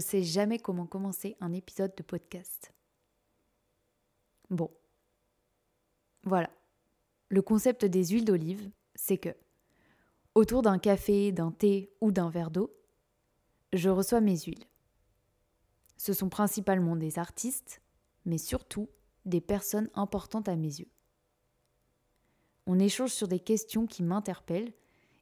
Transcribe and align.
je 0.00 0.06
sais 0.06 0.22
jamais 0.22 0.58
comment 0.58 0.86
commencer 0.86 1.36
un 1.40 1.52
épisode 1.52 1.94
de 1.94 2.02
podcast. 2.02 2.72
Bon. 4.48 4.70
Voilà. 6.22 6.48
Le 7.28 7.42
concept 7.42 7.84
des 7.84 8.06
huiles 8.06 8.24
d'olive, 8.24 8.70
c'est 8.94 9.18
que, 9.18 9.36
autour 10.34 10.62
d'un 10.62 10.78
café, 10.78 11.32
d'un 11.32 11.52
thé 11.52 11.92
ou 12.00 12.12
d'un 12.12 12.30
verre 12.30 12.50
d'eau, 12.50 12.74
je 13.74 13.90
reçois 13.90 14.22
mes 14.22 14.38
huiles. 14.38 14.64
Ce 15.98 16.14
sont 16.14 16.30
principalement 16.30 16.96
des 16.96 17.18
artistes, 17.18 17.82
mais 18.24 18.38
surtout 18.38 18.88
des 19.26 19.42
personnes 19.42 19.90
importantes 19.92 20.48
à 20.48 20.56
mes 20.56 20.80
yeux. 20.80 20.90
On 22.64 22.78
échange 22.78 23.12
sur 23.12 23.28
des 23.28 23.40
questions 23.40 23.86
qui 23.86 24.02
m'interpellent 24.02 24.72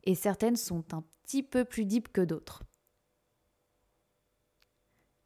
et 0.05 0.15
certaines 0.15 0.57
sont 0.57 0.95
un 0.95 1.03
petit 1.25 1.43
peu 1.43 1.65
plus 1.65 1.85
deep 1.85 2.13
que 2.13 2.21
d'autres. 2.21 2.63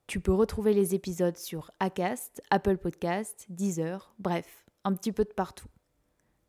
Tu 0.06 0.20
peux 0.20 0.33
retrouver 0.33 0.74
les 0.74 0.95
épisodes 0.95 1.37
sur 1.37 1.70
Acast, 1.80 2.42
Apple 2.51 2.77
Podcast, 2.77 3.47
Deezer, 3.48 4.15
bref, 4.19 4.66
un 4.84 4.95
petit 4.95 5.12
peu 5.12 5.25
de 5.25 5.33
partout. 5.33 5.69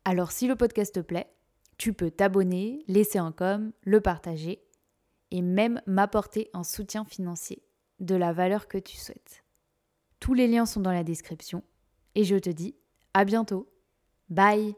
Alors 0.04 0.32
si 0.32 0.46
le 0.46 0.56
podcast 0.56 0.94
te 0.94 1.00
plaît, 1.00 1.30
tu 1.78 1.92
peux 1.92 2.10
t'abonner, 2.10 2.84
laisser 2.88 3.18
un 3.18 3.32
com, 3.32 3.72
le 3.82 4.00
partager 4.00 4.62
et 5.30 5.42
même 5.42 5.80
m'apporter 5.86 6.50
un 6.52 6.62
soutien 6.62 7.04
financier 7.04 7.62
de 8.00 8.14
la 8.14 8.32
valeur 8.32 8.68
que 8.68 8.78
tu 8.78 8.96
souhaites. 8.96 9.44
Tous 10.20 10.34
les 10.34 10.46
liens 10.46 10.66
sont 10.66 10.80
dans 10.80 10.92
la 10.92 11.04
description 11.04 11.62
et 12.14 12.24
je 12.24 12.36
te 12.36 12.50
dis 12.50 12.76
à 13.14 13.24
bientôt. 13.24 13.70
Bye 14.28 14.74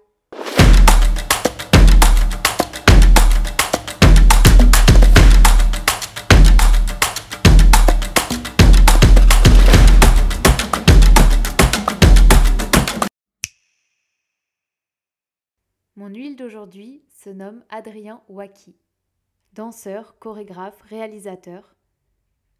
Mon 16.06 16.14
huile 16.14 16.36
d'aujourd'hui 16.36 17.02
se 17.08 17.30
nomme 17.30 17.64
Adrien 17.68 18.22
Waki. 18.28 18.76
Danseur, 19.54 20.16
chorégraphe, 20.20 20.80
réalisateur, 20.82 21.74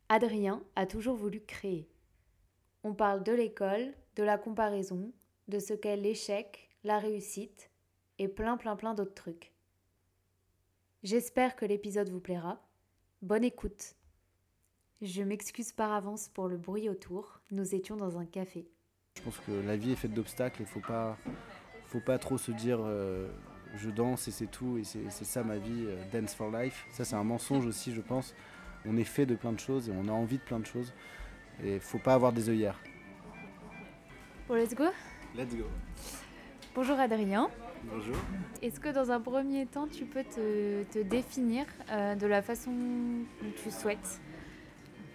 Adrien 0.09 0.65
a 0.75 0.85
toujours 0.85 1.15
voulu 1.15 1.41
créer. 1.41 1.89
On 2.83 2.93
parle 2.93 3.23
de 3.23 3.31
l'école, 3.31 3.95
de 4.17 4.25
la 4.25 4.37
comparaison, 4.37 5.13
de 5.47 5.61
ce 5.61 5.75
qu'est 5.75 5.97
l'échec, 5.97 6.71
la 6.83 6.99
réussite 6.99 7.71
et 8.19 8.27
plein 8.27 8.57
plein 8.57 8.75
plein 8.75 8.95
d'autres 8.95 9.15
trucs. 9.15 9.53
J'espère 11.05 11.55
que 11.55 11.67
l'épisode 11.67 12.09
vous 12.09 12.19
plaira. 12.19 12.61
Bonne 13.23 13.45
écoute. 13.45 13.95
Je 15.03 15.23
m'excuse 15.23 15.71
par 15.71 15.93
avance 15.93 16.29
pour 16.31 16.49
le 16.49 16.57
bruit 16.57 16.89
autour. 16.89 17.41
Nous 17.53 17.77
étions 17.77 17.95
dans 17.95 18.19
un 18.19 18.27
café. 18.27 18.69
Je 19.17 19.23
pense 19.23 19.39
que 19.39 19.53
la 19.53 19.77
vie 19.77 19.93
est 19.93 19.97
faite 19.97 20.15
d'obstacles 20.15 20.63
il 20.63 20.67
faut 20.67 20.81
pas 20.81 21.17
faut 21.87 22.01
pas 22.01 22.19
trop 22.19 22.39
se 22.39 22.51
dire 22.51 22.79
euh, 22.81 23.29
je 23.77 23.91
danse 23.91 24.29
et 24.29 24.31
c'est 24.31 24.47
tout 24.47 24.79
et 24.79 24.85
c'est 24.85 25.25
ça 25.25 25.43
ma 25.43 25.59
vie, 25.59 25.87
euh, 25.87 26.03
dance 26.13 26.35
for 26.35 26.51
life. 26.51 26.87
Ça 26.91 27.05
c'est 27.05 27.17
un 27.17 27.25
mensonge 27.25 27.67
aussi 27.67 27.95
je 27.95 28.01
pense. 28.01 28.35
On 28.85 28.97
est 28.97 29.05
fait 29.05 29.27
de 29.27 29.35
plein 29.35 29.53
de 29.53 29.61
choses 29.61 29.89
et 29.89 29.93
on 29.93 30.09
a 30.09 30.13
envie 30.13 30.39
de 30.39 30.43
plein 30.43 30.61
de 30.61 30.67
choses 30.67 30.93
et 31.63 31.79
faut 31.81 31.99
pas 31.99 32.15
avoir 32.15 32.33
des 32.33 32.49
œillères. 32.49 32.79
Bon 34.49 34.55
let's 34.55 34.75
go 34.75 34.85
Let's 35.37 35.55
go. 35.55 35.65
Bonjour 36.75 36.99
Adrien. 36.99 37.51
Bonjour. 37.85 38.17
Est-ce 38.63 38.81
que 38.81 38.89
dans 38.89 39.11
un 39.11 39.21
premier 39.21 39.67
temps 39.67 39.87
tu 39.87 40.05
peux 40.05 40.25
te, 40.25 41.03
définir 41.03 41.67
euh, 41.91 42.15
de 42.15 42.27
la 42.27 42.43
façon 42.43 42.71
dont 42.73 43.53
tu 43.63 43.71
souhaites? 43.71 44.21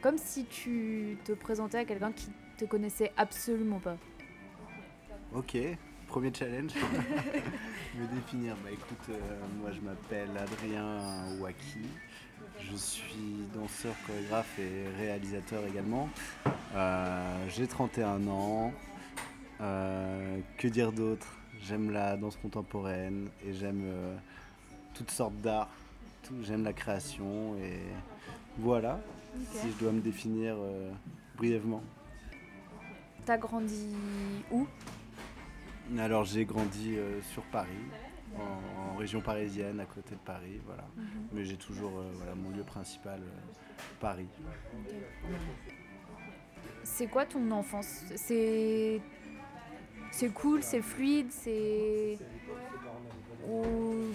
Comme 0.01 0.17
si 0.17 0.45
tu 0.45 1.17
te 1.25 1.31
présentais 1.33 1.79
à 1.79 1.85
quelqu'un 1.85 2.11
qui 2.11 2.29
te 2.57 2.65
connaissait 2.65 3.11
absolument 3.17 3.79
pas. 3.79 3.97
Ok, 5.33 5.57
premier 6.11 6.33
challenge. 6.33 6.73
Me 7.97 8.05
définir. 8.13 8.57
Bah 8.65 8.69
écoute, 8.69 9.09
euh, 9.09 9.17
moi 9.61 9.71
je 9.71 9.79
m'appelle 9.79 10.29
Adrien 10.37 10.99
Waki. 11.39 11.87
Je 12.59 12.75
suis 12.75 13.47
danseur, 13.55 13.93
chorégraphe 14.05 14.59
et 14.59 14.87
réalisateur 14.97 15.65
également. 15.65 16.09
Euh, 16.75 17.47
j'ai 17.47 17.65
31 17.65 18.27
ans. 18.27 18.73
Euh, 19.61 20.39
que 20.57 20.67
dire 20.67 20.91
d'autre? 20.91 21.27
J'aime 21.61 21.91
la 21.91 22.17
danse 22.17 22.35
contemporaine 22.35 23.29
et 23.45 23.53
j'aime 23.53 23.85
toutes 24.93 25.11
sortes 25.11 25.39
d'art. 25.39 25.69
J'aime 26.43 26.65
la 26.65 26.73
création 26.73 27.55
et 27.55 27.79
voilà, 28.57 28.99
si 29.53 29.69
je 29.71 29.77
dois 29.77 29.93
me 29.93 30.01
définir 30.01 30.57
brièvement. 31.37 31.81
T'as 33.25 33.37
grandi 33.37 33.95
où? 34.51 34.67
Alors 35.99 36.25
j'ai 36.25 36.45
grandi 36.45 36.95
euh, 36.95 37.21
sur 37.33 37.43
Paris, 37.43 37.69
en, 38.37 38.95
région 38.95 39.21
parisienne, 39.21 39.79
à 39.79 39.85
côté 39.85 40.11
de 40.11 40.19
Paris, 40.19 40.59
voilà. 40.65 40.85
Mhm. 40.95 41.05
Mais 41.33 41.43
j'ai 41.43 41.57
toujours 41.57 41.97
euh, 41.97 42.11
voilà, 42.15 42.35
mon 42.35 42.49
lieu 42.49 42.63
principal, 42.63 43.19
euh, 43.19 43.81
Paris. 43.99 44.27
C'est 46.83 47.07
quoi 47.07 47.25
ton 47.25 47.49
enfance? 47.51 48.03
C'est 48.15 49.01
c'est 50.11 50.29
cool, 50.29 50.61
c'est 50.61 50.81
fluide, 50.81 51.31
c'est 51.31 52.17
ou 53.47 54.11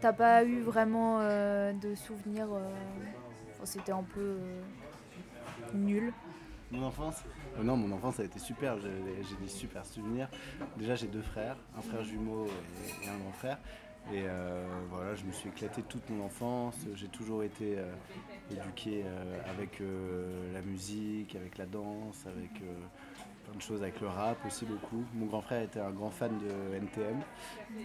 t'as 0.00 0.12
pas 0.12 0.44
eu 0.44 0.60
vraiment 0.60 1.20
de 1.20 1.94
souvenirs 1.94 2.48
C'était 3.64 3.92
un 3.92 4.02
peu 4.02 4.36
nul? 5.72 6.12
Mon 6.74 6.86
enfance 6.86 7.22
euh, 7.58 7.62
Non, 7.62 7.76
mon 7.76 7.94
enfance 7.94 8.18
a 8.20 8.24
été 8.24 8.38
super. 8.38 8.76
J'ai 8.80 9.36
des 9.36 9.48
super 9.48 9.86
souvenirs. 9.86 10.28
Déjà, 10.76 10.94
j'ai 10.94 11.06
deux 11.06 11.22
frères, 11.22 11.56
un 11.78 11.82
frère 11.82 12.02
jumeau 12.02 12.46
et, 12.46 13.08
un 13.08 13.18
grand 13.18 13.32
frère. 13.32 13.58
Et 14.12 14.24
euh, 14.24 14.66
voilà, 14.90 15.14
je 15.14 15.24
me 15.24 15.32
suis 15.32 15.48
éclaté 15.48 15.82
toute 15.82 16.08
mon 16.10 16.24
enfance. 16.24 16.74
J'ai 16.94 17.08
toujours 17.08 17.42
été 17.42 17.78
euh, 17.78 17.94
éduqué 18.50 19.04
avec 19.48 19.80
la 20.52 20.62
musique, 20.62 21.36
avec 21.36 21.58
la 21.58 21.66
danse, 21.66 22.26
avec 22.26 22.50
plein 22.54 23.56
de 23.56 23.62
choses, 23.62 23.82
avec 23.82 24.00
le 24.00 24.08
rap 24.08 24.44
aussi 24.44 24.64
beaucoup. 24.64 25.04
Mon 25.14 25.26
grand 25.26 25.42
frère 25.42 25.62
était 25.62 25.80
un 25.80 25.90
grand 25.90 26.10
fan 26.10 26.32
de 26.38 26.76
NTM 26.76 27.20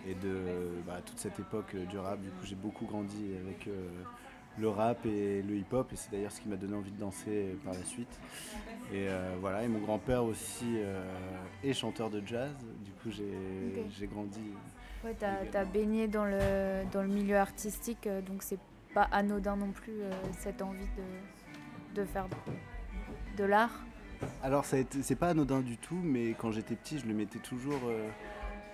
et 0.08 0.16
de 0.16 0.82
bah, 0.88 1.00
toute 1.06 1.20
cette 1.20 1.40
époque 1.40 1.76
du 1.76 1.98
rap. 1.98 2.20
Du 2.22 2.30
coup, 2.30 2.46
j'ai 2.46 2.56
beaucoup 2.56 2.86
grandi 2.86 3.36
avec 3.46 3.70
le 4.58 4.70
rap 4.70 5.06
et 5.06 5.42
le 5.42 5.56
hip-hop. 5.56 5.92
Et 5.94 5.96
c'est 5.96 6.12
d'ailleurs 6.12 6.32
ce 6.32 6.42
qui 6.42 6.50
m'a 6.50 6.56
donné 6.56 6.76
envie 6.76 6.92
de 6.92 7.00
danser 7.00 7.58
par 7.64 7.74
la 7.74 7.84
suite. 7.84 8.20
Et 8.92 9.08
euh, 9.08 9.36
voilà, 9.40 9.64
et 9.64 9.68
mon 9.68 9.80
grand-père 9.80 10.24
aussi 10.24 10.78
euh, 10.78 11.04
est 11.64 11.74
chanteur 11.74 12.10
de 12.10 12.22
jazz. 12.26 12.52
Du 12.84 12.92
coup, 12.92 13.10
j'ai 13.12 14.08
grandi. 14.08 14.42
Ouais, 15.04 15.16
t'as 15.18 15.60
as 15.60 15.66
baigné 15.66 16.08
dans 16.08 16.26
le, 16.26 16.84
dans 16.92 17.02
le 17.02 17.08
milieu 17.08 17.38
artistique, 17.38 18.06
euh, 18.08 18.22
donc 18.22 18.44
c'est 18.44 18.60
pas 18.94 19.08
anodin 19.12 19.56
non 19.56 19.72
plus 19.72 19.94
cette 20.40 20.62
envie 20.62 20.90
de, 20.98 22.02
de 22.02 22.06
faire 22.06 22.28
de, 23.38 23.44
l'art. 23.44 23.84
Alors, 24.42 24.66
c'est 24.66 25.16
pas 25.16 25.30
anodin 25.30 25.62
du 25.62 25.78
tout, 25.78 26.00
mais 26.04 26.32
quand 26.32 26.52
j'étais 26.52 26.76
petit, 26.76 26.98
je 26.98 27.06
le 27.06 27.14
mettais 27.14 27.38
toujours. 27.38 27.80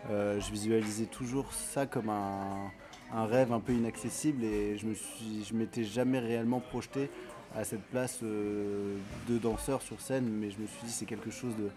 je 0.10 0.52
visualisais 0.52 1.06
toujours 1.06 1.52
ça 1.52 1.86
comme 1.86 2.10
un, 2.10 2.72
un, 3.14 3.26
rêve 3.26 3.52
un 3.52 3.60
peu 3.60 3.74
inaccessible 3.74 4.44
et 4.44 4.78
je 4.78 4.86
me 4.86 4.94
suis, 4.94 5.44
je 5.44 5.54
m'étais 5.54 5.84
jamais 5.84 6.20
réellement 6.20 6.60
projeté 6.60 7.10
à 7.56 7.64
cette 7.64 7.84
place 7.84 8.20
euh, 8.24 8.98
de 9.28 9.38
danseur 9.38 9.82
sur 9.82 10.02
scène, 10.02 10.28
mais 10.28 10.52
je 10.52 10.60
me 10.60 10.68
suis 10.68 10.86
dit 10.86 10.92
c'est 10.92 11.06
quelque 11.06 11.32
chose 11.32 11.56
de 11.56 11.70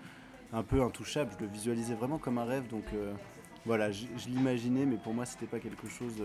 un 0.52 0.62
peu 0.62 0.82
intouchable. 0.82 1.30
Je 1.38 1.44
le 1.44 1.50
visualisais 1.50 1.94
vraiment 1.94 2.19
comme 2.19 2.38
un 2.38 2.44
rêve, 2.44 2.66
donc 2.69 2.84
euh, 2.94 3.12
voilà, 3.66 3.90
je, 3.92 4.06
l'imaginais, 4.28 4.86
mais 4.86 4.96
pour 4.96 5.14
moi 5.14 5.26
c'était 5.26 5.46
pas 5.46 5.60
quelque 5.60 5.88
chose 5.88 6.22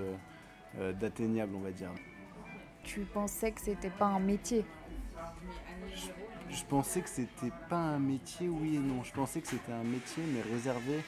euh, 0.80 0.94
d'atteignable, 0.94 1.54
on 1.56 1.60
va 1.60 1.72
dire. 1.72 1.92
Tu 2.84 3.02
pensais 3.02 3.52
que 3.52 3.62
c'était 3.62 3.90
pas 3.90 4.08
un 4.08 4.20
métier? 4.20 4.66
Je, 6.50 6.64
pensais 6.66 7.02
que 7.02 7.10
c'était 7.10 7.52
pas 7.70 7.78
un 7.78 8.00
métier, 8.00 8.50
oui 8.50 8.76
et 8.76 8.80
non. 8.80 9.04
Je 9.04 9.12
pensais 9.14 9.40
que 9.42 9.48
c'était 9.48 9.72
un 9.72 9.84
métier, 9.84 10.24
mais 10.34 10.42
réservé 10.42 11.00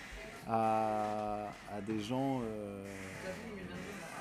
à, 0.47 1.47
à 1.75 1.81
des 1.81 1.99
gens, 1.99 2.41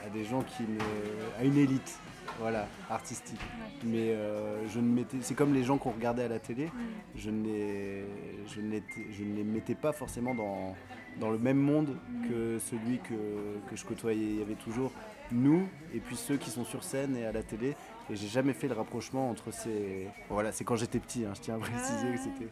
à 0.04 0.08
des 0.10 0.24
gens 0.24 0.42
qui 0.42 0.62
ne, 0.62 1.40
à 1.40 1.44
une 1.44 1.56
élite 1.56 1.98
voilà, 2.40 2.66
artistique. 2.90 3.40
Mais 3.84 4.10
euh, 4.10 4.66
je 4.68 4.80
ne 4.80 4.88
mettais, 4.88 5.18
c'est 5.20 5.34
comme 5.34 5.54
les 5.54 5.62
gens 5.62 5.78
qu'on 5.78 5.90
regardait 5.90 6.24
à 6.24 6.28
la 6.28 6.38
télé, 6.38 6.70
je 7.16 7.30
ne 7.30 7.44
les, 7.44 8.04
je 8.48 8.60
ne 8.60 8.80
je 9.12 9.24
ne 9.24 9.34
les 9.36 9.44
mettais 9.44 9.74
pas 9.74 9.92
forcément 9.92 10.34
dans, 10.34 10.74
dans 11.20 11.30
le 11.30 11.38
même 11.38 11.58
monde 11.58 11.96
que 12.28 12.58
celui 12.58 12.98
que, 12.98 13.68
que 13.70 13.76
je 13.76 13.84
côtoyais. 13.84 14.24
Il 14.24 14.38
y 14.38 14.42
avait 14.42 14.54
toujours 14.54 14.92
nous 15.32 15.66
et 15.94 16.00
puis 16.00 16.16
ceux 16.16 16.36
qui 16.36 16.50
sont 16.50 16.64
sur 16.64 16.82
scène 16.84 17.16
et 17.16 17.24
à 17.24 17.32
la 17.32 17.42
télé. 17.42 17.76
Et 18.10 18.16
j'ai 18.16 18.28
jamais 18.28 18.52
fait 18.52 18.68
le 18.68 18.74
rapprochement 18.74 19.30
entre 19.30 19.50
ces. 19.50 20.08
Voilà, 20.28 20.52
c'est 20.52 20.64
quand 20.64 20.76
j'étais 20.76 20.98
petit, 20.98 21.24
hein, 21.24 21.32
je 21.34 21.40
tiens 21.40 21.54
à 21.54 21.58
préciser 21.58 22.12
que 22.12 22.18
c'était. 22.18 22.50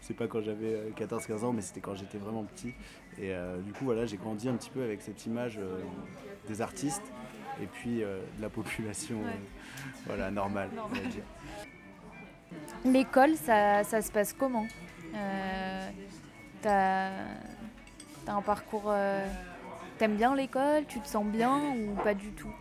C'est 0.00 0.14
pas 0.14 0.26
quand 0.26 0.42
j'avais 0.42 0.90
14-15 0.96 1.30
euh, 1.30 1.46
ans, 1.46 1.52
mais 1.52 1.62
c'était 1.62 1.80
quand 1.80 1.94
j'étais 1.94 2.18
vraiment 2.18 2.44
petit. 2.44 2.74
Et 3.18 3.32
euh, 3.32 3.58
du 3.60 3.72
coup, 3.72 3.84
voilà, 3.84 4.04
j'ai 4.04 4.18
grandi 4.18 4.48
un 4.48 4.54
petit 4.56 4.70
peu 4.70 4.82
avec 4.82 5.00
cette 5.00 5.24
image 5.26 5.58
des 6.48 6.60
artistes 6.60 7.10
et 7.62 7.66
puis 7.66 8.02
euh, 8.02 8.20
la 8.40 8.48
population 8.48 9.16
euh, 9.24 9.30
voilà, 10.06 10.30
normale, 10.30 10.70
l'école, 12.84 13.36
ça, 13.36 13.84
ça, 13.84 14.02
se 14.02 14.10
passe 14.10 14.32
comment? 14.32 14.66
Euh, 15.14 15.90
T'as 16.62 17.10
as 18.26 18.34
un 18.34 18.42
parcours. 18.42 18.84
Euh, 18.88 19.26
t'aimes 19.98 20.16
bien 20.16 20.34
l'école? 20.34 20.84
Tu 20.86 21.00
te 21.00 21.08
sens 21.08 21.24
bien 21.24 21.58
ou 21.58 21.94
pas 22.02 22.14
du 22.14 22.32
tout? 22.32 22.52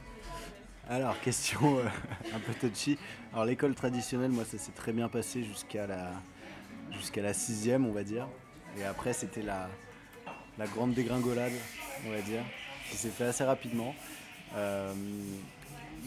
Alors, 0.89 1.19
question 1.21 1.77
euh, 1.77 1.83
un 2.35 2.39
peu 2.39 2.53
touchy. 2.53 2.97
Alors, 3.31 3.45
l'école 3.45 3.75
traditionnelle, 3.75 4.31
moi, 4.31 4.43
ça 4.43 4.57
s'est 4.57 4.71
très 4.71 4.91
bien 4.91 5.07
passé 5.07 5.43
jusqu'à 5.43 5.85
la, 5.85 6.09
jusqu'à 6.91 7.21
la 7.21 7.33
sixième, 7.33 7.85
on 7.85 7.91
va 7.91 8.03
dire. 8.03 8.27
Et 8.77 8.83
après, 8.83 9.13
c'était 9.13 9.43
la, 9.43 9.69
la 10.57 10.65
grande 10.65 10.93
dégringolade, 10.93 11.53
on 12.07 12.11
va 12.11 12.21
dire, 12.21 12.41
qui 12.89 12.97
s'est 12.97 13.09
fait 13.09 13.25
assez 13.25 13.43
rapidement. 13.43 13.93
Euh, 14.55 14.91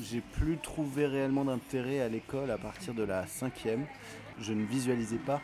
j'ai 0.02 0.20
plus 0.20 0.58
trouvé 0.58 1.06
réellement 1.06 1.44
d'intérêt 1.44 2.00
à 2.00 2.08
l'école 2.08 2.50
à 2.50 2.58
partir 2.58 2.92
de 2.92 3.04
la 3.04 3.26
cinquième. 3.28 3.86
Je 4.40 4.52
ne 4.52 4.64
visualisais 4.64 5.18
pas 5.18 5.40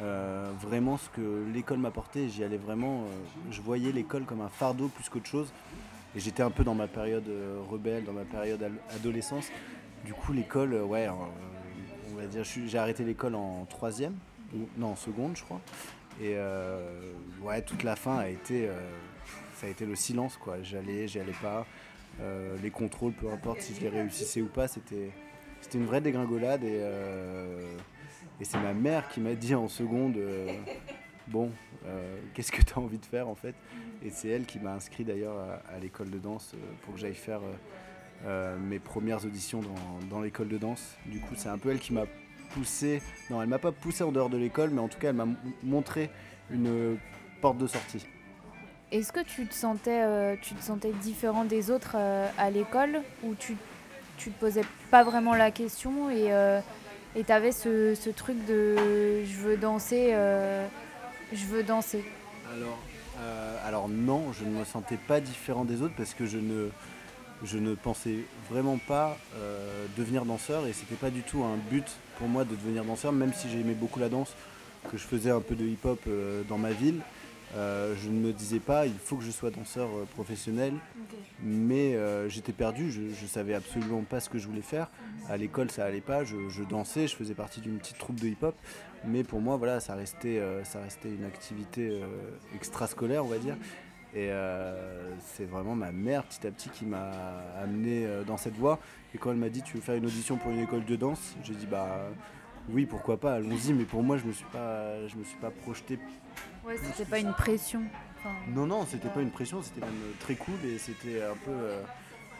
euh, 0.00 0.50
vraiment 0.62 0.96
ce 0.96 1.10
que 1.10 1.44
l'école 1.52 1.78
m'apportait. 1.78 2.30
J'y 2.30 2.42
allais 2.42 2.56
vraiment. 2.56 3.04
Je 3.50 3.60
voyais 3.60 3.92
l'école 3.92 4.24
comme 4.24 4.40
un 4.40 4.48
fardeau 4.48 4.88
plus 4.88 5.10
qu'autre 5.10 5.26
chose. 5.26 5.52
Et 6.16 6.20
j'étais 6.20 6.42
un 6.42 6.50
peu 6.50 6.64
dans 6.64 6.74
ma 6.74 6.88
période 6.88 7.28
euh, 7.28 7.60
rebelle, 7.68 8.04
dans 8.04 8.12
ma 8.12 8.24
période 8.24 8.70
adolescence. 8.94 9.50
Du 10.04 10.14
coup, 10.14 10.32
l'école, 10.32 10.74
ouais, 10.74 11.08
on 11.08 12.16
va 12.16 12.26
dire, 12.26 12.44
j'ai 12.44 12.78
arrêté 12.78 13.04
l'école 13.04 13.34
en 13.34 13.66
troisième, 13.66 14.14
non, 14.76 14.88
en 14.88 14.96
seconde, 14.96 15.36
je 15.36 15.42
crois. 15.42 15.60
Et 16.20 16.36
ouais, 17.42 17.60
toute 17.62 17.82
la 17.82 17.96
fin 17.96 18.16
a 18.16 18.28
été, 18.28 18.68
ça 19.56 19.66
a 19.66 19.70
été 19.70 19.84
le 19.84 19.96
silence, 19.96 20.36
quoi. 20.36 20.62
J'allais, 20.62 21.08
j'y 21.08 21.18
allais 21.18 21.34
pas. 21.42 21.66
les 22.62 22.70
contrôles, 22.70 23.12
peu 23.12 23.30
importe 23.30 23.60
si 23.60 23.74
je 23.74 23.80
les 23.80 23.88
réussissais 23.88 24.40
ou 24.40 24.46
pas, 24.46 24.68
c'était, 24.68 25.10
une 25.74 25.84
vraie 25.84 26.00
dégringolade 26.00 26.62
et 26.62 26.80
et 28.40 28.44
c'est 28.44 28.58
ma 28.58 28.72
mère 28.72 29.08
qui 29.08 29.20
m'a 29.20 29.34
dit 29.34 29.54
en 29.54 29.68
seconde 29.68 30.16
euh, 30.16 30.52
Bon, 31.28 31.50
euh, 31.86 32.18
qu'est-ce 32.32 32.50
que 32.50 32.62
tu 32.62 32.72
as 32.74 32.78
envie 32.78 32.98
de 32.98 33.04
faire 33.04 33.28
en 33.28 33.34
fait? 33.34 33.54
Et 34.02 34.10
c'est 34.10 34.28
elle 34.28 34.46
qui 34.46 34.58
m'a 34.58 34.72
inscrit 34.72 35.04
d'ailleurs 35.04 35.36
à, 35.72 35.78
l'école 35.78 36.10
de 36.10 36.18
danse 36.18 36.52
euh, 36.54 36.58
pour 36.82 36.94
que 36.94 37.00
j'aille 37.00 37.14
faire 37.14 37.40
mes 38.60 38.80
premières 38.80 39.24
auditions 39.24 39.60
dans, 40.10 40.20
l'école 40.20 40.48
de 40.48 40.58
danse. 40.58 40.96
Du 41.06 41.20
coup, 41.20 41.34
c'est 41.36 41.48
un 41.48 41.58
peu 41.58 41.70
elle 41.70 41.78
qui 41.78 41.92
m'a 41.92 42.06
poussé. 42.50 43.00
Non, 43.30 43.40
elle 43.40 43.48
m'a 43.48 43.60
pas 43.60 43.70
poussé 43.70 44.02
en 44.02 44.10
dehors 44.10 44.28
de 44.28 44.36
l'école, 44.36 44.70
mais 44.70 44.80
en 44.80 44.88
tout 44.88 44.98
cas, 44.98 45.10
elle 45.10 45.16
m'a 45.16 45.28
montré 45.62 46.10
une 46.50 46.98
porte 47.40 47.58
de 47.58 47.68
sortie. 47.68 48.04
Est-ce 48.90 49.12
que 49.12 49.20
tu 49.20 49.46
te 49.46 49.54
sentais, 49.54 50.36
tu 50.40 50.54
te 50.54 50.62
sentais 50.62 50.90
différent 51.00 51.44
des 51.44 51.70
autres 51.70 51.94
à 51.94 52.50
l'école 52.50 53.02
ou 53.22 53.34
tu, 53.36 53.56
tu 54.16 54.30
te 54.30 54.40
posais 54.40 54.64
pas 54.90 55.04
vraiment 55.04 55.34
la 55.34 55.52
question 55.52 56.10
et 56.10 56.32
et 57.16 57.24
tu 57.24 57.32
avais 57.32 57.52
ce, 57.52 58.10
truc 58.10 58.44
de 58.46 59.24
je 59.24 59.36
veux 59.38 59.56
danser, 59.56 60.10
euh, 60.12 60.66
je 61.32 61.44
veux 61.46 61.62
danser. 61.62 62.04
Alors, 62.52 62.78
euh, 63.20 63.66
alors 63.66 63.88
non, 63.88 64.32
je 64.32 64.44
ne 64.44 64.50
me 64.50 64.64
sentais 64.64 64.96
pas 64.96 65.20
différent 65.20 65.64
des 65.64 65.82
autres 65.82 65.94
parce 65.96 66.14
que 66.14 66.26
je 66.26 66.38
ne, 66.38 66.68
je 67.44 67.58
ne 67.58 67.74
pensais 67.74 68.18
vraiment 68.50 68.78
pas 68.78 69.18
euh, 69.36 69.86
devenir 69.96 70.24
danseur 70.24 70.66
et 70.66 70.72
c'était 70.72 70.94
pas 70.94 71.10
du 71.10 71.22
tout 71.22 71.42
un 71.44 71.56
but 71.70 71.86
pour 72.18 72.28
moi 72.28 72.44
de 72.44 72.54
devenir 72.54 72.84
danseur, 72.84 73.12
même 73.12 73.32
si 73.32 73.48
j'aimais 73.48 73.74
beaucoup 73.74 74.00
la 74.00 74.08
danse, 74.08 74.34
que 74.90 74.96
je 74.96 75.04
faisais 75.04 75.30
un 75.30 75.40
peu 75.40 75.54
de 75.54 75.64
hip-hop 75.64 76.00
dans 76.48 76.58
ma 76.58 76.70
ville. 76.70 77.00
Euh, 77.56 77.94
je 78.02 78.10
ne 78.10 78.18
me 78.18 78.32
disais 78.32 78.58
pas 78.58 78.86
il 78.86 78.98
faut 79.02 79.16
que 79.16 79.24
je 79.24 79.30
sois 79.30 79.50
danseur 79.50 79.88
euh, 79.88 80.04
professionnel, 80.14 80.74
mais 81.42 81.94
euh, 81.94 82.28
j'étais 82.28 82.52
perdu, 82.52 82.92
je, 82.92 83.00
ne 83.00 83.28
savais 83.28 83.54
absolument 83.54 84.02
pas 84.02 84.20
ce 84.20 84.28
que 84.28 84.38
je 84.38 84.46
voulais 84.46 84.60
faire. 84.60 84.90
À 85.30 85.36
l'école 85.38 85.70
ça 85.70 85.86
allait 85.86 86.02
pas, 86.02 86.24
je, 86.24 86.62
dansais, 86.68 87.06
je 87.06 87.16
faisais 87.16 87.34
partie 87.34 87.60
d'une 87.60 87.78
petite 87.78 87.96
troupe 87.96 88.20
de 88.20 88.28
hip-hop, 88.28 88.54
mais 89.04 89.24
pour 89.24 89.40
moi 89.40 89.56
voilà 89.56 89.80
ça 89.80 89.94
restait, 89.94 90.40
ça 90.64 90.80
restait 90.80 91.08
une 91.08 91.24
activité 91.24 92.00
extrascolaire 92.54 93.24
on 93.24 93.28
va 93.28 93.38
dire. 93.38 93.56
Et 94.14 94.30
c'est 95.20 95.44
vraiment 95.44 95.74
ma 95.74 95.92
mère 95.92 96.24
petit 96.24 96.46
à 96.46 96.50
petit 96.50 96.68
qui 96.70 96.86
m'a 96.86 97.10
amené 97.62 98.06
dans 98.26 98.36
cette 98.36 98.54
voie. 98.56 98.78
Et 99.14 99.18
quand 99.18 99.30
elle 99.30 99.36
m'a 99.36 99.48
dit 99.50 99.62
tu 99.62 99.76
veux 99.76 99.82
faire 99.82 99.94
une 99.96 100.06
audition 100.06 100.36
pour 100.36 100.50
une 100.50 100.60
école 100.60 100.84
de 100.84 100.96
danse, 100.96 101.36
j'ai 101.42 101.54
dit 101.54 101.66
bah 101.66 102.06
oui 102.70 102.86
pourquoi 102.86 103.18
pas, 103.18 103.34
allons-y. 103.34 103.72
Mais 103.72 103.84
pour 103.84 104.02
moi 104.02 104.16
je 104.16 104.24
me 104.24 104.32
suis 104.32 104.46
pas, 104.46 105.06
je 105.06 105.16
me 105.16 105.24
suis 105.24 105.38
pas 105.38 105.50
projeté 105.50 105.98
Ouais, 106.66 106.76
c'était 106.82 107.08
pas 107.08 107.18
une 107.18 107.32
pression. 107.32 107.82
non, 108.54 108.66
non, 108.66 108.84
c'était 108.86 109.08
pas 109.08 109.22
une 109.22 109.30
pression, 109.30 109.62
c'était 109.62 109.80
même 109.80 110.12
très 110.20 110.34
cool 110.34 110.54
et 110.66 110.76
c'était 110.78 111.22
un 111.22 111.36
peu, 111.44 111.50
euh, 111.50 111.80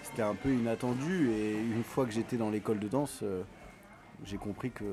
c'était 0.03 0.23
un 0.23 0.35
peu 0.35 0.51
inattendu. 0.53 1.31
Et 1.31 1.55
une 1.55 1.83
fois 1.85 2.05
que 2.05 2.13
j'étais 2.13 2.37
dans 2.37 2.51
l'école 2.51 2.79
de 2.79 2.89
danse, 2.89 3.21
euh, 3.23 3.43
j'ai 4.25 4.37
compris 4.37 4.70
que 4.70 4.85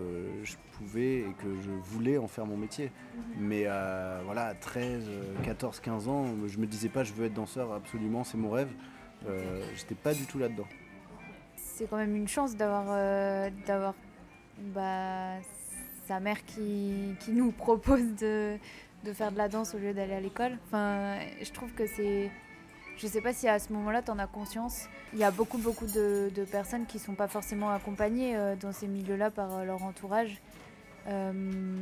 je 0.43 0.55
pouvais 0.73 1.19
et 1.19 1.33
que 1.41 1.55
je 1.61 1.71
voulais 1.71 2.17
en 2.17 2.27
faire 2.27 2.45
mon 2.45 2.57
métier. 2.57 2.91
Mhm. 3.15 3.23
Mais 3.39 3.63
euh, 3.65 4.21
voilà, 4.25 4.47
à 4.47 4.53
13, 4.53 5.09
14, 5.43 5.79
15 5.79 6.07
ans, 6.07 6.25
je 6.47 6.57
me 6.57 6.65
disais 6.65 6.89
pas 6.89 7.03
je 7.03 7.13
veux 7.13 7.25
être 7.25 7.33
danseur, 7.33 7.73
absolument, 7.73 8.23
c'est 8.23 8.37
mon 8.37 8.51
rêve. 8.51 8.69
J'étais 9.75 9.95
pas 9.95 10.13
du 10.13 10.25
tout 10.25 10.37
là-dedans. 10.37 10.67
C'est 11.57 11.89
quand 11.89 11.97
même 11.97 12.15
une 12.15 12.27
chance 12.27 12.55
d'avoir 12.55 12.85
d'avoir 13.65 13.95
bah, 14.73 15.39
sa 16.07 16.19
mère 16.19 16.43
qui, 16.45 17.15
qui 17.19 17.31
nous 17.31 17.51
propose 17.51 18.15
de, 18.15 18.57
de 19.03 19.13
faire 19.13 19.31
de 19.31 19.37
la 19.37 19.47
danse 19.47 19.73
au 19.75 19.77
lieu 19.77 19.93
d'aller 19.93 20.13
à 20.13 20.19
l'école. 20.19 20.57
Enfin, 20.65 21.15
je 21.41 21.51
trouve 21.51 21.71
que 21.73 21.87
c'est. 21.87 22.31
Je 22.97 23.07
sais 23.07 23.19
pas 23.19 23.33
si 23.33 23.47
à 23.47 23.59
ce 23.59 23.73
moment-là, 23.73 24.01
tu 24.01 24.11
en 24.11 24.19
as 24.19 24.27
conscience. 24.27 24.87
Il 25.13 25.19
y 25.19 25.23
a 25.23 25.31
beaucoup, 25.31 25.57
beaucoup 25.57 25.85
de, 25.85 26.31
personnes 26.49 26.85
qui 26.85 26.97
sont 26.97 27.13
pas 27.13 27.27
forcément 27.27 27.69
accompagnées 27.71 28.37
euh, 28.37 28.55
dans 28.55 28.71
ces 28.71 28.87
milieux-là 28.87 29.31
par 29.31 29.53
euh, 29.53 29.63
leur 29.65 29.83
entourage. 29.83 30.41
Euh, 31.07 31.75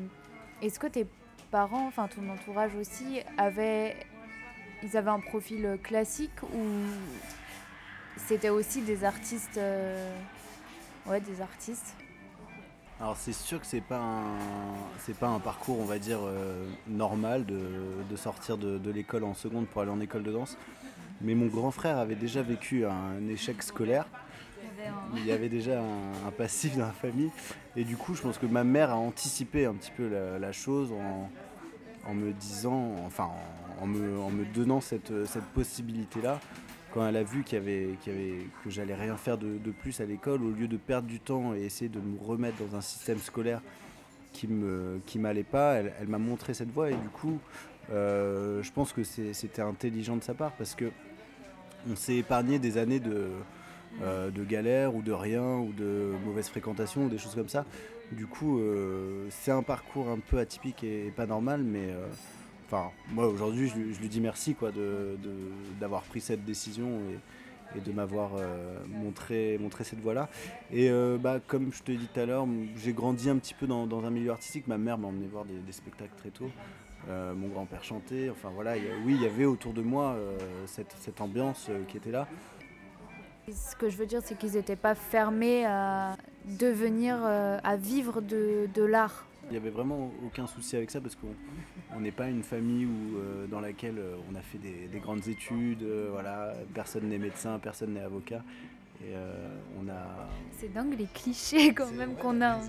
est-ce 0.61 0.79
que 0.79 0.87
tes 0.87 1.05
parents, 1.51 1.85
enfin 1.87 2.07
ton 2.07 2.27
entourage 2.29 2.73
aussi, 2.75 3.21
avaient, 3.37 3.95
ils 4.81 4.97
avaient 4.97 5.11
un 5.11 5.19
profil 5.19 5.77
classique 5.83 6.41
ou 6.43 6.65
c'était 8.17 8.49
aussi 8.49 8.81
des 8.81 9.03
artistes 9.03 9.59
Ouais, 11.05 11.19
des 11.19 11.41
artistes? 11.41 11.95
Alors 12.99 13.17
c'est 13.17 13.33
sûr 13.33 13.59
que 13.59 13.65
c'est 13.65 13.81
pas 13.81 13.99
un 13.99 15.13
pas 15.19 15.27
un 15.27 15.39
parcours 15.39 15.79
on 15.79 15.85
va 15.85 15.99
dire 15.99 16.19
normal 16.87 17.45
de, 17.45 18.15
sortir 18.15 18.57
de, 18.57 18.89
l'école 18.89 19.25
en 19.25 19.33
seconde 19.33 19.67
pour 19.67 19.81
aller 19.81 19.91
en 19.91 19.99
école 19.99 20.23
de 20.23 20.31
danse. 20.31 20.57
Mais 21.23 21.35
mon 21.35 21.47
grand 21.47 21.71
frère 21.71 21.97
avait 21.97 22.15
déjà 22.15 22.41
vécu 22.41 22.85
un 22.85 23.27
échec 23.29 23.63
scolaire. 23.63 24.05
Il 25.15 25.25
y 25.25 25.31
avait 25.31 25.49
déjà 25.49 25.81
un, 25.81 26.31
passif 26.31 26.75
dans 26.77 26.85
la 26.85 26.91
famille. 26.91 27.31
Et 27.75 27.83
du 27.83 27.95
coup 27.95 28.13
je 28.15 28.21
pense 28.21 28.37
que 28.37 28.45
ma 28.45 28.63
mère 28.63 28.91
a 28.91 28.97
anticipé 28.97 29.65
un 29.65 29.73
petit 29.73 29.91
peu 29.91 30.09
la, 30.09 30.51
chose 30.51 30.91
en, 32.05 32.13
me 32.13 32.31
disant, 32.33 32.95
enfin 33.05 33.29
en, 33.81 33.87
me, 33.87 34.45
donnant 34.53 34.81
cette, 34.81 35.25
cette 35.25 35.45
possibilité-là 35.53 36.39
quand 36.93 37.07
elle 37.07 37.17
a 37.17 37.23
vu 37.23 37.43
qu'il 37.43 37.57
y 37.57 37.61
avait, 37.61 37.89
que 38.63 38.69
j'allais 38.69 38.93
rien 38.93 39.17
faire 39.17 39.37
de, 39.37 39.71
plus 39.71 39.99
à 39.99 40.05
l'école, 40.05 40.43
au 40.43 40.51
lieu 40.51 40.67
de 40.67 40.77
perdre 40.77 41.07
du 41.07 41.19
temps 41.19 41.55
et 41.55 41.61
essayer 41.61 41.89
de 41.89 41.99
me 41.99 42.19
remettre 42.19 42.63
dans 42.63 42.75
un 42.75 42.81
système 42.81 43.17
scolaire 43.17 43.61
qui 44.31 44.47
me 44.47 44.99
qui 45.05 45.19
m'allait 45.19 45.43
pas, 45.43 45.75
elle, 45.75 46.07
m'a 46.07 46.17
montré 46.17 46.53
cette 46.53 46.71
voie 46.71 46.89
et 46.89 46.95
du 46.95 47.09
coup, 47.09 47.39
euh, 47.91 48.61
je 48.63 48.71
pense 48.71 48.93
que 48.93 49.03
c'était 49.03 49.61
intelligent 49.61 50.17
de 50.17 50.23
sa 50.23 50.33
part 50.33 50.51
parce 50.53 50.75
que 50.75 50.91
on 51.91 51.95
s'est 51.95 52.15
épargné 52.15 52.59
des 52.59 52.77
années 52.77 52.99
de 52.99 53.27
euh, 54.01 54.31
de 54.31 54.43
galère 54.43 54.95
ou 54.95 55.03
de 55.03 55.11
rien 55.11 55.59
ou 55.59 55.71
de 55.71 56.13
mauvaise 56.25 56.49
fréquentation 56.49 57.05
ou 57.05 57.09
des 57.09 57.19
choses 57.19 57.35
comme 57.35 57.49
ça. 57.49 57.63
Du 58.11 58.25
coup, 58.25 58.59
euh, 58.59 59.27
c'est 59.29 59.51
un 59.51 59.61
parcours 59.61 60.09
un 60.09 60.17
peu 60.17 60.39
atypique 60.39 60.83
et 60.83 61.13
pas 61.15 61.27
normal, 61.27 61.61
mais 61.63 61.93
Enfin, 62.73 62.91
moi 63.11 63.27
aujourd'hui, 63.27 63.67
je, 63.69 63.99
lui 63.99 64.09
dis 64.09 64.21
merci 64.21 64.55
quoi, 64.55 64.71
d'avoir 65.79 66.01
pris 66.03 66.21
cette 66.21 66.43
décision 66.43 66.87
et, 67.75 67.81
de 67.81 67.91
m'avoir 67.91 68.31
euh, 68.37 68.77
montré, 68.87 69.59
cette 69.81 69.99
voie-là. 69.99 70.29
Et 70.71 70.89
euh, 70.89 71.17
bah, 71.17 71.39
comme 71.45 71.73
je 71.73 71.81
te 71.81 71.91
l'ai 71.91 71.97
dit 71.97 72.07
tout 72.11 72.19
à 72.19 72.25
l'heure, 72.25 72.47
j'ai 72.77 72.93
grandi 72.93 73.29
un 73.29 73.37
petit 73.37 73.53
peu 73.55 73.67
dans, 73.67 74.03
un 74.03 74.09
milieu 74.11 74.31
artistique. 74.31 74.67
Ma 74.67 74.77
mère 74.77 74.97
m'a 74.97 75.07
emmené 75.07 75.27
voir 75.27 75.45
des, 75.45 75.71
spectacles 75.71 76.15
très 76.17 76.29
tôt. 76.29 76.49
Euh, 77.09 77.33
mon 77.33 77.47
grand-père 77.47 77.83
chantait. 77.83 78.29
Enfin 78.29 78.49
voilà, 78.53 78.73
oui, 79.05 79.15
il 79.15 79.21
y 79.21 79.25
avait 79.25 79.45
autour 79.45 79.73
de 79.73 79.81
moi 79.81 80.15
cette, 80.65 81.19
ambiance 81.21 81.69
qui 81.87 81.97
était 81.97 82.11
là. 82.11 82.27
Ce 83.51 83.75
que 83.75 83.89
je 83.89 83.97
veux 83.97 84.05
dire, 84.05 84.21
c'est 84.23 84.37
qu'ils 84.37 84.53
n'étaient 84.53 84.77
pas 84.77 84.95
fermés 84.95 85.65
à 85.65 86.15
devenir, 86.45 87.17
à 87.23 87.75
vivre 87.75 88.21
de 88.21 88.83
l'art. 88.83 89.25
Il 89.49 89.51
n'y 89.51 89.57
avait 89.57 89.69
vraiment 89.69 90.11
aucun 90.25 90.47
souci 90.47 90.75
avec 90.75 90.89
ça 90.89 91.01
parce 91.01 91.15
qu'on 91.15 91.99
n'est 91.99 92.11
pas 92.11 92.29
une 92.29 92.43
famille 92.43 92.85
où, 92.85 93.17
euh, 93.17 93.45
dans 93.47 93.59
laquelle 93.59 93.99
euh, 93.99 94.15
on 94.31 94.35
a 94.35 94.41
fait 94.41 94.57
des, 94.57 94.99
grandes 94.99 95.27
études, 95.27 95.83
euh, 95.83 96.09
voilà, 96.11 96.53
personne 96.73 97.09
n'est 97.09 97.17
médecin, 97.17 97.59
personne 97.59 97.93
n'est 97.93 98.01
avocat. 98.01 98.41
Et 99.01 99.15
on 99.77 99.89
a... 99.89 100.29
C'est 100.53 100.71
dingue 100.71 100.97
les 100.97 101.07
clichés 101.07 101.73
quand 101.73 101.91
même 101.91 102.15
qu'on 102.15 102.41
a. 102.41 102.61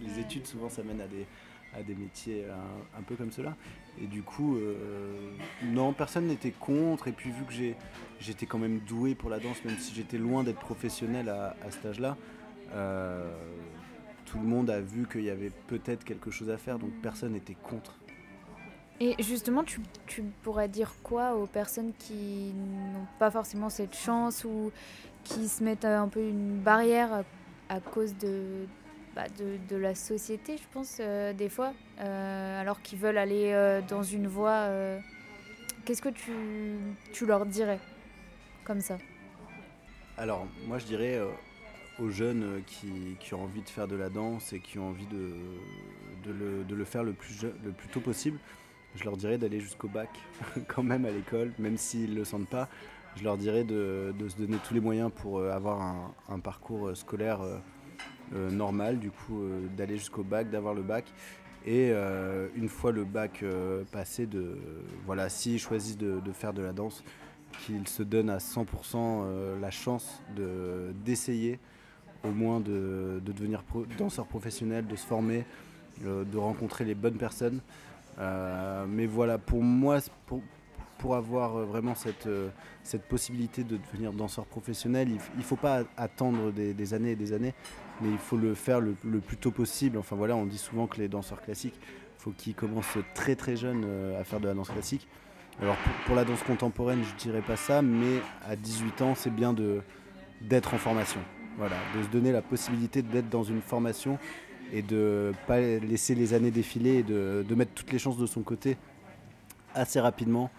Les, 0.00 0.18
études 0.18 0.46
souvent 0.46 0.70
ça 0.70 0.82
mène 0.82 1.02
à 1.02 1.06
des, 1.06 1.26
à 1.74 1.82
des 1.82 1.94
métiers 1.94 2.44
un, 2.98 3.02
peu 3.02 3.14
comme 3.16 3.32
cela. 3.32 3.56
Et 4.02 4.06
du 4.06 4.22
coup, 4.22 4.58
non, 5.64 5.92
personne 5.92 6.26
n'était 6.26 6.50
contre. 6.50 7.08
Et 7.08 7.12
puis 7.12 7.30
vu 7.30 7.44
que 7.44 7.52
j'étais 8.20 8.46
quand 8.46 8.58
même 8.58 8.80
doué 8.80 9.14
pour 9.14 9.30
la 9.30 9.38
danse, 9.38 9.64
même 9.64 9.78
si 9.78 9.94
j'étais 9.94 10.18
loin 10.18 10.44
d'être 10.44 10.60
professionnel 10.60 11.28
à, 11.28 11.56
à, 11.64 11.70
cet 11.70 11.86
âge-là, 11.86 12.16
tout 14.26 14.38
le 14.38 14.44
monde 14.46 14.70
a 14.70 14.80
vu 14.80 15.06
qu'il 15.06 15.24
y 15.24 15.30
avait 15.30 15.52
peut-être 15.66 16.04
quelque 16.04 16.30
chose 16.30 16.50
à 16.50 16.58
faire, 16.58 16.78
donc 16.78 16.90
personne 17.02 17.32
n'était 17.32 17.56
contre. 17.62 17.96
Et 19.00 19.20
justement, 19.20 19.64
tu, 19.64 19.80
tu, 20.06 20.22
pourrais 20.42 20.68
dire 20.68 20.94
quoi 21.02 21.34
aux 21.34 21.46
personnes 21.46 21.92
qui 21.98 22.52
n'ont 22.54 23.06
pas 23.18 23.30
forcément 23.32 23.68
cette 23.68 23.96
chance 23.96 24.44
ou 24.44 24.70
qui 25.24 25.48
se 25.48 25.64
mettent 25.64 25.84
un 25.84 26.06
peu 26.06 26.20
une 26.20 26.58
barrière 26.58 27.24
à, 27.68 27.80
cause 27.80 28.16
de, 28.18 28.66
bah 29.14 29.24
de, 29.68 29.76
la 29.76 29.94
société, 29.94 30.56
je 30.56 30.62
pense, 30.72 30.96
euh, 31.00 31.34
des 31.34 31.50
fois, 31.50 31.74
euh, 32.00 32.60
alors 32.60 32.80
qu'ils 32.80 32.98
veulent 32.98 33.18
aller 33.18 33.52
euh, 33.52 33.82
dans 33.86 34.02
une 34.02 34.26
voie. 34.26 34.68
Qu'est-ce 35.84 36.00
que 36.00 36.08
tu, 36.08 36.32
tu, 37.12 37.26
leur 37.26 37.44
dirais 37.44 37.80
comme 38.64 38.80
ça? 38.80 38.98
Alors, 40.16 40.46
moi, 40.66 40.78
je 40.78 40.86
dirais 40.86 41.20
aux 41.98 42.08
jeunes 42.08 42.62
qui, 42.66 43.16
qui, 43.20 43.34
ont 43.34 43.42
envie 43.42 43.62
de 43.62 43.68
faire 43.68 43.88
de 43.88 43.96
la 43.96 44.08
danse 44.08 44.52
et 44.52 44.60
qui 44.60 44.78
ont 44.78 44.88
envie 44.88 45.06
de, 45.06 45.34
de, 46.24 46.32
le, 46.32 46.64
de 46.64 46.74
le, 46.74 46.84
faire 46.84 47.02
le 47.02 47.12
plus, 47.12 47.42
le 47.42 47.72
plus 47.72 47.88
tôt 47.88 48.00
possible, 48.00 48.38
je 48.94 49.04
leur 49.04 49.16
dirais 49.16 49.38
d'aller 49.38 49.60
jusqu'au 49.60 49.88
bac, 49.88 50.08
quand 50.68 50.84
même 50.84 51.04
à 51.04 51.10
l'école, 51.10 51.52
même 51.58 51.76
s'ils 51.76 52.10
ne 52.10 52.16
le 52.16 52.24
sentent 52.24 52.48
pas. 52.48 52.68
Je 53.16 53.24
leur 53.24 53.36
dirais 53.36 53.64
de, 53.64 54.14
se 54.26 54.36
donner 54.36 54.56
tous 54.66 54.72
les 54.72 54.80
moyens 54.80 55.10
pour 55.14 55.42
avoir 55.42 56.12
un, 56.28 56.38
parcours 56.38 56.96
scolaire 56.96 57.40
normal, 58.32 58.98
du 58.98 59.10
coup 59.10 59.42
d'aller 59.76 59.96
jusqu'au 59.96 60.22
bac, 60.22 60.50
d'avoir 60.50 60.74
le 60.74 60.82
bac. 60.82 61.04
Et 61.66 61.92
une 62.56 62.68
fois 62.68 62.92
le 62.92 63.04
bac 63.04 63.44
passé, 63.92 64.26
de, 64.26 64.58
voilà, 65.06 65.28
s'ils 65.28 65.58
choisissent 65.58 65.98
de, 65.98 66.32
faire 66.32 66.52
de 66.52 66.62
la 66.62 66.72
danse, 66.72 67.04
qu'ils 67.60 67.86
se 67.88 68.02
donnent 68.02 68.30
à 68.30 68.38
100% 68.38 69.60
la 69.60 69.70
chance 69.70 70.22
d'essayer 71.04 71.58
au 72.24 72.30
moins 72.30 72.60
de, 72.60 73.20
devenir 73.24 73.62
danseur 73.98 74.26
professionnel, 74.26 74.86
de 74.86 74.96
se 74.96 75.06
former, 75.06 75.44
de 76.00 76.38
rencontrer 76.38 76.84
les 76.84 76.94
bonnes 76.94 77.18
personnes. 77.18 77.60
Euh, 78.18 78.84
mais 78.88 79.06
voilà, 79.06 79.38
pour 79.38 79.62
moi, 79.62 79.98
pour, 80.26 80.42
pour 80.98 81.16
avoir 81.16 81.56
euh, 81.56 81.64
vraiment 81.64 81.94
cette, 81.94 82.26
euh, 82.26 82.48
cette 82.82 83.04
possibilité 83.04 83.64
de 83.64 83.78
devenir 83.78 84.12
danseur 84.12 84.44
professionnel, 84.46 85.08
il 85.08 85.38
ne 85.38 85.42
faut 85.42 85.56
pas 85.56 85.84
attendre 85.96 86.52
des, 86.52 86.94
années 86.94 87.12
et 87.12 87.16
des 87.16 87.32
années, 87.32 87.54
mais 88.00 88.10
il 88.10 88.18
faut 88.18 88.36
le 88.36 88.54
faire 88.54 88.80
le, 88.80 88.94
plus 89.20 89.36
tôt 89.36 89.50
possible. 89.50 89.98
Enfin 89.98 90.16
voilà, 90.16 90.36
on 90.36 90.46
dit 90.46 90.58
souvent 90.58 90.86
que 90.86 90.98
les 90.98 91.08
danseurs 91.08 91.42
classiques, 91.42 91.78
il 91.78 92.22
faut 92.22 92.30
qu'ils 92.30 92.54
commencent 92.54 92.98
très 93.14 93.36
très 93.36 93.56
jeunes 93.56 93.86
à 94.18 94.24
faire 94.24 94.40
de 94.40 94.46
la 94.46 94.54
danse 94.54 94.70
classique. 94.70 95.06
Alors 95.60 95.76
pour, 96.06 96.16
la 96.16 96.24
danse 96.24 96.42
contemporaine, 96.42 97.02
je 97.04 97.14
dirais 97.22 97.42
pas 97.42 97.56
ça, 97.56 97.82
mais 97.82 98.20
à 98.48 98.56
18 98.56 99.02
ans, 99.02 99.14
c'est 99.14 99.34
bien 99.34 99.54
d'être 100.40 100.74
en 100.74 100.78
formation. 100.78 101.20
Voilà, 101.58 101.76
de 101.96 102.02
se 102.02 102.08
donner 102.08 102.32
la 102.32 102.40
possibilité 102.40 103.02
d'être 103.02 103.28
dans 103.28 103.42
une 103.42 103.60
formation 103.60 104.18
et 104.72 104.80
de 104.80 105.32
pas 105.46 105.60
laisser 105.60 106.14
les 106.14 106.32
années 106.32 106.50
défiler 106.50 106.98
et 106.98 107.02
de, 107.02 107.54
mettre 107.54 107.72
toutes 107.74 107.92
les 107.92 107.98
chances 107.98 108.16
de 108.16 108.26
son 108.26 108.42
côté 108.42 108.78
assez 109.74 110.00
rapidement 110.00 110.50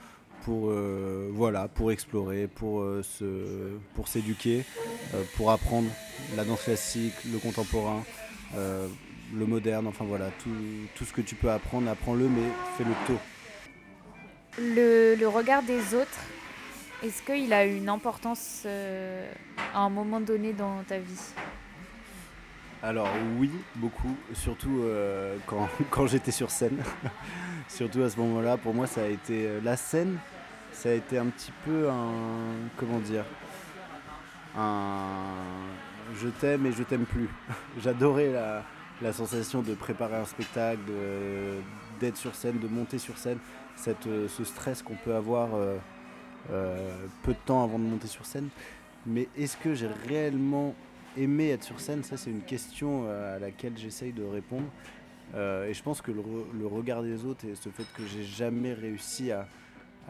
pour 0.44 0.70
euh, 0.70 1.30
voilà 1.34 1.68
pour 1.68 1.92
explorer 1.92 2.48
pour 2.48 2.82
euh, 2.82 3.02
se 3.04 3.78
pour 3.96 4.08
s'éduquer 4.08 4.66
euh, 5.14 5.24
pour 5.36 5.52
apprendre 5.52 5.90
la 6.36 6.44
danse 6.44 6.64
classique 6.64 7.14
le 7.32 7.40
contemporain 7.40 8.04
le 9.36 9.48
moderne 9.48 9.88
enfin 9.88 10.06
voilà 10.06 10.30
tout, 10.44 10.50
tout, 10.96 11.06
ce 11.06 11.14
que 11.14 11.22
tu 11.22 11.34
peux 11.34 11.50
apprendre 11.50 11.90
apprends-le 11.90 12.28
mais 12.28 12.48
fais-le 12.78 12.94
tôt. 13.08 13.20
Le, 14.60 15.16
le, 15.16 15.28
regard 15.28 15.64
des 15.64 15.96
autres 15.96 16.20
est-ce 17.02 17.24
qu'il 17.24 17.52
a 17.52 17.66
une 17.66 17.90
importance 17.90 18.68
à 18.68 19.80
un 19.80 19.90
moment 19.90 20.22
donné 20.22 20.54
dans 20.54 20.84
ta 20.84 21.00
vie? 21.00 21.34
Alors 22.84 23.08
oui, 23.40 23.50
beaucoup, 23.78 24.14
surtout 24.34 24.82
euh, 24.84 25.38
quand, 25.90 26.06
j'étais 26.08 26.32
sur 26.32 26.52
scène. 26.52 26.84
surtout 27.70 28.02
à 28.04 28.10
ce 28.10 28.18
moment-là, 28.20 28.58
pour 28.58 28.74
moi, 28.74 28.88
ça 28.88 29.04
a 29.04 29.08
été 29.08 29.48
la 29.64 29.78
scène, 29.78 30.18
ça 30.84 30.90
a 30.90 30.94
été 30.94 31.18
un 31.18 31.28
petit 31.28 31.54
peu 31.64 31.90
un, 31.90 32.12
comment 32.76 33.00
dire, 33.00 33.24
un, 34.58 35.08
je 36.22 36.28
t'aime 36.28 36.66
et 36.66 36.74
je 36.74 36.84
t'aime 36.84 37.06
plus. 37.06 37.30
J'adorais 37.82 38.32
la, 39.02 39.14
sensation 39.14 39.62
de 39.62 39.74
préparer 39.74 40.18
un 40.18 40.26
spectacle, 40.26 40.82
d'être 42.00 42.18
sur 42.18 42.36
scène, 42.36 42.60
de 42.60 42.68
monter 42.68 42.98
sur 43.00 43.18
scène, 43.18 43.38
cette, 43.76 44.08
euh, 44.08 44.28
ce 44.28 44.44
stress 44.44 44.82
qu'on 44.82 44.96
peut 44.96 45.16
avoir 45.16 45.50
peu 47.24 47.32
de 47.32 47.40
temps 47.46 47.64
avant 47.64 47.80
de 47.80 47.86
monter 47.86 48.08
sur 48.08 48.26
scène. 48.26 48.50
Mais 49.06 49.30
est-ce 49.38 49.58
que 49.58 49.74
j'ai 49.74 49.90
réellement 50.08 50.76
aimer 51.18 51.50
être 51.50 51.64
sur 51.64 51.80
scène, 51.80 52.04
ça 52.04 52.18
c'est 52.18 52.30
une 52.30 52.42
question 52.42 53.04
euh, 53.06 53.36
à 53.36 53.40
laquelle 53.40 53.74
j'essaye 53.78 54.12
de 54.12 54.24
répondre. 54.24 54.68
Euh, 55.36 55.68
et 55.68 55.74
je 55.74 55.82
pense 55.82 56.02
que 56.02 56.12
le, 56.12 56.68
regard 56.68 57.02
des 57.02 57.26
autres 57.26 57.46
et 57.46 57.56
ce 57.56 57.70
fait 57.70 57.86
que 57.96 58.06
j'ai 58.06 58.24
jamais 58.24 58.74
réussi 58.74 59.32
à, 59.32 59.48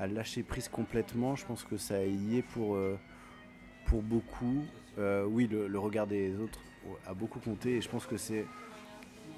lâcher 0.08 0.44
prise 0.44 0.68
complètement, 0.68 1.36
je 1.36 1.46
pense 1.46 1.64
que 1.64 1.78
ça 1.78 2.04
y 2.04 2.38
est 2.38 2.42
pour, 2.42 2.76
euh, 2.76 2.98
pour 3.86 4.02
beaucoup. 4.02 4.64
oui, 4.98 5.48
le, 5.48 5.80
regard 5.80 6.08
des 6.08 6.36
autres 6.38 6.60
a 7.08 7.14
beaucoup 7.14 7.40
compté 7.40 7.78
et 7.78 7.82
je 7.82 7.90
pense 7.90 8.06
que 8.06 8.18
c'est, 8.18 8.46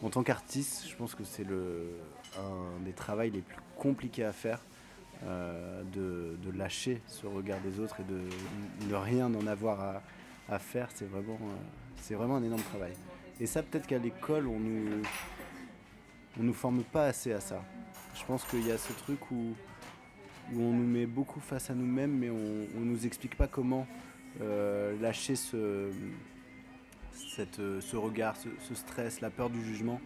en 0.01 0.09
tant 0.09 0.23
qu'artiste, 0.23 0.87
je 0.89 0.95
pense 0.95 1.15
que 1.15 1.23
c'est 1.23 1.43
le, 1.43 1.97
un 2.37 2.83
des 2.83 2.93
travaux 2.93 3.21
les 3.21 3.41
plus 3.41 3.61
compliqués 3.77 4.25
à 4.25 4.33
faire. 4.33 4.61
de, 5.23 6.37
de, 6.43 6.51
lâcher 6.57 7.01
ce 7.07 7.25
regard 7.25 7.59
des 7.61 7.79
autres 7.79 8.01
et 8.01 8.03
de 8.03 8.21
ne 8.89 8.95
rien 8.95 9.33
en 9.33 9.47
avoir 9.47 9.79
à, 9.79 10.01
à 10.49 10.59
faire, 10.59 10.89
c'est 10.93 11.05
vraiment, 11.05 11.39
euh, 11.41 11.55
c'est 12.01 12.15
vraiment 12.15 12.37
un 12.37 12.43
énorme 12.43 12.61
travail. 12.61 12.93
Et 13.39 13.45
ça, 13.45 13.63
peut-être 13.63 13.87
qu'à 13.87 13.97
l'école, 13.97 14.47
on 14.47 14.59
nous, 14.59 15.01
on 16.39 16.43
nous 16.43 16.53
forme 16.53 16.83
pas 16.83 17.07
assez 17.07 17.33
à 17.33 17.39
ça. 17.39 17.63
Je 18.15 18.23
pense 18.25 18.43
qu'il 18.45 18.65
y 18.65 18.71
a 18.71 18.77
ce 18.77 18.93
truc 18.93 19.19
où, 19.31 19.53
où 20.53 20.61
on 20.61 20.71
nous 20.71 20.87
met 20.87 21.05
beaucoup 21.05 21.39
face 21.39 21.69
à 21.69 21.75
nous-mêmes, 21.75 22.17
mais 22.17 22.29
on, 22.29 22.79
ne 22.79 22.85
nous 22.85 23.05
explique 23.05 23.35
pas 23.35 23.47
comment 23.47 23.87
euh, 24.41 24.99
lâcher 25.01 25.35
ce, 25.35 25.89
ce 27.11 27.95
regard, 27.95 28.35
ce, 28.37 28.75
stress, 28.75 29.21
la 29.21 29.29
peur 29.29 29.49
du 29.49 29.63
jugement. 29.63 29.99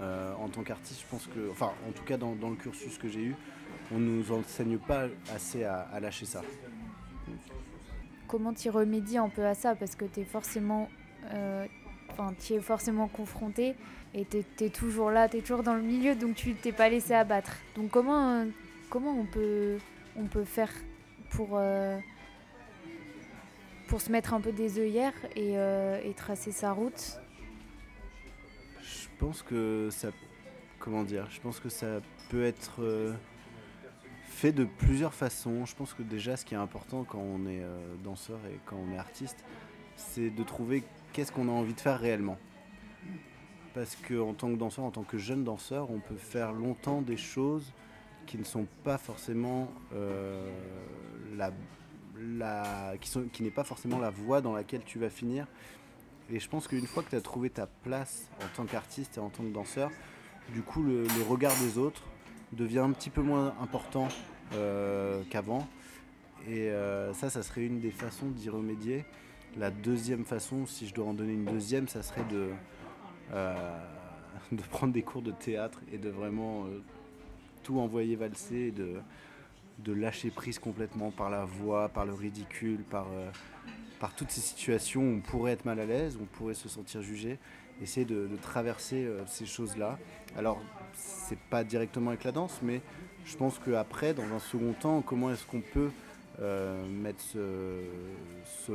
Euh, 0.00 0.32
en 0.34 0.48
tant 0.48 0.62
qu'artiste, 0.62 1.02
je 1.02 1.06
pense 1.06 1.26
que, 1.26 1.50
enfin, 1.50 1.72
en 1.86 1.92
tout 1.92 2.04
cas 2.04 2.16
dans, 2.16 2.32
le 2.32 2.56
cursus 2.56 2.96
que 2.96 3.08
j'ai 3.08 3.22
eu, 3.22 3.36
on 3.92 3.98
nous 3.98 4.32
enseigne 4.32 4.78
pas 4.78 5.06
assez 5.34 5.64
à, 5.64 5.98
lâcher 6.00 6.26
ça 6.26 6.42
comment 8.30 8.54
tu 8.54 8.70
remédies 8.70 9.18
un 9.18 9.28
peu 9.28 9.44
à 9.44 9.54
ça? 9.54 9.74
Parce 9.74 9.96
que 9.96 10.04
tu 10.04 10.20
es 10.20 10.24
forcément. 10.24 10.88
Euh, 11.34 11.66
enfin, 12.12 12.32
forcément 12.60 13.08
confronté 13.08 13.74
et 14.14 14.24
tu 14.24 14.44
es, 14.64 14.70
toujours 14.70 15.10
là, 15.10 15.28
tu 15.28 15.40
toujours 15.40 15.62
dans 15.62 15.74
le 15.74 15.82
milieu, 15.82 16.14
donc 16.14 16.34
tu 16.34 16.54
t'es 16.54 16.72
pas 16.72 16.88
laissé 16.88 17.14
abattre. 17.14 17.52
Donc 17.76 17.90
comment, 17.90 18.44
comment 18.90 19.18
on, 19.18 19.24
peut, 19.24 19.78
on 20.16 20.26
peut 20.26 20.44
faire 20.44 20.72
pour, 21.30 21.50
euh, 21.52 21.98
pour 23.88 24.02
se 24.02 24.12
mettre 24.12 24.34
un 24.34 24.42
peu 24.42 24.52
des 24.52 24.78
œillères 24.78 25.14
et, 25.34 25.56
euh, 25.56 26.00
et 26.04 26.12
tracer 26.12 26.52
sa 26.52 26.72
route? 26.72 27.18
Je 28.82 29.08
pense 29.18 29.42
que 29.42 29.88
ça... 29.90 30.10
Peut 32.30 32.44
être 32.44 32.80
fait 34.24 34.52
de 34.52 34.64
plusieurs 34.64 35.12
façons. 35.12 35.66
Je 35.66 35.76
pense 35.76 35.92
que 35.92 36.02
déjà, 36.02 36.36
ce 36.38 36.44
qui 36.46 36.54
est 36.54 36.56
important 36.56 37.04
quand 37.04 37.18
on 37.18 37.46
est 37.46 37.60
euh, 37.60 37.96
danseur 38.02 38.38
et 38.50 38.58
quand 38.64 38.76
on 38.76 38.90
est 38.92 38.96
artiste, 38.96 39.44
c'est 39.96 40.30
de 40.30 40.42
trouver 40.42 40.82
qu'est-ce 41.12 41.32
qu'on 41.32 41.48
a 41.48 41.52
envie 41.52 41.74
de 41.74 41.80
faire 41.80 42.00
réellement. 42.00 42.38
Parce 43.74 43.94
qu'en 43.96 44.32
tant 44.32 44.50
que 44.50 44.56
danseur, 44.56 44.86
en 44.86 44.90
tant 44.90 45.02
que 45.02 45.18
jeune 45.18 45.44
danseur, 45.44 45.90
on 45.90 46.00
peut 46.00 46.16
faire 46.16 46.52
longtemps 46.52 47.02
des 47.02 47.18
choses 47.18 47.74
qui 48.26 48.38
ne 48.38 48.44
sont 48.44 48.66
pas 48.84 48.98
forcément 48.98 49.68
euh, 49.94 50.48
la, 51.36 51.52
qui, 53.00 53.08
sont, 53.08 53.24
qui 53.32 53.42
n'est 53.42 53.50
pas 53.50 53.64
forcément 53.64 53.98
la 53.98 54.10
voie 54.10 54.40
dans 54.40 54.52
laquelle 54.52 54.82
tu 54.84 54.98
vas 54.98 55.10
finir. 55.10 55.46
Et 56.30 56.38
je 56.38 56.48
pense 56.48 56.68
qu'une 56.68 56.86
fois 56.86 57.02
que 57.02 57.10
tu 57.10 57.16
as 57.16 57.20
trouvé 57.20 57.50
ta 57.50 57.66
place 57.66 58.30
en 58.42 58.56
tant 58.56 58.64
qu'artiste 58.64 59.16
et 59.16 59.20
en 59.20 59.30
tant 59.30 59.42
que 59.42 59.48
danseur, 59.52 59.90
du 60.52 60.62
coup 60.62 60.82
le 60.82 61.06
regard 61.28 61.52
des 61.60 61.78
autres 61.78 62.04
devient 62.52 62.80
un 62.80 62.92
petit 62.92 63.10
peu 63.10 63.22
moins 63.22 63.54
important 63.60 64.08
euh, 64.54 65.22
qu'avant. 65.30 65.66
Et 66.48 66.70
euh, 66.70 67.12
ça, 67.12 67.30
ça 67.30 67.42
serait 67.42 67.66
une 67.66 67.80
des 67.80 67.90
façons 67.90 68.26
d'y 68.30 68.48
remédier. 68.48 69.04
La 69.56 69.70
deuxième 69.70 70.24
façon, 70.24 70.66
si 70.66 70.86
je 70.86 70.94
dois 70.94 71.06
en 71.06 71.14
donner 71.14 71.32
une 71.32 71.44
deuxième, 71.44 71.88
ça 71.88 72.02
serait 72.02 72.24
de, 72.30 72.50
de 74.52 74.62
prendre 74.70 74.92
des 74.92 75.02
cours 75.02 75.22
de 75.22 75.32
théâtre 75.32 75.80
et 75.92 75.98
de 75.98 76.08
vraiment 76.08 76.66
tout 77.62 77.78
envoyer 77.78 78.16
valser 78.16 78.70
de, 78.70 78.94
de 79.78 79.92
lâcher 79.92 80.30
prise 80.30 80.58
complètement 80.58 81.10
par 81.10 81.30
la 81.30 81.44
voix, 81.44 81.88
par 81.88 82.06
le 82.06 82.12
ridicule, 82.12 82.80
par, 82.90 83.06
par 83.98 84.14
toutes 84.14 84.30
ces 84.30 84.40
situations 84.40 85.02
où 85.02 85.16
on 85.16 85.20
pourrait 85.20 85.52
être 85.52 85.64
mal 85.64 85.80
à 85.80 85.86
l'aise, 85.86 86.16
où 86.16 86.22
on 86.22 86.26
pourrait 86.38 86.54
se 86.54 86.68
sentir 86.68 87.02
jugé. 87.02 87.38
Essayer 87.82 88.04
de, 88.04 88.26
de 88.26 88.36
traverser 88.36 89.08
ces 89.26 89.46
choses-là. 89.46 89.98
Alors, 90.36 90.60
c'est 90.94 91.38
pas 91.38 91.64
directement 91.64 92.10
avec 92.10 92.24
la 92.24 92.32
danse, 92.32 92.58
mais 92.62 92.82
je 93.24 93.36
pense 93.36 93.58
qu'après, 93.58 94.12
dans 94.12 94.30
un 94.34 94.38
second 94.38 94.74
temps, 94.74 95.00
comment 95.02 95.30
est-ce 95.30 95.46
qu'on 95.46 95.62
peut 95.62 95.90
euh, 96.42 96.86
mettre 96.88 97.22
ce, 97.22 98.72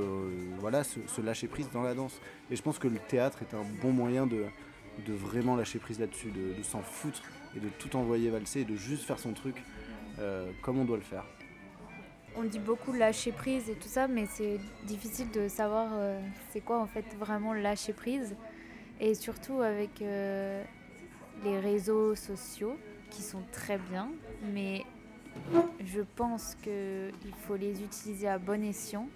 voilà, 0.60 0.84
lâcher 1.24 1.48
prise 1.48 1.70
dans 1.72 1.84
la 1.84 1.94
danse? 1.94 2.20
Et 2.50 2.56
je 2.56 2.62
pense 2.62 2.80
que 2.80 2.88
le 2.88 2.98
théâtre 2.98 3.39
est 3.42 3.56
un 3.56 3.63
bon 3.82 3.92
moyen 3.92 4.25
de, 4.25 4.46
de 5.06 5.13
vraiment 5.13 5.56
lâcher 5.56 5.80
prise 5.80 6.00
là-dessus, 6.00 6.32
de, 6.32 6.63
s'en 6.63 6.82
foutre 6.82 7.22
et 7.55 7.59
de 7.59 7.69
tout 7.79 7.95
envoyer 7.95 8.29
valser 8.29 8.62
et 8.62 8.65
de 8.65 8.75
juste 8.75 9.03
faire 9.03 9.19
son 9.19 9.33
truc 9.33 9.55
euh, 10.19 10.51
comme 10.62 10.79
on 10.79 10.85
doit 10.85 10.97
le 10.97 11.03
faire. 11.03 11.25
On 12.38 12.43
dit 12.43 12.59
beaucoup 12.59 12.91
lâcher 12.91 13.31
prise 13.31 13.69
et 13.69 13.75
tout 13.75 13.88
ça, 13.88 14.07
mais 14.07 14.25
c'est 14.25 14.59
difficile 14.85 15.31
de 15.31 15.47
savoir 15.47 15.89
euh, 15.93 16.19
c'est 16.50 16.62
quoi 16.62 16.79
en 16.79 16.85
fait 16.85 17.05
vraiment 17.17 17.53
lâcher 17.53 17.93
prise. 17.93 18.35
Et 19.00 19.13
surtout 19.13 19.62
avec 19.62 20.01
euh, 20.01 20.63
les 21.43 21.59
réseaux 21.59 22.15
sociaux 22.15 22.77
qui 23.09 23.21
sont 23.21 23.43
très 23.51 23.77
bien, 23.77 24.09
mais 24.53 24.83
je 25.85 26.01
pense 26.15 26.55
qu'il 26.55 27.33
faut 27.47 27.55
les 27.55 27.81
utiliser 27.81 28.27
à 28.27 28.38
bon 28.38 28.63
escient. 28.63 29.07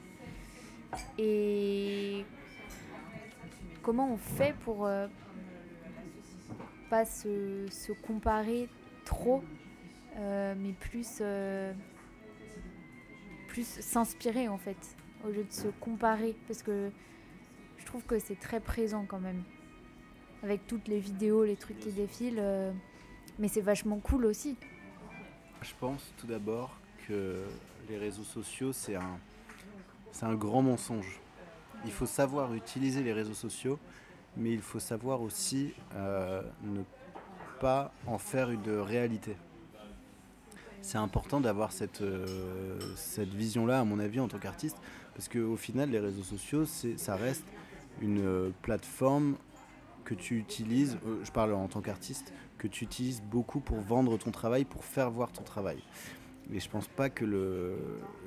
Et 1.18 2.26
comment 3.82 4.12
on 4.12 4.18
fait 4.18 4.56
pour 4.64 4.90
pas 6.90 7.06
se, 7.06 7.92
comparer 8.06 8.70
trop, 9.06 9.44
euh, 10.18 10.54
mais 10.58 10.74
plus, 10.74 11.20
euh, 11.22 11.74
plus 13.48 13.66
s'inspirer 13.66 14.48
en 14.48 14.58
fait, 14.58 14.78
au 15.26 15.30
lieu 15.30 15.44
de 15.44 15.52
se 15.52 15.68
comparer, 15.80 16.36
parce 16.48 16.64
que 16.64 16.92
je 17.78 17.86
trouve 17.86 18.04
que 18.04 18.20
c'est 18.20 18.40
très 18.40 18.60
présent 18.60 19.06
quand 19.08 19.20
même, 19.20 19.44
avec 20.44 20.68
toutes 20.68 20.88
les 20.88 21.00
vidéos, 21.00 21.44
les 21.44 21.56
trucs 21.56 21.80
qui 21.80 21.92
défilent, 21.92 22.44
mais 23.38 23.48
c'est 23.48 23.62
vachement 23.62 24.00
cool 24.00 24.26
aussi. 24.26 24.58
Je 25.62 25.74
pense 25.80 26.14
tout 26.18 26.28
d'abord 26.28 26.78
que 27.08 27.44
les 27.90 27.98
réseaux 27.98 28.24
sociaux, 28.24 28.72
c'est 28.72 28.96
un, 28.96 29.20
c'est 30.12 30.26
un 30.26 30.36
grand 30.36 30.62
mensonge. 30.62 31.20
Il 31.86 31.92
faut 31.92 32.06
savoir 32.06 32.54
utiliser 32.54 33.04
les 33.04 33.14
réseaux 33.14 33.34
sociaux, 33.34 33.80
mais 34.38 34.52
il 34.52 34.62
faut 34.62 34.80
savoir 34.80 35.22
aussi 35.22 35.74
euh, 35.96 36.42
ne 36.64 36.82
pas 37.60 37.92
en 38.08 38.18
faire 38.18 38.50
une 38.50 38.80
réalité. 38.80 39.36
C'est 40.82 40.98
important 40.98 41.42
d'avoir 41.42 41.72
cette, 41.72 42.02
euh, 42.02 42.80
cette 42.96 43.34
vision-là, 43.34 43.82
à 43.82 43.84
mon 43.84 44.00
avis, 44.00 44.20
en 44.20 44.28
tant 44.28 44.40
qu'artiste, 44.40 44.78
parce 45.14 45.28
qu'au 45.28 45.58
final, 45.58 45.90
les 45.90 46.00
réseaux 46.00 46.24
sociaux, 46.24 46.66
ça 46.66 47.16
reste 47.16 47.46
une 48.02 48.54
plateforme 48.62 49.36
que 50.06 50.16
tu 50.16 50.38
utilises, 50.38 50.98
euh, 51.06 51.24
je 51.24 51.32
parle 51.32 51.54
en 51.54 51.68
tant 51.68 51.82
qu'artiste, 51.82 52.34
que 52.58 52.68
tu 52.68 52.84
utilises 52.84 53.22
beaucoup 53.22 53.60
pour 53.60 53.80
vendre 53.80 54.18
ton 54.18 54.32
travail, 54.32 54.66
pour 54.66 54.84
faire 54.84 55.12
voir 55.12 55.32
ton 55.32 55.44
travail. 55.44 55.78
Mais 56.50 56.60
je 56.60 56.68
pense 56.68 56.88
pas 56.88 57.10
que 57.10 57.26
le, 57.26 57.78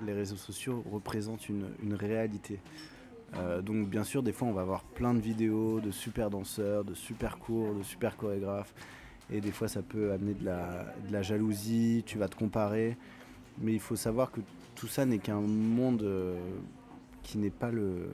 les 0.07 0.13
réseaux 0.13 0.37
sociaux 0.37 0.85
représentent 0.93 1.49
une, 1.49 1.71
une 1.83 1.95
réalité. 1.95 2.61
Euh, 3.37 3.63
donc 3.63 3.89
bien 3.89 4.05
sûr, 4.05 4.23
des 4.23 4.33
fois, 4.33 4.49
on 4.49 4.53
va 4.53 4.63
avoir 4.63 4.83
plein 4.83 5.15
de 5.15 5.21
vidéos 5.21 5.81
de 5.81 5.91
super 5.91 6.31
danseurs, 6.31 6.85
de 6.85 6.95
super 6.95 7.39
cours, 7.39 7.75
de 7.75 7.83
super 7.83 8.17
chorégraphes. 8.17 8.75
Et 9.31 9.41
des 9.41 9.53
fois, 9.53 9.69
ça 9.69 9.83
peut 9.83 10.13
amener 10.13 10.35
de 10.35 10.45
la, 10.45 11.23
jalousie, 11.23 12.03
tu 12.05 12.19
vas 12.19 12.29
te 12.29 12.37
comparer. 12.37 12.97
Mais 13.59 13.73
il 13.73 13.81
faut 13.81 13.97
savoir 13.97 14.31
que 14.31 14.41
tout 14.75 14.89
ça 14.89 15.07
n'est 15.07 15.19
qu'un 15.19 15.41
monde 15.41 16.03
euh, 16.03 16.39
qui 17.23 17.39
n'est 17.39 17.51
pas, 17.51 17.71
le, 17.71 18.09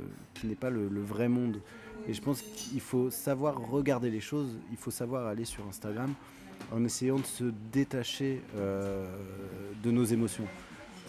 vrai 1.02 1.28
monde. 1.28 1.60
Et 2.06 2.14
je 2.14 2.22
pense 2.22 2.42
qu'il 2.42 2.80
faut 2.80 3.10
savoir 3.10 3.68
regarder 3.70 4.10
les 4.10 4.20
choses, 4.20 4.56
il 4.70 4.76
faut 4.76 4.90
savoir 4.90 5.26
aller 5.26 5.44
sur 5.44 5.66
Instagram 5.66 6.14
en 6.72 6.84
essayant 6.84 7.16
de 7.16 7.24
se 7.24 7.44
détacher 7.72 8.40
euh, 8.56 9.06
de 9.82 9.90
nos 9.90 10.04
émotions. 10.04 10.46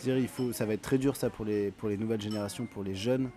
dire 0.03 0.17
il 0.17 0.27
faut, 0.27 0.51
ça 0.51 0.65
va 0.65 0.73
être 0.73 0.81
très 0.81 0.97
dur 0.97 1.15
ça 1.15 1.29
pour 1.29 1.45
les 1.45 1.97
nouvelles 1.97 2.21
générations, 2.21 2.65
pour 2.65 2.83
les 2.83 2.95
jeunes 2.95 3.29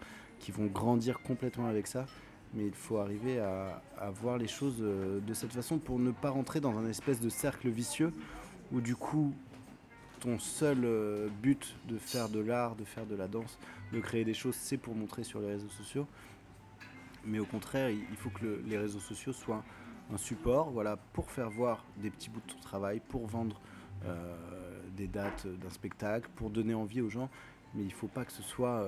qui 0.42 0.52
vont 0.52 0.66
grandir 0.66 1.20
complètement 1.22 1.66
avec 1.66 1.86
ça. 1.86 2.04
Mais 2.52 2.66
il 2.66 2.74
faut 2.74 2.98
arriver 2.98 3.40
à, 3.40 3.80
voir 4.10 4.36
les 4.36 4.48
choses 4.48 4.76
euh, 4.80 5.20
de 5.20 5.32
cette 5.32 5.52
façon 5.52 5.78
pour 5.78 5.98
ne 5.98 6.10
pas 6.10 6.28
rentrer 6.28 6.60
dans 6.60 6.76
un 6.76 6.86
espèce 6.86 7.18
de 7.18 7.30
cercle 7.30 7.70
vicieux 7.70 8.12
où 8.72 8.82
du 8.82 8.94
coup 8.94 9.32
ton 10.20 10.38
seul 10.38 10.84
euh, 10.84 11.28
but 11.42 11.74
de 11.88 11.96
faire 11.96 12.28
de 12.28 12.40
l'art, 12.40 12.76
de 12.76 12.84
faire 12.84 13.06
de 13.06 13.16
la 13.16 13.26
danse, 13.26 13.58
de 13.92 14.00
créer 14.00 14.24
des 14.24 14.34
choses, 14.34 14.54
c'est 14.54 14.76
pour 14.76 14.94
montrer 14.94 15.24
sur 15.24 15.40
les 15.40 15.48
réseaux 15.48 15.70
sociaux 15.70 16.06
mais 17.24 17.38
au 17.38 17.44
contraire, 17.44 17.90
il 17.90 18.16
faut 18.16 18.30
que 18.30 18.62
les 18.66 18.78
réseaux 18.78 19.00
sociaux 19.00 19.32
soient 19.32 19.62
un 20.12 20.16
support 20.16 20.70
voilà, 20.70 20.96
pour 21.12 21.30
faire 21.30 21.50
voir 21.50 21.84
des 21.98 22.10
petits 22.10 22.30
bouts 22.30 22.42
de 22.46 22.52
ton 22.52 22.60
travail, 22.60 23.00
pour 23.08 23.26
vendre 23.26 23.60
euh, 24.04 24.36
des 24.96 25.06
dates 25.06 25.46
d'un 25.46 25.70
spectacle, 25.70 26.28
pour 26.36 26.50
donner 26.50 26.74
envie 26.74 27.00
aux 27.00 27.08
gens, 27.08 27.30
mais 27.74 27.82
il 27.82 27.88
ne 27.88 27.92
faut 27.92 28.08
pas 28.08 28.24
que 28.24 28.32
ce 28.32 28.42
soit 28.42 28.84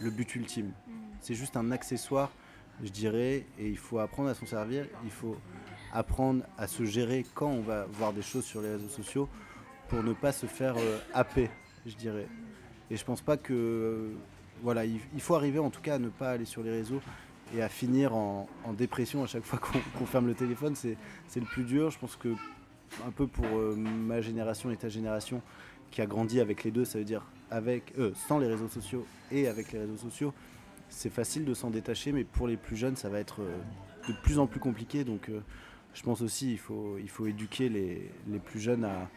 le 0.00 0.10
but 0.10 0.34
ultime. 0.34 0.66
Mm. 0.66 0.92
C'est 1.20 1.34
juste 1.34 1.56
un 1.56 1.70
accessoire, 1.70 2.30
je 2.82 2.88
dirais, 2.90 3.44
et 3.58 3.68
il 3.68 3.78
faut 3.78 3.98
apprendre 3.98 4.28
à 4.30 4.34
s'en 4.34 4.46
servir, 4.46 4.86
il 5.04 5.10
faut 5.10 5.36
apprendre 5.92 6.44
à 6.56 6.66
se 6.66 6.84
gérer 6.84 7.26
quand 7.34 7.50
on 7.50 7.60
va 7.60 7.86
voir 7.92 8.12
des 8.12 8.22
choses 8.22 8.44
sur 8.44 8.62
les 8.62 8.70
réseaux 8.70 8.88
sociaux 8.88 9.28
pour 9.88 10.02
ne 10.02 10.12
pas 10.12 10.32
se 10.32 10.46
faire 10.46 10.76
euh, 10.78 10.98
happer, 11.14 11.50
je 11.84 11.94
dirais. 11.96 12.26
Et 12.90 12.96
je 12.96 13.04
pense 13.04 13.20
pas 13.20 13.36
que... 13.36 14.10
voilà, 14.62 14.84
il, 14.84 15.00
il 15.14 15.20
faut 15.20 15.34
arriver 15.34 15.58
en 15.58 15.70
tout 15.70 15.80
cas 15.80 15.96
à 15.96 15.98
ne 15.98 16.08
pas 16.08 16.30
aller 16.30 16.44
sur 16.44 16.62
les 16.62 16.70
réseaux 16.70 17.00
et 17.54 17.62
à 17.62 17.68
finir 17.68 18.14
en, 18.14 18.48
dépression 18.76 19.24
à 19.24 19.26
chaque 19.26 19.44
fois 19.44 19.58
qu'on 19.98 20.06
ferme 20.06 20.26
le 20.26 20.34
téléphone, 20.34 20.74
c'est 20.74 20.96
le 21.36 21.46
plus 21.46 21.64
dur. 21.64 21.90
Je 21.90 21.98
pense 21.98 22.16
que 22.16 22.28
un 23.06 23.10
peu 23.10 23.26
pour 23.26 23.46
euh, 23.46 23.74
ma 23.76 24.20
génération 24.20 24.70
et 24.70 24.76
ta 24.76 24.88
génération 24.88 25.42
qui 25.90 26.00
a 26.00 26.06
grandi 26.06 26.40
avec 26.40 26.64
les 26.64 26.70
deux, 26.70 26.84
ça 26.84 26.98
veut 26.98 27.04
dire 27.04 27.24
avec, 27.50 27.92
euh, 27.98 28.12
sans 28.14 28.38
les 28.38 28.46
réseaux 28.46 28.68
sociaux 28.68 29.06
et 29.30 29.46
avec 29.48 29.72
les 29.72 29.80
réseaux 29.80 29.96
sociaux, 29.96 30.32
c'est 30.88 31.10
facile 31.10 31.44
de 31.44 31.54
s'en 31.54 31.70
détacher, 31.70 32.12
mais 32.12 32.24
pour 32.24 32.48
les 32.48 32.56
plus 32.56 32.76
jeunes, 32.76 32.96
ça 32.96 33.08
va 33.08 33.20
être 33.20 33.42
euh, 33.42 33.58
de 34.08 34.14
plus 34.22 34.38
en 34.38 34.46
plus 34.46 34.60
compliqué. 34.60 35.04
Donc 35.04 35.30
je 35.94 36.02
pense 36.02 36.20
aussi 36.20 36.52
il 36.52 36.58
faut, 36.58 36.96
il 36.98 37.08
faut 37.08 37.26
éduquer 37.26 37.68
les, 37.68 38.10
les 38.28 38.38
plus 38.38 38.60
jeunes 38.60 38.84
à, 38.84 39.08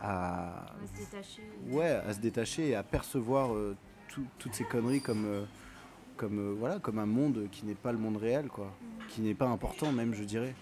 à, 0.00 0.66
se 0.84 1.00
détacher. 1.00 1.42
Ouais, 1.70 1.90
à 1.90 2.12
se 2.12 2.20
détacher 2.20 2.68
et 2.70 2.74
à 2.74 2.82
percevoir 2.82 3.50
toutes 4.38 4.54
ces 4.54 4.64
conneries 4.64 5.00
comme 5.00 5.46
comme, 6.18 6.38
euh, 6.38 6.54
voilà, 6.58 6.78
comme 6.80 6.98
un 6.98 7.06
monde 7.06 7.48
qui 7.50 7.64
n'est 7.64 7.74
pas 7.74 7.92
le 7.92 7.98
monde 7.98 8.18
réel, 8.18 8.48
quoi. 8.48 8.70
Qui 9.08 9.22
n'est 9.22 9.34
pas 9.34 9.48
important, 9.48 9.90
même, 9.92 10.12
je 10.12 10.24
dirais. 10.24 10.54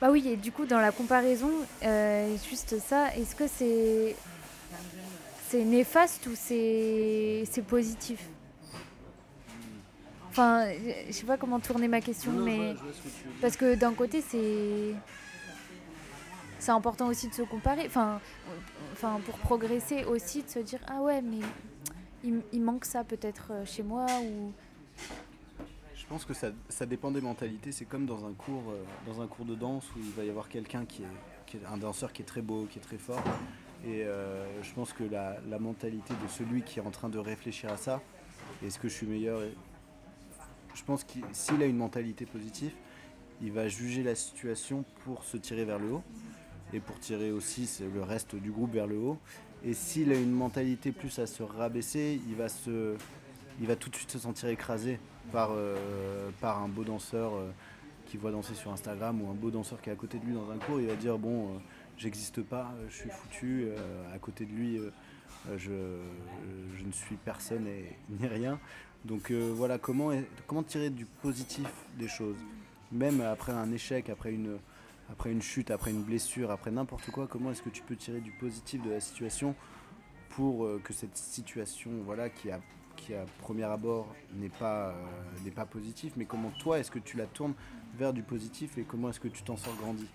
Bah 0.00 0.10
oui, 0.10 0.26
et 0.26 0.36
du 0.36 0.50
coup, 0.50 0.64
dans 0.64 0.80
la 0.80 0.92
comparaison, 0.92 1.50
euh, 1.82 2.34
juste 2.48 2.78
ça, 2.78 3.14
est-ce 3.16 3.36
que 3.36 3.46
c'est 3.46 4.16
c'est 5.48 5.64
néfaste 5.64 6.26
ou 6.26 6.32
c'est 6.34 7.44
c'est 7.50 7.62
positif? 7.62 8.28
Enfin, 10.30 10.66
je 11.08 11.12
sais 11.12 11.26
pas 11.26 11.36
comment 11.36 11.60
tourner 11.60 11.88
ma 11.88 12.00
question, 12.00 12.32
mais 12.32 12.74
parce 13.42 13.56
que 13.56 13.74
d'un 13.74 13.92
côté, 13.92 14.22
c'est 14.26 14.94
c'est 16.58 16.70
important 16.72 17.08
aussi 17.08 17.28
de 17.28 17.34
se 17.34 17.42
comparer. 17.42 17.84
Enfin, 17.86 18.20
enfin, 18.92 19.20
pour 19.26 19.36
progresser 19.38 20.04
aussi, 20.04 20.42
de 20.42 20.48
se 20.48 20.60
dire 20.60 20.80
ah 20.88 21.02
ouais, 21.02 21.20
mais 21.20 21.40
il, 22.52 22.62
manque 22.62 22.84
ça 22.84 23.04
peut-être 23.04 23.48
euh, 23.50 23.64
chez 23.66 23.82
moi 23.82 24.06
ou 24.22 24.52
pense 26.10 26.24
que 26.24 26.34
ça, 26.34 26.86
dépend 26.86 27.12
des 27.12 27.20
mentalités. 27.20 27.70
C'est 27.70 27.84
comme 27.84 28.04
dans 28.04 28.26
un 28.26 28.32
cours, 28.32 28.64
euh, 28.70 28.82
dans 29.06 29.22
un 29.22 29.28
cours 29.28 29.44
de 29.44 29.54
danse 29.54 29.84
où 29.94 30.00
il 30.00 30.10
va 30.10 30.24
y 30.24 30.28
avoir 30.28 30.48
quelqu'un 30.48 30.84
qui 30.84 31.04
est, 31.04 31.66
un 31.72 31.76
danseur 31.76 32.12
qui 32.12 32.22
est 32.22 32.24
très 32.24 32.42
beau, 32.42 32.66
qui 32.68 32.80
est 32.80 32.82
très 32.82 32.98
fort. 32.98 33.22
Et 33.86 34.02
euh, 34.02 34.44
je 34.60 34.72
pense 34.72 34.92
que 34.92 35.04
la, 35.04 35.38
mentalité 35.60 36.12
de 36.20 36.28
celui 36.28 36.62
qui 36.62 36.80
est 36.80 36.82
en 36.82 36.90
train 36.90 37.08
de 37.08 37.18
réfléchir 37.18 37.70
à 37.70 37.76
ça, 37.76 38.02
est-ce 38.60 38.80
que 38.80 38.88
je 38.88 38.94
suis 38.94 39.06
meilleur 39.06 39.40
Je 40.74 40.82
pense 40.82 41.04
que 41.04 41.20
s'il 41.30 41.62
a 41.62 41.66
une 41.66 41.76
mentalité 41.76 42.26
positive, 42.26 42.72
il 43.40 43.52
va 43.52 43.68
juger 43.68 44.02
la 44.02 44.16
situation 44.16 44.84
pour 45.04 45.22
se 45.22 45.36
tirer 45.36 45.64
vers 45.64 45.78
le 45.78 45.92
haut 45.92 46.02
et 46.72 46.80
pour 46.80 46.98
tirer 46.98 47.30
aussi 47.30 47.70
le 47.94 48.02
reste 48.02 48.34
du 48.34 48.50
groupe 48.50 48.72
vers 48.72 48.88
le 48.88 48.98
haut. 48.98 49.18
Et 49.64 49.74
s'il 49.74 50.10
a 50.10 50.16
une 50.16 50.32
mentalité 50.32 50.90
plus 50.90 51.20
à 51.20 51.28
se 51.28 51.44
rabaisser, 51.44 52.20
il 52.28 52.34
va 52.34 53.76
tout 53.76 53.90
de 53.90 53.94
suite 53.94 54.10
se 54.10 54.18
sentir 54.18 54.48
écrasé 54.48 54.98
par, 55.30 55.50
euh, 55.52 56.30
par 56.40 56.62
un 56.62 56.68
beau 56.68 56.84
danseur 56.84 57.34
euh, 57.34 57.50
qui 58.06 58.16
voit 58.16 58.30
danser 58.30 58.54
sur 58.54 58.72
Instagram 58.72 59.22
ou 59.22 59.30
un 59.30 59.34
beau 59.34 59.50
danseur 59.50 59.80
qui 59.80 59.90
est 59.90 59.92
à 59.92 59.96
côté 59.96 60.18
de 60.18 60.26
lui 60.26 60.34
dans 60.34 60.50
un 60.50 60.58
cours. 60.58 60.80
Il 60.80 60.86
va 60.86 60.96
dire 60.96 61.18
Bon, 61.18 61.46
euh, 61.46 61.58
j'existe 61.96 62.42
pas, 62.42 62.72
je 62.88 62.94
suis 62.94 63.10
foutu, 63.10 63.68
à 64.14 64.18
côté 64.18 64.44
de 64.44 64.52
lui, 64.52 64.80
je, 65.56 65.70
je, 66.76 66.84
ne 66.84 66.92
suis 66.92 67.16
personne 67.16 67.66
et 67.66 67.96
ni 68.20 68.26
rien. 68.26 68.58
Donc 69.04 69.30
voilà, 69.32 69.78
comment, 69.78 70.10
comment 70.46 70.62
tirer 70.62 70.90
du 70.90 71.06
positif 71.06 71.68
des 71.98 72.08
choses? 72.08 72.36
Même 72.92 73.20
après 73.20 73.52
un 73.52 73.70
échec, 73.72 74.10
après 74.10 74.32
une 74.32 74.58
après 75.10 75.32
une 75.32 75.42
chute, 75.42 75.72
après 75.72 75.90
une 75.90 76.04
blessure, 76.04 76.52
après 76.52 76.70
n'importe 76.70 77.10
quoi, 77.10 77.26
comment 77.26 77.50
est-ce 77.50 77.62
que 77.62 77.68
tu 77.68 77.82
peux 77.82 77.96
tirer 77.96 78.20
du 78.20 78.30
positif 78.30 78.80
de 78.82 78.90
la 78.90 79.00
situation 79.00 79.56
pour 80.28 80.68
que 80.84 80.92
cette 80.92 81.16
situation, 81.16 81.90
voilà, 82.04 82.30
qui 82.30 82.48
a, 82.48 82.60
qui 83.00 83.14
à 83.14 83.24
premier 83.40 83.64
abord 83.64 84.06
n'est 84.34 84.48
pas, 84.48 84.88
euh, 84.88 85.50
pas 85.54 85.64
positive, 85.64 86.12
mais 86.16 86.24
comment 86.24 86.50
toi 86.60 86.78
est-ce 86.78 86.90
que 86.90 86.98
tu 86.98 87.16
la 87.16 87.26
tournes 87.26 87.54
vers 87.98 88.12
du 88.12 88.22
positif 88.22 88.78
et 88.78 88.82
comment 88.82 89.10
est-ce 89.10 89.20
que 89.20 89.28
tu 89.28 89.42
t'en 89.42 89.56
sors 89.56 89.74
grandi? 89.76 90.06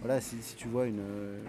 Voilà, 0.00 0.20
si, 0.20 0.42
si, 0.42 0.56
tu 0.56 0.68
vois 0.68 0.86
une, 0.86 1.00
euh, 1.00 1.42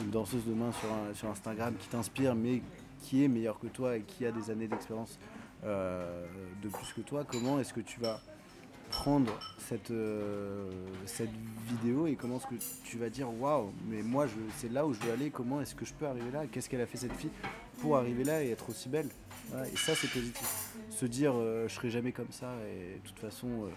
une 0.00 0.10
danseuse 0.10 0.44
de 0.44 0.54
main 0.54 0.72
sur, 0.72 0.88
sur 1.14 1.28
Instagram 1.28 1.74
qui 1.78 1.88
t'inspire, 1.88 2.34
mais 2.34 2.62
qui 3.00 3.24
est 3.24 3.28
meilleure 3.28 3.58
que 3.58 3.66
toi 3.66 3.96
et 3.96 4.02
qui 4.02 4.24
a 4.24 4.32
des 4.32 4.50
années 4.50 4.68
d'expérience 4.68 5.18
de 5.62 6.68
plus 6.70 6.92
que 6.94 7.02
toi, 7.02 7.22
comment 7.30 7.60
est-ce 7.60 7.74
que 7.74 7.80
tu 7.80 8.00
vas 8.00 8.18
prendre 8.90 9.30
cette, 9.58 9.92
cette 11.04 11.30
vidéo 11.68 12.06
et 12.06 12.14
comment 12.14 12.38
est-ce 12.38 12.46
que 12.46 12.88
tu 12.88 12.96
vas 12.96 13.10
dire 13.10 13.28
waouh, 13.40 13.70
mais 13.90 14.02
moi 14.02 14.26
c'est 14.56 14.72
là 14.72 14.86
où 14.86 14.94
je 14.94 15.00
veux 15.00 15.12
aller, 15.12 15.28
comment 15.28 15.60
est-ce 15.60 15.74
que 15.74 15.84
je 15.84 15.92
peux 15.92 16.06
arriver 16.06 16.30
là, 16.30 16.46
qu'est-ce 16.50 16.70
qu'elle 16.70 16.80
a 16.80 16.86
fait 16.86 16.96
cette 16.96 17.12
fille 17.12 17.30
pour 17.82 17.98
arriver 17.98 18.24
là 18.24 18.42
et 18.42 18.50
être 18.50 18.70
aussi 18.70 18.88
belle? 18.88 19.10
Et 19.72 19.76
ça 19.76 19.94
c'est 19.94 20.10
positif. 20.10 20.72
Se 20.90 21.06
dire 21.06 21.34
je 21.34 21.72
serai 21.72 21.90
jamais 21.90 22.12
comme 22.12 22.30
ça 22.30 22.54
et 22.66 22.96
de 22.96 23.08
toute 23.08 23.18
façon 23.18 23.68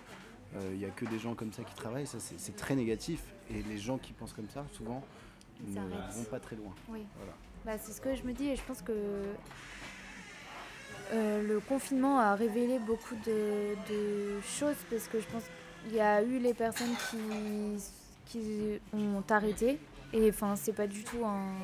il 0.71 0.77
n'y 0.77 0.85
a 0.85 0.89
que 0.89 1.05
des 1.05 1.19
gens 1.19 1.33
comme 1.33 1.51
ça 1.51 1.63
qui 1.63 1.73
travaillent, 1.75 2.07
ça 2.07 2.19
c'est 2.19 2.55
très 2.55 2.75
négatif. 2.75 3.21
Et 3.49 3.61
les 3.63 3.77
gens 3.77 3.97
qui 3.97 4.13
pensent 4.13 4.33
comme 4.33 4.49
ça, 4.49 4.65
souvent, 4.71 5.03
ne 5.67 5.79
vont 5.79 6.23
pas 6.29 6.39
très 6.39 6.55
loin. 6.55 6.73
Oui. 6.89 7.05
Bah, 7.65 7.77
c'est 7.77 7.93
ce 7.93 8.01
que 8.01 8.13
je 8.15 8.23
me 8.23 8.33
dis 8.33 8.49
et 8.49 8.55
je 8.55 8.61
pense 8.63 8.81
que 8.81 8.91
euh, 11.13 11.43
le 11.43 11.59
confinement 11.61 12.19
a 12.19 12.35
révélé 12.35 12.79
beaucoup 12.79 13.15
de, 13.25 14.41
choses 14.41 14.75
parce 14.89 15.07
que 15.07 15.19
je 15.19 15.27
pense 15.27 15.43
qu'il 15.83 15.95
y 15.95 16.01
a 16.01 16.21
eu 16.21 16.39
les 16.39 16.53
personnes 16.53 16.95
qui, 17.09 17.17
qui 18.25 18.79
ont 18.93 19.23
arrêté 19.29 19.79
et 20.11 20.29
enfin 20.29 20.55
c'est 20.55 20.73
pas 20.73 20.87
du 20.87 21.03
tout 21.03 21.23
un, 21.25 21.55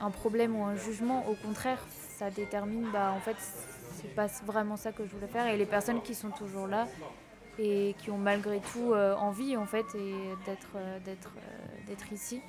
un, 0.00 0.10
problème 0.10 0.56
ou 0.56 0.64
un 0.64 0.76
jugement, 0.76 1.28
au 1.28 1.34
contraire 1.34 1.84
ça 2.18 2.30
détermine 2.30 2.86
bah 2.92 3.12
en 3.14 3.20
fait 3.20 3.36
c'est 4.00 4.14
pas 4.14 4.26
vraiment 4.44 4.76
ça 4.76 4.92
que 4.92 5.04
je 5.04 5.10
voulais 5.10 5.26
faire 5.26 5.46
et 5.48 5.56
les 5.56 5.66
personnes 5.66 6.00
qui 6.02 6.14
sont 6.14 6.30
toujours 6.30 6.66
là 6.66 6.86
et 7.58 7.94
qui 7.98 8.10
ont 8.10 8.18
malgré 8.18 8.60
tout 8.60 8.92
euh, 8.92 9.14
envie 9.16 9.56
en 9.56 9.66
fait 9.66 9.86
d'être 10.46 10.76
euh, 10.76 10.98
euh, 11.06 11.14
d'être 11.86 12.12
ici. 12.12 12.40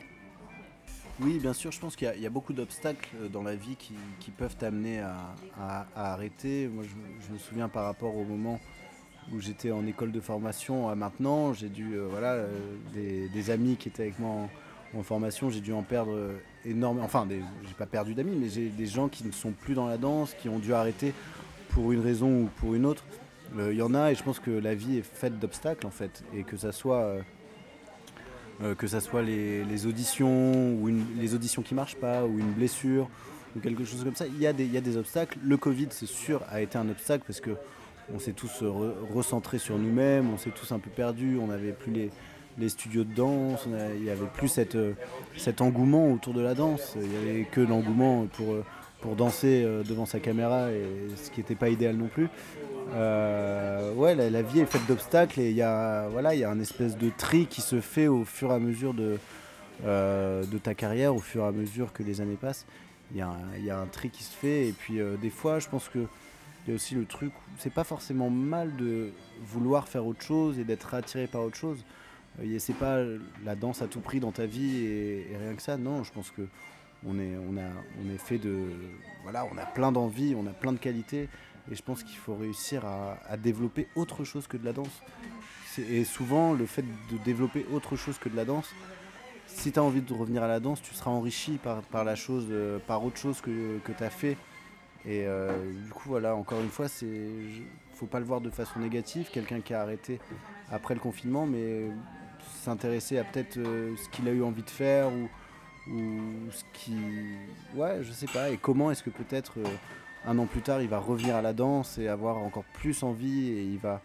Oui, 1.20 1.40
bien 1.40 1.54
sûr, 1.54 1.72
je 1.72 1.80
pense 1.80 1.96
qu'il 1.96 2.14
y, 2.16 2.26
a 2.28 2.30
beaucoup 2.30 2.54
d'obstacles 2.54 3.10
dans 3.34 3.42
la 3.42 3.56
vie 3.56 3.76
qui, 3.76 4.30
peuvent 4.30 4.56
t'amener 4.56 5.00
à, 5.00 5.88
arrêter. 5.96 6.68
Moi, 6.68 6.84
je, 6.84 7.34
me 7.34 7.40
souviens 7.40 7.70
par 7.70 7.86
rapport 7.86 8.16
au 8.16 8.24
moment 8.24 8.60
où 9.34 9.40
j'étais 9.40 9.72
en 9.72 9.88
école 9.88 10.12
de 10.12 10.20
formation 10.20 10.90
à 10.90 10.94
maintenant, 10.94 11.54
j'ai 11.54 11.70
dû, 11.70 11.98
voilà, 11.98 12.46
des, 12.94 13.50
amis 13.50 13.78
qui 13.78 13.90
étaient 13.90 14.04
avec 14.04 14.20
moi 14.20 14.48
en, 14.96 15.02
formation, 15.02 15.50
j'ai 15.50 15.62
dû 15.62 15.74
en 15.74 15.82
perdre 15.82 16.36
énormément. 16.66 17.06
Enfin, 17.06 17.28
j'ai 17.30 17.74
pas 17.78 17.86
perdu 17.86 18.14
d'amis, 18.14 18.36
mais 18.36 18.50
j'ai 18.50 18.70
des 18.70 18.88
gens 18.88 19.08
qui 19.08 19.26
ne 19.26 19.32
sont 19.32 19.52
plus 19.52 19.74
dans 19.74 19.88
la 19.88 19.98
danse, 19.98 20.34
qui 20.40 20.50
ont 20.50 20.60
dû 20.60 20.74
arrêter 20.74 21.14
pour 21.70 21.92
une 21.92 22.02
raison 22.02 22.44
ou 22.44 22.50
pour 22.58 22.76
une 22.76 22.86
autre. 22.86 23.04
Il 23.56 23.62
euh, 23.62 23.74
y 23.74 23.82
en 23.82 23.94
a 23.94 24.12
et 24.12 24.16
je 24.16 24.24
pense 24.24 24.40
que 24.40 24.52
la 24.52 24.76
vie 24.76 24.98
est 24.98 25.06
faite 25.06 25.40
d'obstacles 25.40 25.88
en 25.88 25.92
fait. 25.92 26.24
Et 26.34 26.44
que 26.44 26.58
ça 26.58 26.72
soit, 26.72 27.02
euh, 27.02 27.22
euh, 28.62 28.76
que 28.76 28.88
ça 28.88 29.00
soit 29.00 29.22
les, 29.22 29.86
auditions 29.86 30.74
ou 30.74 30.90
les 31.18 31.36
auditions 31.36 31.62
qui 31.62 31.74
marchent 31.74 31.96
pas 31.96 32.26
ou 32.26 32.40
une 32.40 32.52
blessure 32.52 33.10
ou 33.56 33.60
quelque 33.60 33.86
chose 33.86 34.04
comme 34.04 34.16
ça, 34.16 34.28
il 34.28 34.40
y, 34.40 34.48
a 34.48 34.54
des, 34.54 34.98
obstacles. 34.98 35.38
Le 35.42 35.58
Covid, 35.58 35.88
c'est 35.92 36.08
sûr, 36.08 36.44
a 36.50 36.62
été 36.62 36.78
un 36.78 36.90
obstacle 36.90 37.24
parce 37.26 37.40
que 37.40 37.52
on 38.14 38.20
s'est 38.20 38.34
tous 38.34 38.64
recentrés 39.14 39.58
sur 39.58 39.78
nous-mêmes, 39.78 40.30
on 40.30 40.38
s'est 40.38 40.52
tous 40.52 40.72
un 40.72 40.80
peu 40.80 40.90
perdus, 40.90 41.38
on 41.42 41.48
n'avait 41.48 41.74
plus 41.74 41.92
les, 41.92 42.12
les, 42.58 42.70
studios 42.70 43.04
de 43.04 43.14
danse, 43.14 43.68
il 43.96 44.04
n'y 44.04 44.10
avait 44.10 44.28
plus 44.34 44.48
cette, 44.48 44.78
cet 45.38 45.62
engouement 45.62 46.12
autour 46.12 46.34
de 46.34 46.42
la 46.42 46.54
danse, 46.54 46.96
il 46.96 47.08
n'y 47.08 47.18
avait 47.18 47.44
que 47.46 47.62
l'engouement 47.62 48.26
pour, 48.34 48.56
pour 49.02 49.16
danser 49.16 49.64
devant 49.88 50.06
sa 50.06 50.20
caméra, 50.20 50.72
et 50.72 50.84
ce 51.16 51.30
qui 51.32 51.40
n'était 51.40 51.56
pas 51.56 51.70
idéal 51.70 51.96
non 51.96 52.08
plus. 52.08 52.30
Euh, 52.94 53.94
ouais, 53.94 54.16
la, 54.16 54.42
vie 54.42 54.62
est 54.62 54.66
faite 54.66 54.86
d'obstacles 54.88 55.42
et 55.42 55.50
il 55.50 55.56
y 55.56 55.62
a 55.62 56.08
voilà, 56.10 56.34
il 56.34 56.40
y 56.40 56.44
a 56.44 56.50
un 56.50 56.60
espèce 56.60 56.98
de 56.98 57.10
tri 57.16 57.46
qui 57.48 57.62
se 57.62 57.82
fait 57.82 58.08
au 58.08 58.24
fur 58.24 58.52
et 58.52 58.56
à 58.56 58.60
mesure 58.60 58.94
de, 58.94 59.18
euh, 59.86 60.44
ta 60.64 60.74
carrière, 60.74 61.14
au 61.14 61.20
fur 61.20 61.44
et 61.44 61.48
à 61.48 61.52
mesure 61.52 61.92
que 61.94 62.04
les 62.04 62.22
années 62.22 62.38
passent. 62.40 62.66
Il 63.12 63.18
y, 63.18 63.22
a 63.22 63.80
un, 63.80 63.86
tri 63.86 64.10
qui 64.10 64.24
se 64.24 64.36
fait 64.36 64.68
et 64.68 64.74
puis 64.74 65.00
euh, 65.00 65.16
des 65.16 65.30
fois, 65.30 65.60
je 65.60 65.70
pense 65.70 65.88
que 65.88 66.00
il 66.66 66.72
y 66.72 66.74
a 66.74 66.76
aussi 66.76 66.96
le 66.96 67.06
truc, 67.06 67.32
c'est 67.58 67.72
pas 67.72 67.86
forcément 67.86 68.30
mal 68.30 68.76
de 68.76 69.12
vouloir 69.42 69.88
faire 69.88 70.06
autre 70.06 70.22
chose 70.22 70.60
et 70.60 70.66
d'être 70.66 70.94
attiré 70.94 71.26
par 71.28 71.44
autre 71.44 71.56
chose. 71.56 71.86
C'est 72.60 72.76
pas 72.76 73.00
la 73.44 73.56
danse 73.56 73.82
à 73.82 73.88
tout 73.88 74.00
prix 74.00 74.20
dans 74.20 74.32
ta 74.32 74.46
vie 74.46 74.84
et, 74.86 75.36
rien 75.38 75.54
que 75.56 75.62
ça. 75.62 75.78
Non, 75.78 76.04
je 76.04 76.12
pense 76.12 76.32
que 76.32 76.44
on 77.06 77.20
est, 77.20 77.38
on 77.38 77.58
a, 77.58 77.70
on 78.04 78.14
est 78.14 78.18
fait 78.18 78.38
de, 78.38 78.70
voilà, 79.24 79.48
on 79.54 79.58
a 79.58 79.66
plein 79.66 79.92
d'envie, 79.92 80.36
on 80.36 80.48
a 80.48 80.54
plein 80.54 80.74
de 80.74 80.80
qualités. 80.80 81.30
Et 81.72 81.76
je 81.76 81.84
pense 81.84 82.04
qu'il 82.04 82.18
faut 82.18 82.36
réussir 82.36 82.86
à, 82.86 83.38
développer 83.38 83.88
autre 83.96 84.24
chose 84.24 84.48
que 84.48 84.58
de 84.58 84.66
la 84.66 84.74
danse. 84.74 85.02
Et 85.78 86.06
souvent, 86.06 86.54
le 86.54 86.66
fait 86.66 86.82
de 86.82 87.18
développer 87.24 87.66
autre 87.72 87.96
chose 87.96 88.18
que 88.18 88.30
de 88.30 88.36
la 88.36 88.46
danse, 88.46 88.74
si 89.46 89.72
tu 89.72 89.80
as 89.80 89.84
envie 89.84 90.02
de 90.02 90.14
revenir 90.14 90.44
à 90.44 90.48
la 90.48 90.60
danse, 90.60 90.82
tu 90.82 90.94
seras 90.94 91.12
enrichi 91.12 91.58
par, 91.58 91.82
par 91.84 92.04
la 92.04 92.16
chose, 92.16 92.48
euh, 92.50 92.80
par 92.88 93.04
autre 93.04 93.18
chose 93.18 93.42
que, 93.42 93.78
que 93.80 93.92
tu 93.92 94.04
as 94.04 94.10
fait. 94.10 94.38
Et 95.06 95.26
euh, 95.26 95.52
du 95.84 95.92
coup, 95.92 96.10
voilà, 96.10 96.36
encore 96.36 96.62
une 96.62 96.70
fois, 96.70 96.88
c'est 96.88 97.08
faut 97.98 98.06
pas 98.06 98.20
le 98.20 98.26
voir 98.26 98.42
de 98.42 98.50
façon 98.50 98.80
négative, 98.80 99.30
quelqu'un 99.32 99.60
qui 99.60 99.74
a 99.74 99.82
arrêté 99.82 100.20
après 100.70 100.94
le 100.94 101.00
confinement, 101.00 101.48
mais 101.48 101.88
s'intéresser 102.68 103.18
à 103.18 103.24
peut-être 103.24 103.58
euh, 103.58 103.96
ce 103.96 104.10
qu'il 104.10 104.28
a 104.28 104.32
eu 104.32 104.44
envie 104.44 104.64
de 104.64 104.70
faire 104.70 105.10
ou, 105.10 105.30
ce 106.52 106.64
qui. 106.74 106.98
Ouais, 107.74 108.04
je 108.04 108.12
sais 108.12 108.28
pas, 108.28 108.50
et 108.50 108.58
comment 108.58 108.92
est-ce 108.92 109.04
que 109.04 109.10
peut-être 109.10 109.54
un 110.26 110.38
an 110.38 110.46
plus 110.46 110.62
tard, 110.62 110.82
il 110.82 110.90
va 110.90 111.00
revenir 111.00 111.38
à 111.38 111.42
la 111.42 111.54
danse 111.54 111.98
et 111.98 112.10
avoir 112.10 112.38
encore 112.40 112.66
plus 112.74 113.04
envie 113.04 113.52
et 113.52 113.64
il 113.64 113.78
va, 113.78 114.02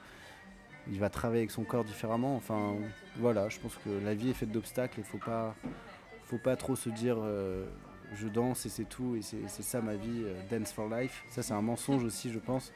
il 0.93 1.01
va 1.01 1.11
travailler 1.11 1.41
avec 1.41 1.51
son 1.51 1.65
corps 1.65 1.83
différemment? 1.83 2.37
Enfin, 2.37 2.77
voilà, 3.17 3.49
je 3.49 3.59
pense 3.59 3.75
que 3.85 3.91
la 4.05 4.15
vie 4.15 4.31
est 4.31 4.35
faite 4.35 4.53
d'obstacles 4.53 5.01
et 5.01 5.03
faut 5.03 5.19
pas, 5.19 5.57
faut 6.27 6.39
pas 6.39 6.55
trop 6.55 6.77
se 6.77 6.89
dire 6.89 7.17
euh, 7.19 7.67
je 8.15 8.29
danse 8.29 8.65
et 8.65 8.69
c'est 8.69 8.89
tout 8.89 9.17
et 9.17 9.23
c'est 9.23 9.49
ça 9.49 9.81
ma 9.81 9.97
vie, 9.97 10.23
euh, 10.25 10.41
dance 10.57 10.71
for 10.71 10.89
life. 10.89 11.25
Ça, 11.31 11.43
c'est 11.43 11.55
un 11.55 11.63
mensonge 11.63 12.05
aussi, 12.05 12.31
je 12.31 12.39
pense. 12.39 12.73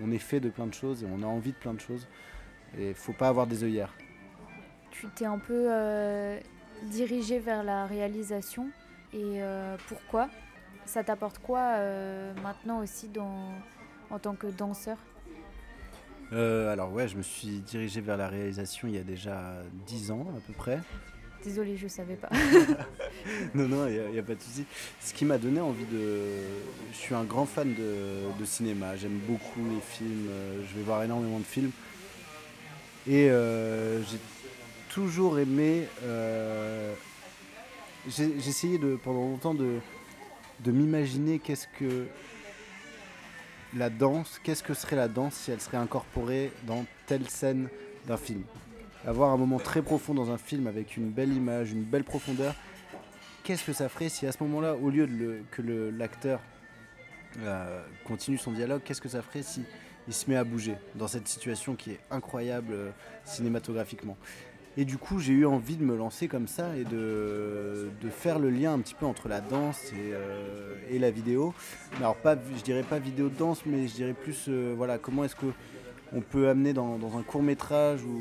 On 0.00 0.12
est 0.12 0.18
fait 0.18 0.38
de 0.38 0.48
plein 0.48 0.68
de 0.68 0.74
choses 0.74 1.02
et 1.02 1.06
on 1.12 1.24
a 1.24 1.26
envie 1.26 1.50
de 1.50 1.58
plein 1.58 1.74
de 1.74 1.80
choses 1.80 2.06
et 2.78 2.94
faut 2.94 3.12
pas 3.12 3.26
avoir 3.26 3.48
des 3.48 3.64
œillères. 3.64 3.92
Tu 5.00 5.06
t'es 5.14 5.26
un 5.26 5.38
peu 5.38 5.66
euh, 5.70 6.38
dirigé 6.84 7.38
vers 7.38 7.62
la 7.62 7.86
réalisation 7.86 8.70
et 9.12 9.40
pourquoi? 9.88 10.28
Ça 10.88 11.04
t'apporte 11.04 11.38
quoi 11.40 11.74
euh, 11.76 12.32
maintenant 12.42 12.80
aussi 12.80 13.08
dans, 13.08 13.52
en 14.08 14.18
tant 14.18 14.34
que 14.34 14.46
danseur? 14.46 14.96
Euh, 16.32 16.72
Alors 16.72 16.90
ouais, 16.94 17.08
je 17.08 17.16
me 17.18 17.22
suis 17.22 17.60
dirigé 17.60 18.00
vers 18.00 18.16
la 18.16 18.26
réalisation 18.26 18.88
il 18.88 18.94
y 18.94 18.98
a 18.98 19.02
déjà 19.02 19.62
10 19.86 20.10
ans 20.12 20.26
à 20.34 20.40
peu 20.46 20.54
près. 20.54 20.78
Désolée, 21.44 21.76
je 21.76 21.88
savais 21.88 22.16
pas. 22.16 22.30
non, 23.54 23.68
non, 23.68 23.86
il 23.86 24.12
n'y 24.12 24.18
a, 24.18 24.22
pas 24.22 24.34
de 24.34 24.40
souci. 24.40 24.64
Ce 24.98 25.12
qui 25.12 25.26
m'a 25.26 25.36
donné 25.36 25.60
envie 25.60 25.84
de... 25.84 26.22
Je 26.90 26.96
suis 26.96 27.14
un 27.14 27.24
grand 27.24 27.44
fan 27.44 27.74
de, 27.74 28.44
cinéma, 28.46 28.96
j'aime 28.96 29.20
beaucoup 29.28 29.60
les 29.70 29.80
films, 29.80 30.28
euh, 30.30 30.62
je 30.66 30.74
vais 30.74 30.82
voir 30.84 31.02
énormément 31.02 31.38
de 31.38 31.44
films. 31.44 31.70
Et 33.06 33.28
j'ai 33.28 34.18
toujours 34.88 35.38
aimé... 35.38 35.86
j'ai 38.08 38.24
essayé 38.36 38.78
de, 38.78 38.96
pendant 38.96 39.20
longtemps 39.20 39.54
de, 39.54 39.78
de 40.60 40.72
m'imaginer 40.72 41.38
qu'est-ce 41.38 41.68
que 41.78 42.06
la 43.76 43.90
danse, 43.90 44.40
qu'est-ce 44.42 44.62
que 44.62 44.74
serait 44.74 44.96
la 44.96 45.08
danse 45.08 45.34
si 45.34 45.50
elle 45.50 45.60
serait 45.60 45.76
incorporée 45.76 46.52
dans 46.66 46.84
telle 47.06 47.28
scène 47.28 47.68
d'un 48.06 48.16
film. 48.16 48.42
Avoir 49.06 49.30
un 49.30 49.36
moment 49.36 49.58
très 49.58 49.82
profond 49.82 50.14
dans 50.14 50.30
un 50.30 50.38
film 50.38 50.66
avec 50.66 50.96
une 50.96 51.10
belle 51.10 51.32
image, 51.32 51.72
une 51.72 51.84
belle 51.84 52.04
profondeur, 52.04 52.54
qu'est-ce 53.44 53.64
que 53.64 53.72
ça 53.72 53.88
ferait 53.88 54.08
si 54.08 54.26
à 54.26 54.32
ce 54.32 54.42
moment-là, 54.42 54.74
au 54.74 54.90
lieu 54.90 55.06
de 55.06 55.42
que 55.50 55.62
l'acteur 55.96 56.40
euh, 57.40 57.82
continue 58.04 58.38
son 58.38 58.52
dialogue, 58.52 58.82
qu'est-ce 58.84 59.00
que 59.00 59.08
ça 59.08 59.22
ferait 59.22 59.42
si 59.42 59.62
il 60.06 60.14
se 60.14 60.28
met 60.30 60.36
à 60.36 60.44
bouger 60.44 60.76
dans 60.94 61.06
cette 61.06 61.28
situation 61.28 61.76
qui 61.76 61.92
est 61.92 62.00
incroyable 62.10 62.72
euh, 62.72 62.90
cinématographiquement? 63.24 64.16
Et 64.78 64.84
du 64.84 64.96
coup, 64.96 65.18
j'ai 65.18 65.32
eu 65.32 65.44
envie 65.44 65.74
de 65.74 65.82
me 65.82 65.96
lancer 65.96 66.28
comme 66.28 66.46
ça 66.46 66.76
et 66.76 66.84
de, 66.84 67.88
faire 68.12 68.38
le 68.38 68.48
lien 68.48 68.74
un 68.74 68.78
petit 68.78 68.94
peu 68.94 69.06
entre 69.06 69.28
la 69.28 69.40
danse 69.40 69.92
et, 69.92 70.12
euh, 70.12 70.76
la 71.00 71.10
vidéo. 71.10 71.52
Alors, 71.96 72.14
pas, 72.14 72.36
je 72.36 72.62
dirais 72.62 72.84
pas 72.84 73.00
vidéo 73.00 73.28
de 73.28 73.34
danse, 73.34 73.66
mais 73.66 73.88
je 73.88 73.94
dirais 73.94 74.12
plus 74.12 74.44
euh, 74.46 74.74
voilà, 74.76 74.98
comment 74.98 75.24
est-ce 75.24 75.34
qu'on 75.34 76.20
peut 76.20 76.48
amener 76.48 76.74
dans, 76.74 76.94
un 77.18 77.22
court 77.24 77.42
métrage 77.42 78.04
ou 78.04 78.20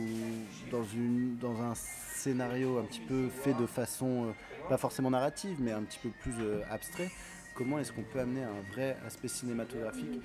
dans, 0.71 0.83
une, 0.83 1.37
dans 1.37 1.61
un 1.61 1.75
scénario 1.75 2.79
un 2.79 2.85
petit 2.85 3.01
peu 3.01 3.27
fait 3.29 3.53
de 3.53 3.67
façon, 3.67 4.25
euh, 4.25 4.31
pas 4.67 4.77
forcément 4.77 5.11
narrative, 5.11 5.57
mais 5.59 5.73
un 5.73 5.83
petit 5.83 5.99
peu 6.01 6.09
plus 6.09 6.33
abstrait, 6.71 7.11
comment 7.53 7.77
est-ce 7.77 7.91
qu'on 7.91 8.01
peut 8.01 8.19
amener 8.19 8.41
un 8.41 8.73
vrai 8.73 8.97
aspect 9.05 9.27
cinématographique 9.27 10.21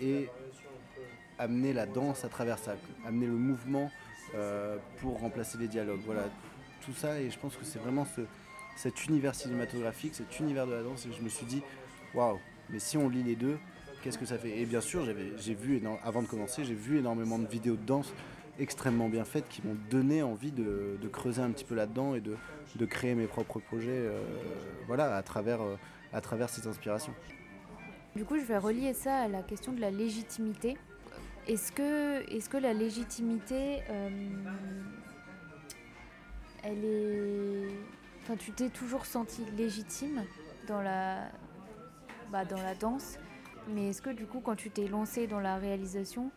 et 0.00 0.28
amener 1.40 1.72
la 1.72 1.86
danse 1.86 2.24
à 2.24 2.28
travers 2.28 2.58
ça, 2.60 2.76
amener 3.04 3.26
le 3.26 3.32
mouvement 3.32 3.90
pour 5.00 5.20
remplacer 5.20 5.58
les 5.58 5.68
dialogues. 5.68 6.00
Voilà, 6.04 6.24
tout 6.84 6.92
ça, 6.92 7.20
et 7.20 7.30
je 7.30 7.38
pense 7.38 7.56
que 7.56 7.64
c'est 7.64 7.78
vraiment 7.78 8.04
ce, 8.04 8.22
cet 8.76 9.06
univers 9.06 9.34
cinématographique, 9.34 10.14
cet 10.14 10.38
univers 10.40 10.66
de 10.66 10.72
la 10.72 10.82
danse, 10.82 11.06
et 11.06 11.12
je 11.12 11.22
me 11.22 11.28
suis 11.28 11.46
dit, 11.46 11.62
waouh, 12.14 12.38
mais 12.70 12.78
si 12.78 12.96
on 12.96 13.08
lit 13.08 13.22
les 13.22 13.36
deux, 13.36 13.58
qu'est-ce 14.02 14.18
que 14.18 14.26
ça 14.26 14.38
fait? 14.38 14.58
Et 14.60 14.66
bien 14.66 14.80
sûr, 14.80 15.04
j'ai 15.36 15.54
vu, 15.54 15.82
avant 16.04 16.22
de 16.22 16.26
commencer, 16.26 16.64
j'ai 16.64 16.74
vu 16.74 16.98
énormément 16.98 17.38
de 17.38 17.46
vidéos 17.46 17.76
de 17.76 17.84
danse 17.84 18.12
extrêmement 18.58 19.08
bien 19.08 19.24
faites 19.24 19.48
qui 19.48 19.62
m'ont 19.66 19.76
donné 19.90 20.22
envie 20.22 20.52
de, 20.52 20.98
creuser 21.10 21.42
un 21.42 21.50
petit 21.50 21.64
peu 21.64 21.74
là-dedans 21.74 22.14
et 22.14 22.20
de, 22.20 22.36
de, 22.76 22.86
créer 22.86 23.14
mes 23.14 23.26
propres 23.26 23.60
projets 23.60 23.90
euh, 23.90 24.20
voilà, 24.86 25.16
à, 25.16 25.22
travers, 25.22 25.62
euh, 25.62 25.76
à 26.12 26.20
travers 26.20 26.50
ces 26.50 26.66
inspirations. 26.66 27.14
Du 28.14 28.24
coup, 28.24 28.38
je 28.38 28.44
vais 28.44 28.58
relier 28.58 28.92
ça 28.92 29.16
à 29.20 29.28
la 29.28 29.42
question 29.42 29.72
de 29.72 29.80
la 29.80 29.90
légitimité 29.90 30.76
Est-ce 31.48 31.72
que, 31.72 32.22
est 32.30 32.48
que 32.48 32.56
la 32.56 32.72
légitimité, 32.72 33.82
euh, 33.90 34.08
elle 36.62 36.84
est... 36.84 37.68
Enfin, 38.22 38.36
tu 38.36 38.52
t'es 38.52 38.68
toujours 38.68 39.06
senti 39.06 39.44
légitime 39.56 40.22
dans 40.68 40.80
la, 40.80 41.28
bah, 42.30 42.44
dans 42.44 42.62
la 42.62 42.76
danse, 42.76 43.18
mais 43.68 43.88
est-ce 43.88 44.00
que 44.00 44.10
du 44.10 44.26
coup, 44.26 44.40
quand 44.40 44.54
tu 44.54 44.70
t'es 44.70 44.86
lancé 44.86 45.26
dans 45.26 45.40
la 45.40 45.56
réalisation, 45.56 46.30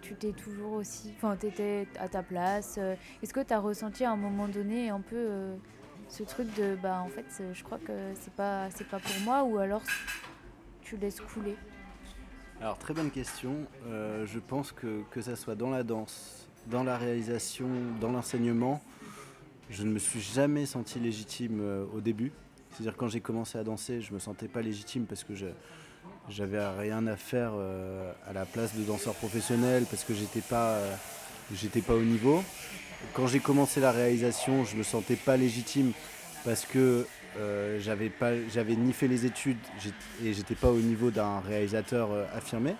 tu 0.00 0.14
t'es 0.14 0.30
toujours 0.30 0.74
aussi... 0.74 1.12
Enfin, 1.16 1.36
tu 1.36 1.48
à 1.98 2.08
ta 2.08 2.22
place 2.22 2.76
euh, 2.78 2.94
Est-ce 3.22 3.34
que 3.34 3.40
tu 3.40 3.52
as 3.52 3.58
ressenti 3.58 4.04
à 4.04 4.12
un 4.12 4.16
moment 4.16 4.46
donné 4.46 4.90
un 4.90 5.00
peu 5.00 5.16
euh, 5.16 5.56
ce 6.08 6.22
truc 6.22 6.54
de, 6.54 6.76
bah 6.76 7.02
en 7.04 7.08
fait, 7.08 7.42
je 7.52 7.64
crois 7.64 7.78
que 7.78 8.12
c'est 8.14 8.34
pas, 8.34 8.70
c'est 8.70 8.86
pas 8.86 9.00
pour 9.00 9.20
moi, 9.24 9.42
ou 9.42 9.58
alors 9.58 9.82
tu 10.82 10.96
laisses 10.96 11.20
couler? 11.20 11.56
Alors 12.62 12.78
très 12.78 12.94
bonne 12.94 13.10
question. 13.10 13.56
Euh, 13.88 14.24
je 14.24 14.38
pense 14.38 14.70
que 14.70 15.02
que 15.10 15.20
ça 15.20 15.34
soit 15.34 15.56
dans 15.56 15.70
la 15.70 15.82
danse, 15.82 16.46
dans 16.68 16.84
la 16.84 16.96
réalisation, 16.96 17.66
dans 18.00 18.12
l'enseignement, 18.12 18.80
je 19.68 19.82
ne 19.82 19.90
me 19.90 19.98
suis 19.98 20.20
jamais 20.20 20.64
senti 20.64 21.00
légitime 21.00 21.58
euh, 21.60 21.84
au 21.92 22.00
début. 22.00 22.30
C'est-à-dire 22.70 22.96
quand 22.96 23.08
j'ai 23.08 23.20
commencé 23.20 23.58
à 23.58 23.64
danser, 23.64 24.00
je 24.00 24.14
me 24.14 24.20
sentais 24.20 24.46
pas 24.46 24.62
légitime 24.62 25.06
parce 25.06 25.24
que 25.24 25.32
j'avais 26.28 26.68
rien 26.68 27.04
à 27.08 27.16
faire 27.16 27.50
euh, 27.54 28.12
à 28.28 28.32
la 28.32 28.46
place 28.46 28.76
de 28.76 28.84
danseur 28.84 29.14
professionnel 29.14 29.84
parce 29.90 30.04
que 30.04 30.14
j'étais 30.14 30.40
pas 30.40 30.78
j'étais 31.52 31.80
pas 31.80 31.94
au 31.94 32.02
niveau. 32.02 32.44
Quand 33.12 33.26
j'ai 33.26 33.40
commencé 33.40 33.80
la 33.80 33.90
réalisation, 33.90 34.64
je 34.64 34.76
me 34.76 34.84
sentais 34.84 35.16
pas 35.16 35.36
légitime 35.36 35.92
parce 36.44 36.64
que 36.64 37.06
euh, 37.38 37.78
j'avais 37.80 38.10
pas, 38.10 38.32
j'avais 38.48 38.76
ni 38.76 38.92
fait 38.92 39.08
les 39.08 39.24
études 39.24 39.58
et 40.22 40.34
j'étais 40.34 40.54
pas 40.54 40.70
au 40.70 40.78
niveau 40.78 41.10
d'un 41.10 41.40
réalisateur 41.40 42.10
euh, 42.12 42.24
affirmé. 42.34 42.74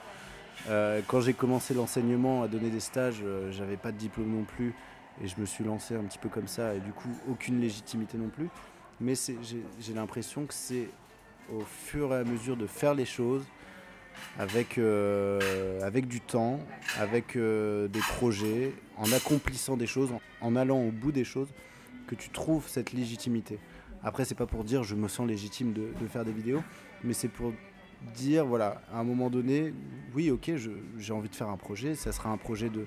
Euh, 0.69 1.01
quand 1.07 1.21
j'ai 1.21 1.33
commencé 1.33 1.75
l'enseignement 1.75 2.43
à 2.43 2.49
donner 2.49 2.71
des 2.71 2.81
stages, 2.81 3.23
j'avais 3.51 3.77
pas 3.77 3.93
de 3.93 3.97
diplôme 3.97 4.31
non 4.31 4.45
plus 4.45 4.75
et 5.23 5.29
je 5.29 5.41
me 5.41 5.47
suis 5.47 5.65
lancé 5.65 5.95
un 5.97 6.05
petit 6.05 6.19
peu 6.19 6.29
comme 6.29 6.49
ça 6.49 6.75
et 6.75 6.81
du 6.81 6.93
coup 6.93 7.09
aucune 7.29 7.61
légitimité 7.61 8.19
non 8.19 8.29
plus. 8.29 8.49
Mais 9.01 9.15
j'ai 9.17 9.95
l'impression 9.95 10.45
que 10.45 10.55
c'est 10.55 10.89
au 11.53 11.63
fur 11.63 12.13
et 12.15 12.19
à 12.19 12.25
mesure 12.25 12.57
de 12.57 12.67
faire 12.67 12.95
les 12.95 13.07
choses 13.07 13.43
avec, 14.39 14.79
avec 15.83 16.07
du 16.07 16.21
temps, 16.21 16.61
avec 17.01 17.37
des 17.37 18.01
projets, 18.17 18.73
en 18.97 19.11
accomplissant 19.11 19.77
des 19.77 19.89
choses, 19.89 20.11
en 20.41 20.55
allant 20.55 20.81
au 20.83 20.93
bout 20.93 21.11
des 21.11 21.25
choses, 21.25 21.49
que 22.07 22.15
tu 22.15 22.29
trouves 22.29 22.69
cette 22.69 22.93
légitimité. 22.93 23.59
Après, 24.05 24.25
c'est 24.25 24.35
pas 24.35 24.47
pour 24.47 24.65
dire 24.65 24.83
je 24.83 24.95
me 24.95 25.09
sens 25.09 25.27
légitime 25.27 25.73
de, 25.73 26.07
faire 26.09 26.25
des 26.25 26.33
vidéos, 26.33 26.63
mais 27.05 27.13
c'est 27.13 27.29
pour 27.29 27.53
dire 28.15 28.45
voilà, 28.45 28.83
à 28.93 28.99
un 28.99 29.05
moment 29.05 29.31
donné, 29.31 29.73
oui, 30.15 30.31
ok, 30.31 30.53
j'ai 30.99 31.13
envie 31.13 31.29
de 31.29 31.35
faire 31.35 31.49
un 31.49 31.57
projet, 31.57 31.95
ça 31.95 32.13
sera 32.13 32.31
un 32.31 32.37
projet 32.37 32.69
de, 32.69 32.87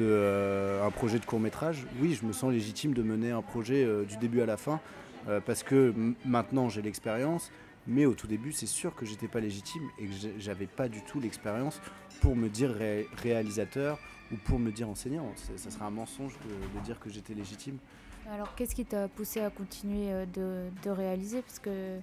euh, 0.00 0.88
court 1.26 1.40
métrage. 1.40 1.86
Oui, 2.00 2.14
je 2.14 2.24
me 2.24 2.32
sens 2.32 2.52
légitime 2.52 2.94
de 2.94 3.02
mener 3.02 3.32
un 3.32 3.42
projet 3.42 3.84
euh, 3.84 4.04
du 4.04 4.16
début 4.16 4.40
à 4.40 4.46
la 4.46 4.56
fin 4.56 4.80
euh, 5.28 5.40
parce 5.40 5.62
que 5.62 5.92
maintenant 6.24 6.68
j'ai 6.68 6.82
l'expérience. 6.82 7.50
Mais 7.86 8.06
au 8.06 8.14
tout 8.14 8.26
début, 8.26 8.50
c'est 8.50 8.64
sûr 8.64 8.94
que 8.94 9.04
j'étais 9.04 9.28
pas 9.28 9.40
légitime 9.40 9.82
et 9.98 10.06
que 10.06 10.12
j'avais 10.38 10.66
pas 10.66 10.88
du 10.88 11.02
tout 11.02 11.20
l'expérience 11.20 11.82
pour 12.22 12.34
me 12.34 12.48
dire 12.48 12.74
réalisateur 13.18 13.98
ou 14.32 14.36
pour 14.36 14.58
me 14.58 14.70
dire 14.70 14.88
enseignant. 14.88 15.30
Ça 15.36 15.70
serait 15.70 15.84
un 15.84 15.90
mensonge 15.90 16.32
de 16.74 16.80
dire 16.80 16.98
que 16.98 17.10
j'étais 17.10 17.34
légitime. 17.34 17.76
Alors, 18.30 18.54
qu'est-ce 18.54 18.74
qui 18.74 18.84
t'a 18.84 19.08
poussé 19.08 19.40
à 19.40 19.50
continuer 19.50 20.10
euh, 20.10 20.70
de, 20.82 20.90
réaliser? 20.90 21.42
Parce 21.42 21.58
que. 21.58 21.98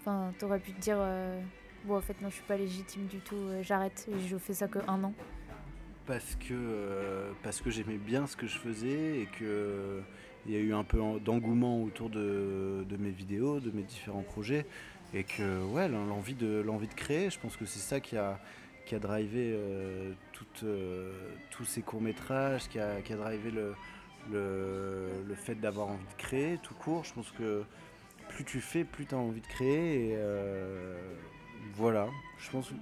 Enfin, 0.00 0.32
t'aurais 0.38 0.60
pu 0.60 0.72
te 0.72 0.80
dire. 0.80 0.96
Euh, 0.98 1.40
bon, 1.84 1.96
en 1.96 2.00
fait, 2.00 2.20
non, 2.20 2.28
je 2.28 2.34
suis 2.34 2.44
pas 2.44 2.56
légitime 2.56 3.06
du 3.06 3.18
tout, 3.18 3.36
euh, 3.36 3.62
j'arrête, 3.62 4.08
je 4.28 4.36
fais 4.36 4.54
ça 4.54 4.68
que 4.68 4.78
un 4.86 5.02
an. 5.04 5.12
Parce 6.06 6.36
que, 6.36 7.34
j'aimais 7.66 7.98
bien 7.98 8.26
ce 8.26 8.36
que 8.36 8.46
je 8.46 8.58
faisais 8.58 9.20
et 9.20 9.26
que 9.38 10.00
il 10.46 10.52
y 10.52 10.56
a 10.56 10.60
eu 10.60 10.72
un 10.72 10.84
peu 10.84 10.98
d'engouement 11.20 11.82
autour 11.82 12.08
de, 12.08 12.86
mes 12.98 13.10
vidéos, 13.10 13.60
de 13.60 13.70
mes 13.70 13.82
différents 13.82 14.22
projets. 14.22 14.64
Et 15.12 15.24
que, 15.24 15.64
ouais, 15.64 15.88
l'envie 15.88 16.34
de, 16.34 16.64
créer, 16.96 17.28
je 17.28 17.38
pense 17.38 17.56
que 17.56 17.66
c'est 17.66 17.80
ça 17.80 18.00
qui 18.00 18.16
a, 18.16 18.38
drivé 19.00 19.58
tous 21.50 21.64
ces 21.64 21.82
courts-métrages, 21.82 22.68
qui 22.68 22.78
a 22.78 23.16
drivé 23.16 23.50
le, 23.50 23.74
le, 24.32 25.34
fait 25.34 25.54
d'avoir 25.54 25.88
envie 25.88 26.06
de 26.16 26.22
créer 26.22 26.58
tout 26.62 26.74
court. 26.74 27.04
Je 27.04 27.14
pense 27.14 27.30
que 27.32 27.62
plus 28.28 28.44
tu 28.44 28.60
fais, 28.60 28.84
plus 28.84 29.06
tu 29.06 29.14
as 29.14 29.18
envie 29.18 29.40
de 29.40 29.46
créer. 29.46 30.10
Et 30.10 30.14
euh, 30.16 30.96
voilà, 31.74 32.08
je 32.38 32.50
pense. 32.50 32.72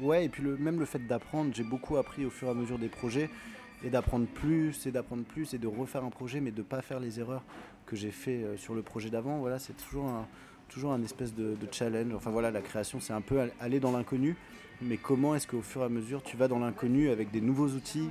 Ouais, 0.00 0.24
et 0.24 0.28
puis 0.28 0.42
le, 0.42 0.56
même 0.56 0.78
le 0.78 0.86
fait 0.86 1.06
d'apprendre, 1.06 1.52
j'ai 1.54 1.64
beaucoup 1.64 1.96
appris 1.96 2.24
au 2.24 2.30
fur 2.30 2.48
et 2.48 2.50
à 2.50 2.54
mesure 2.54 2.78
des 2.78 2.88
projets 2.88 3.28
et 3.82 3.90
d'apprendre 3.90 4.26
plus 4.26 4.86
et 4.86 4.90
d'apprendre 4.90 5.24
plus 5.24 5.54
et 5.54 5.58
de 5.58 5.66
refaire 5.66 6.04
un 6.04 6.10
projet 6.10 6.40
mais 6.40 6.50
de 6.50 6.58
ne 6.58 6.62
pas 6.62 6.82
faire 6.82 7.00
les 7.00 7.18
erreurs 7.18 7.42
que 7.86 7.96
j'ai 7.96 8.10
fait 8.10 8.42
euh, 8.44 8.56
sur 8.56 8.74
le 8.74 8.82
projet 8.82 9.10
d'avant. 9.10 9.38
Voilà, 9.38 9.58
c'est 9.58 9.76
toujours 9.76 10.06
un, 10.06 10.26
toujours 10.68 10.92
un 10.92 11.02
espèce 11.02 11.34
de, 11.34 11.54
de, 11.54 11.68
challenge. 11.70 12.12
Enfin 12.14 12.30
voilà, 12.30 12.50
la 12.50 12.60
création 12.60 13.00
c'est 13.00 13.12
un 13.12 13.20
peu 13.20 13.40
aller 13.60 13.80
dans 13.80 13.92
l'inconnu, 13.92 14.36
mais 14.80 14.96
comment 14.96 15.34
est-ce 15.34 15.46
qu'au 15.46 15.62
fur 15.62 15.82
et 15.82 15.84
à 15.84 15.88
mesure 15.88 16.22
tu 16.22 16.36
vas 16.36 16.48
dans 16.48 16.58
l'inconnu 16.58 17.10
avec 17.10 17.30
des 17.30 17.40
nouveaux 17.40 17.68
outils, 17.68 18.10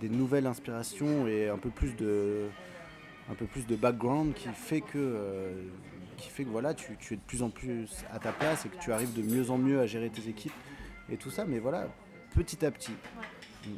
des 0.00 0.08
nouvelles 0.08 0.46
inspirations 0.46 1.28
et 1.28 1.48
un 1.48 1.58
peu 1.58 1.68
plus 1.68 1.94
de, 1.94 2.48
un 3.30 3.34
peu 3.34 3.44
plus 3.44 3.66
de 3.66 3.76
background 3.76 4.34
qui 4.34 4.48
fait 4.48 4.80
que, 4.80 4.96
euh, 4.96 5.52
qui 6.16 6.30
fait 6.30 6.44
que 6.44 6.48
voilà, 6.48 6.74
tu, 6.74 6.92
es 6.92 7.16
de 7.16 7.20
plus 7.20 7.42
en 7.42 7.50
plus 7.50 7.88
à 8.12 8.18
ta 8.18 8.32
place 8.32 8.66
et 8.66 8.70
que 8.70 8.78
tu 8.78 8.92
arrives 8.92 9.12
de 9.14 9.22
mieux 9.22 9.50
en 9.50 9.58
mieux 9.58 9.80
à 9.80 9.86
gérer 9.86 10.10
tes 10.10 10.28
équipes 10.28 10.54
et 11.10 11.16
tout 11.16 11.30
ça. 11.30 11.44
Mais 11.44 11.58
voilà, 11.58 11.86
petit 12.34 12.64
à 12.64 12.70
petit. 12.70 12.94
Mm. 13.66 13.70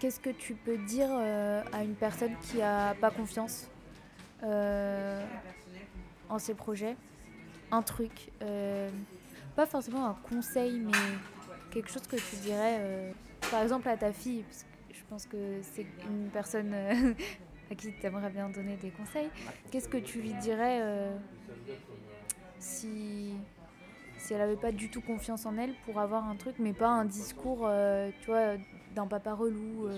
Qu'est-ce 0.00 0.20
que 0.20 0.30
tu 0.30 0.54
peux 0.54 0.76
dire 0.76 1.08
euh, 1.10 1.62
à 1.72 1.82
une 1.82 1.94
personne 1.94 2.36
qui 2.42 2.60
a 2.60 2.94
pas 3.00 3.10
confiance 3.10 3.68
euh, 4.42 5.24
en 6.28 6.38
ses 6.38 6.54
projets? 6.54 6.96
Un 7.72 7.82
truc, 7.82 8.30
pas 9.56 9.66
forcément 9.66 10.06
un 10.06 10.16
conseil, 10.30 10.78
mais 10.78 10.92
quelque 11.72 11.90
chose 11.90 12.06
que 12.06 12.14
tu 12.14 12.36
dirais 12.44 13.12
par 13.50 13.62
exemple 13.62 13.88
à 13.88 13.96
ta 13.96 14.12
fille, 14.12 14.42
parce 14.42 14.62
que 14.62 14.94
je 14.94 15.04
pense 15.08 15.26
que 15.26 15.60
c'est 15.62 15.86
une 16.08 16.28
personne 16.30 16.72
euh, 16.72 17.14
à 17.70 17.74
qui 17.74 17.92
tu 17.92 18.06
aimerais 18.06 18.30
bien 18.30 18.48
donner 18.48 18.76
des 18.76 18.90
conseils, 18.90 19.28
qu'est-ce 19.70 19.88
que 19.88 19.98
tu 19.98 20.20
lui 20.20 20.34
dirais 20.34 20.80
euh, 20.82 21.16
si, 22.58 23.34
si 24.18 24.32
elle 24.32 24.40
n'avait 24.40 24.56
pas 24.56 24.72
du 24.72 24.90
tout 24.90 25.00
confiance 25.00 25.46
en 25.46 25.56
elle 25.58 25.74
pour 25.84 26.00
avoir 26.00 26.28
un 26.28 26.36
truc, 26.36 26.56
mais 26.58 26.72
pas 26.72 26.88
un 26.88 27.04
discours, 27.04 27.60
euh, 27.64 28.10
tu 28.20 28.26
vois, 28.26 28.56
d'un 28.94 29.06
papa 29.06 29.34
relou 29.34 29.88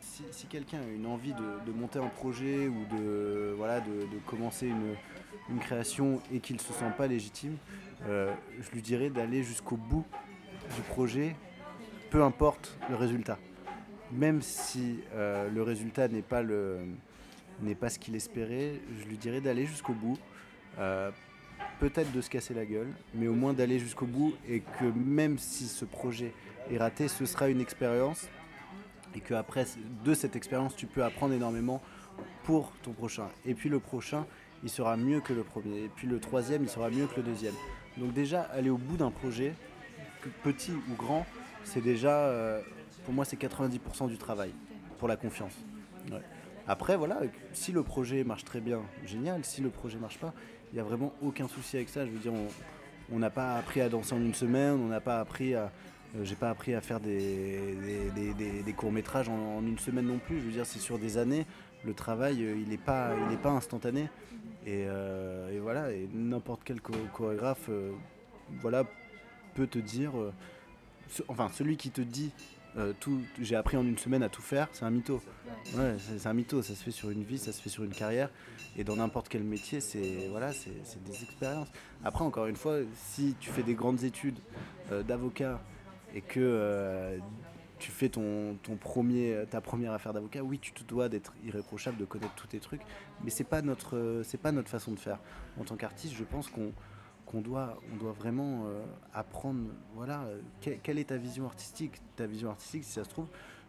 Si, 0.00 0.46
quelqu'un 0.46 0.80
a 0.80 0.92
une 0.94 1.06
envie 1.06 1.34
de, 1.34 1.72
monter 1.72 1.98
un 1.98 2.08
projet 2.08 2.68
ou 2.68 2.84
de, 2.96 3.54
voilà, 3.56 3.80
de, 3.80 4.18
commencer 4.26 4.66
une, 4.66 4.94
une, 5.48 5.58
création 5.58 6.20
et 6.32 6.40
qu'il 6.40 6.56
ne 6.56 6.60
se 6.60 6.72
sent 6.72 6.92
pas 6.96 7.06
légitime, 7.06 7.56
je 8.04 8.70
lui 8.72 8.82
dirais 8.82 9.10
d'aller 9.10 9.42
jusqu'au 9.42 9.76
bout 9.76 10.04
du 10.74 10.82
projet 10.82 11.34
peu 12.10 12.22
importe 12.22 12.78
le 12.88 12.96
résultat. 12.96 13.38
Même 14.12 14.40
si 14.40 15.00
euh, 15.14 15.50
le 15.50 15.62
résultat 15.62 16.08
n'est 16.08 16.22
pas, 16.22 16.42
le, 16.42 16.78
pas 17.78 17.90
ce 17.90 17.98
qu'il 17.98 18.14
espérait, 18.16 18.80
je 19.00 19.06
lui 19.06 19.18
dirais 19.18 19.40
d'aller 19.40 19.66
jusqu'au 19.66 19.92
bout. 19.92 20.18
Euh, 20.78 21.10
peut-être 21.80 22.12
de 22.12 22.20
se 22.20 22.30
casser 22.30 22.54
la 22.54 22.64
gueule, 22.64 22.88
mais 23.14 23.28
au 23.28 23.34
moins 23.34 23.52
d'aller 23.52 23.78
jusqu'au 23.78 24.06
bout 24.06 24.34
et 24.48 24.60
que 24.60 24.84
même 24.84 25.38
si 25.38 25.66
ce 25.66 25.84
projet 25.84 26.32
est 26.70 26.78
raté, 26.78 27.08
ce 27.08 27.26
sera 27.26 27.48
une 27.48 27.60
expérience 27.60 28.28
et 29.14 29.20
que 29.20 29.34
après 29.34 29.64
de 30.04 30.14
cette 30.14 30.36
expérience, 30.36 30.76
tu 30.76 30.86
peux 30.86 31.04
apprendre 31.04 31.34
énormément 31.34 31.80
pour 32.44 32.72
ton 32.82 32.92
prochain. 32.92 33.28
Et 33.44 33.54
puis 33.54 33.68
le 33.68 33.80
prochain, 33.80 34.26
il 34.62 34.70
sera 34.70 34.96
mieux 34.96 35.20
que 35.20 35.32
le 35.32 35.42
premier. 35.42 35.84
Et 35.84 35.90
puis 35.94 36.06
le 36.06 36.18
troisième, 36.20 36.62
il 36.62 36.68
sera 36.68 36.90
mieux 36.90 37.06
que 37.06 37.16
le 37.16 37.22
deuxième. 37.22 37.54
Donc 37.96 38.12
déjà, 38.12 38.42
aller 38.42 38.70
au 38.70 38.78
bout 38.78 38.96
d'un 38.96 39.10
projet, 39.10 39.54
petit 40.42 40.72
ou 40.72 40.94
grand, 40.94 41.26
c'est 41.68 41.82
déjà, 41.82 42.10
euh, 42.10 42.60
pour 43.04 43.14
moi, 43.14 43.24
c'est 43.24 43.36
90% 43.36 44.08
du 44.08 44.16
travail 44.16 44.52
pour 44.98 45.06
la 45.06 45.16
confiance. 45.16 45.52
Après, 46.66 46.96
voilà, 46.96 47.20
si 47.52 47.72
le 47.72 47.82
projet 47.82 48.24
marche 48.24 48.44
très 48.44 48.60
bien, 48.60 48.82
génial. 49.06 49.44
Si 49.44 49.60
le 49.60 49.70
projet 49.70 49.98
marche 49.98 50.18
pas, 50.18 50.34
il 50.70 50.74
n'y 50.74 50.80
a 50.80 50.84
vraiment 50.84 51.12
aucun 51.22 51.48
souci 51.48 51.76
avec 51.76 51.88
ça. 51.88 52.04
Je 52.04 52.10
veux 52.10 52.18
dire, 52.18 52.32
on 53.10 53.18
n'a 53.18 53.30
pas 53.30 53.56
appris 53.56 53.80
à 53.80 53.88
danser 53.88 54.14
en 54.14 54.20
une 54.20 54.34
semaine, 54.34 54.72
on 54.72 54.88
n'a 54.88 55.00
pas 55.00 55.20
appris 55.20 55.54
à. 55.54 55.70
Euh, 56.16 56.24
j'ai 56.24 56.36
pas 56.36 56.48
appris 56.48 56.74
à 56.74 56.80
faire 56.80 57.00
des, 57.00 57.74
des, 58.64 58.72
courts-métrages 58.72 59.28
en, 59.28 59.60
une 59.60 59.78
semaine 59.78 60.06
non 60.06 60.18
plus. 60.18 60.40
Je 60.40 60.46
veux 60.46 60.52
dire, 60.52 60.66
c'est 60.66 60.78
sur 60.78 60.98
des 60.98 61.18
années. 61.18 61.46
Le 61.84 61.92
travail, 61.92 62.42
euh, 62.42 62.56
il 62.56 62.68
n'est 62.68 62.78
pas, 62.78 63.10
pas 63.42 63.50
instantané. 63.50 64.08
Et, 64.66 64.86
voilà, 65.60 65.92
et 65.92 66.08
n'importe 66.12 66.62
quel 66.64 66.80
chorégraphe 66.80 67.70
voilà, 68.60 68.84
peut 69.54 69.66
te 69.66 69.78
dire 69.78 70.12
enfin 71.28 71.48
celui 71.52 71.76
qui 71.76 71.90
te 71.90 72.00
dit 72.00 72.30
euh, 72.76 72.92
tout, 73.00 73.20
j'ai 73.40 73.56
appris 73.56 73.76
en 73.76 73.84
une 73.84 73.98
semaine 73.98 74.22
à 74.22 74.28
tout 74.28 74.42
faire, 74.42 74.68
c'est 74.72 74.84
un 74.84 74.90
mytho. 74.90 75.20
Ouais, 75.76 75.96
c'est 75.98 76.28
un 76.28 76.34
mytho, 76.34 76.62
ça 76.62 76.74
se 76.74 76.82
fait 76.84 76.90
sur 76.90 77.10
une 77.10 77.24
vie, 77.24 77.38
ça 77.38 77.52
se 77.52 77.60
fait 77.60 77.70
sur 77.70 77.82
une 77.82 77.94
carrière, 77.94 78.30
et 78.76 78.84
dans 78.84 78.96
n'importe 78.96 79.28
quel 79.28 79.42
métier, 79.42 79.80
c'est 79.80 80.28
voilà, 80.30 80.52
c'est 80.52 81.02
des 81.02 81.22
expériences. 81.22 81.68
Après, 82.04 82.24
encore 82.24 82.46
une 82.46 82.56
fois, 82.56 82.78
si 82.94 83.34
tu 83.40 83.50
fais 83.50 83.62
des 83.62 83.74
grandes 83.74 84.04
études 84.04 84.38
d'avocat 85.06 85.60
et 86.14 86.20
que 86.20 87.18
tu 87.78 87.90
fais 87.90 88.08
ton, 88.08 88.56
ton 88.62 88.76
premier, 88.76 89.44
ta 89.50 89.60
première 89.60 89.92
affaire 89.92 90.12
d'avocat, 90.12 90.42
oui, 90.42 90.58
tu 90.58 90.72
te 90.72 90.84
dois 90.84 91.08
d'être 91.08 91.32
irréprochable, 91.44 91.96
de 91.96 92.04
connaître 92.04 92.34
tous 92.34 92.48
tes 92.48 92.60
trucs, 92.60 92.82
mais 93.24 93.30
c'est 93.30 93.44
pas 93.44 93.62
pas 93.62 94.52
notre 94.52 94.68
façon 94.68 94.92
de 94.92 95.00
faire. 95.00 95.18
En 95.58 95.64
tant 95.64 95.76
qu'artiste, 95.76 96.14
je 96.14 96.24
pense 96.24 96.48
qu'on 96.48 96.72
qu'on 97.30 97.38
on 97.38 97.96
doit 97.96 98.12
vraiment 98.12 98.64
euh, 98.64 98.82
apprendre, 99.12 99.60
voilà, 99.94 100.24
quelle, 100.60 100.98
est 100.98 101.08
ta 101.08 101.16
vision 101.16 101.44
artistique? 101.44 102.00
Ta 102.16 102.26
vision 102.26 102.50
artistique, 102.50 102.84
si 102.84 102.92
ça 102.92 103.04
se 103.04 103.10
trouve, 103.10 103.26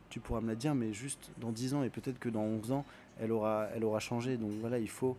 tu 0.10 0.20
pourras 0.20 0.42
me 0.42 0.48
la 0.48 0.56
dire, 0.56 0.74
mais 0.76 0.94
juste 0.94 1.30
dans 1.38 1.52
10 1.52 1.74
ans, 1.74 1.84
et 1.84 1.90
peut-être 1.90 2.20
que 2.20 2.30
dans 2.30 2.42
11 2.42 2.72
ans, 2.72 2.86
elle 3.20 3.32
aura, 3.32 3.68
elle 3.76 3.84
aura 3.84 4.00
changé. 4.00 4.38
Donc 4.38 4.52
voilà, 4.62 4.80
il 4.80 4.90
faut, 4.90 5.18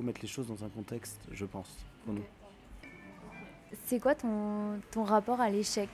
mettre 0.00 0.22
les 0.22 0.28
choses 0.28 0.48
dans 0.48 0.64
un 0.64 0.68
contexte, 0.68 1.20
je 1.30 1.44
pense, 1.44 1.84
pour 2.04 2.14
nous. 2.14 2.24
C'est 3.86 4.00
quoi 4.00 4.14
ton, 4.14 5.04
rapport 5.04 5.40
à 5.40 5.50
l'échec? 5.50 5.88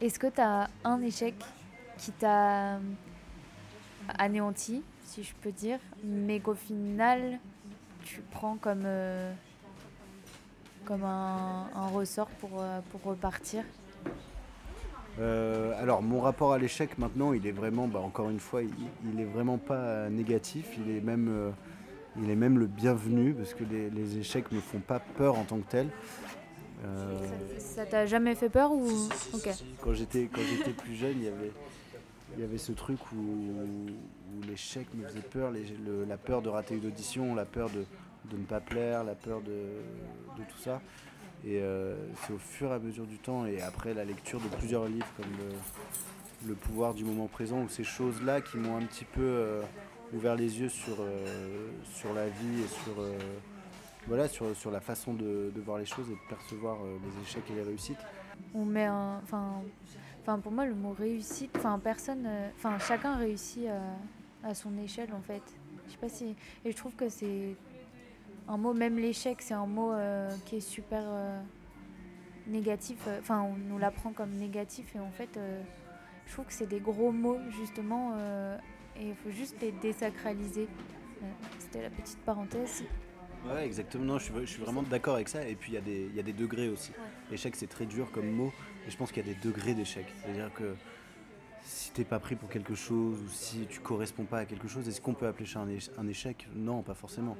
Est-ce 0.00 0.18
que 0.18 0.28
tu 0.28 0.40
as 0.40 0.68
un 0.84 1.00
échec 1.02 1.34
qui 1.98 2.12
t'a 2.12 2.80
anéanti, 4.18 4.82
si 5.04 5.22
je 5.22 5.34
peux 5.40 5.52
dire, 5.52 5.78
mais 6.04 6.40
qu'au 6.40 6.54
final, 6.54 7.38
tu 8.04 8.20
prends 8.30 8.56
comme, 8.56 8.82
euh, 8.84 9.32
comme 10.90 11.04
un, 11.04 11.86
ressort 11.94 12.26
pour, 12.40 12.50
euh, 12.60 12.80
pour 12.90 13.00
repartir 13.04 13.62
euh, 15.20 15.80
alors 15.80 16.02
mon 16.02 16.20
rapport 16.20 16.52
à 16.52 16.58
l'échec 16.58 16.96
maintenant, 16.98 17.32
il 17.32 17.46
est 17.46 17.52
vraiment, 17.52 17.86
bah, 17.86 17.98
encore 17.98 18.30
une 18.30 18.40
fois, 18.40 18.62
il, 18.62 18.70
il, 19.12 19.20
est 19.20 19.24
vraiment 19.24 19.58
pas 19.58 20.08
négatif, 20.08 20.66
il 20.78 20.96
est 20.96 21.00
même, 21.00 21.52
il 22.20 22.30
est 22.30 22.36
même 22.36 22.58
le 22.58 22.66
bienvenu 22.66 23.34
parce 23.34 23.52
que 23.52 23.64
les, 23.64 23.90
les 23.90 24.18
échecs 24.18 24.50
ne 24.50 24.60
font 24.60 24.78
pas 24.78 24.98
peur 24.98 25.36
en 25.36 25.44
tant 25.44 25.58
que 25.58 25.70
tels. 25.70 25.90
Euh, 26.84 27.18
ça 27.58 27.84
t'a 27.84 28.06
jamais 28.06 28.34
fait 28.34 28.48
peur 28.48 28.72
ou 28.72 28.88
Quand 29.82 29.92
j'étais 29.92 30.30
quand 30.32 30.40
j'étais 30.40 30.72
plus 30.72 30.94
jeune, 30.94 31.16
il 31.18 31.24
y 31.24 31.28
avait 31.28 31.52
il 32.36 32.40
y 32.40 32.44
avait 32.44 32.58
ce 32.58 32.72
truc 32.72 32.98
où, 33.12 33.18
l'échec 34.48 34.86
me 34.94 35.06
faisait 35.06 35.20
peur, 35.20 35.52
la 36.08 36.16
peur 36.16 36.40
de 36.40 36.48
rater 36.48 36.76
une 36.76 36.86
audition, 36.86 37.34
la 37.34 37.44
peur 37.44 37.68
de, 37.68 37.84
ne 38.32 38.44
pas 38.44 38.60
plaire, 38.60 39.04
la 39.04 39.14
peur 39.14 39.40
de, 39.40 39.62
tout 40.36 40.58
ça. 40.58 40.80
Et 41.44 41.60
euh, 41.60 41.96
c'est 42.22 42.32
au 42.32 42.38
fur 42.38 42.70
et 42.70 42.74
à 42.74 42.78
mesure 42.78 43.06
du 43.06 43.18
temps 43.18 43.46
et 43.46 43.62
après 43.62 43.94
la 43.94 44.04
lecture 44.04 44.40
de 44.40 44.48
plusieurs 44.58 44.86
livres 44.86 45.08
comme 45.16 45.32
le, 46.46 46.54
pouvoir 46.54 46.94
du 46.94 47.04
moment 47.04 47.28
présent 47.28 47.62
ou 47.62 47.68
ces 47.68 47.84
choses-là 47.84 48.40
qui 48.40 48.58
m'ont 48.58 48.76
un 48.76 48.82
petit 48.82 49.04
peu 49.04 49.22
euh, 49.22 49.62
ouvert 50.12 50.36
les 50.36 50.60
yeux 50.60 50.68
sur, 50.68 50.96
sur 51.94 52.12
la 52.12 52.28
vie 52.28 52.62
et 52.62 52.68
sur 52.68 53.02
voilà, 54.06 54.28
sur, 54.28 54.56
sur 54.56 54.70
la 54.70 54.80
façon 54.80 55.14
de, 55.14 55.52
de, 55.54 55.60
voir 55.60 55.78
les 55.78 55.86
choses 55.86 56.08
et 56.08 56.14
de 56.14 56.28
percevoir 56.28 56.76
euh, 56.82 56.98
les 57.04 57.22
échecs 57.22 57.44
et 57.50 57.54
les 57.54 57.62
réussites. 57.62 57.98
On 58.54 58.64
met 58.64 58.86
un. 58.86 59.20
Enfin, 59.22 60.38
pour 60.42 60.52
moi, 60.52 60.66
le 60.66 60.74
mot 60.74 60.94
réussite, 60.98 61.50
enfin, 61.56 61.78
personne. 61.78 62.24
Euh, 62.26 62.48
enfin, 62.56 62.78
chacun 62.78 63.16
réussit 63.16 63.66
à, 63.68 64.48
à, 64.48 64.54
son 64.54 64.76
échelle, 64.78 65.10
en 65.12 65.20
fait. 65.20 65.42
Je 65.86 65.92
sais 65.92 65.98
pas 65.98 66.08
si. 66.08 66.34
Et 66.64 66.72
je 66.72 66.76
trouve 66.76 66.94
que 66.94 67.08
c'est. 67.08 67.54
Un 68.50 68.56
mot, 68.56 68.74
même 68.74 68.98
l'échec, 68.98 69.40
c'est 69.40 69.54
un 69.54 69.66
mot 69.66 69.92
euh, 69.92 70.28
qui 70.44 70.56
est 70.56 70.60
super 70.60 71.04
négatif. 72.46 73.06
Enfin, 73.20 73.42
on 73.42 73.54
nous 73.54 73.78
l'apprend 73.78 74.12
comme 74.12 74.32
négatif 74.32 74.94
et 74.96 74.98
en 74.98 75.10
fait, 75.12 75.38
je 76.26 76.32
trouve 76.32 76.46
que 76.46 76.52
c'est 76.52 76.66
des 76.66 76.80
gros 76.80 77.12
mots, 77.12 77.38
justement, 77.50 78.12
et 78.96 79.08
il 79.08 79.14
faut 79.14 79.30
juste 79.30 79.54
les 79.62 79.70
désacraliser. 79.70 80.66
C'était 81.60 81.82
la 81.82 81.90
petite 81.90 82.18
parenthèse. 82.18 82.82
Ouais, 83.46 83.64
exactement. 83.64 84.18
je, 84.18 84.44
suis, 84.44 84.60
vraiment 84.60 84.82
d'accord 84.82 85.14
avec 85.14 85.28
ça. 85.28 85.46
Et 85.46 85.54
puis, 85.54 85.72
il 85.72 86.14
y, 86.14 86.18
a 86.18 86.22
des 86.22 86.32
degrés 86.32 86.68
aussi. 86.68 86.92
L'échec, 87.30 87.54
c'est 87.56 87.68
très 87.68 87.86
dur 87.86 88.10
comme 88.10 88.30
mot. 88.30 88.52
Et 88.86 88.90
je 88.90 88.96
pense 88.96 89.12
qu'il 89.12 89.26
y 89.26 89.30
a 89.30 89.32
des 89.32 89.40
degrés 89.40 89.74
d'échec. 89.74 90.06
C'est-à-dire 90.22 90.52
que 90.52 90.74
si 91.62 91.90
t'es 91.92 92.04
pas 92.04 92.18
pris 92.18 92.36
pour 92.36 92.48
quelque 92.48 92.74
chose 92.74 93.20
ou 93.22 93.28
si 93.28 93.66
tu 93.68 93.80
corresponds 93.80 94.24
pas 94.24 94.38
à 94.38 94.44
quelque 94.44 94.68
chose, 94.68 94.88
est-ce 94.88 95.00
qu'on 95.00 95.14
peut 95.14 95.26
appeler 95.26 95.46
ça 95.46 95.60
un, 95.60 96.08
échec? 96.08 96.48
Non, 96.54 96.82
pas 96.82 96.94
forcément. 96.94 97.36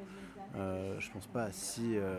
Euh, 0.57 0.99
je 0.99 1.11
pense 1.11 1.27
pas. 1.27 1.51
Si. 1.53 1.97
Euh, 1.97 2.19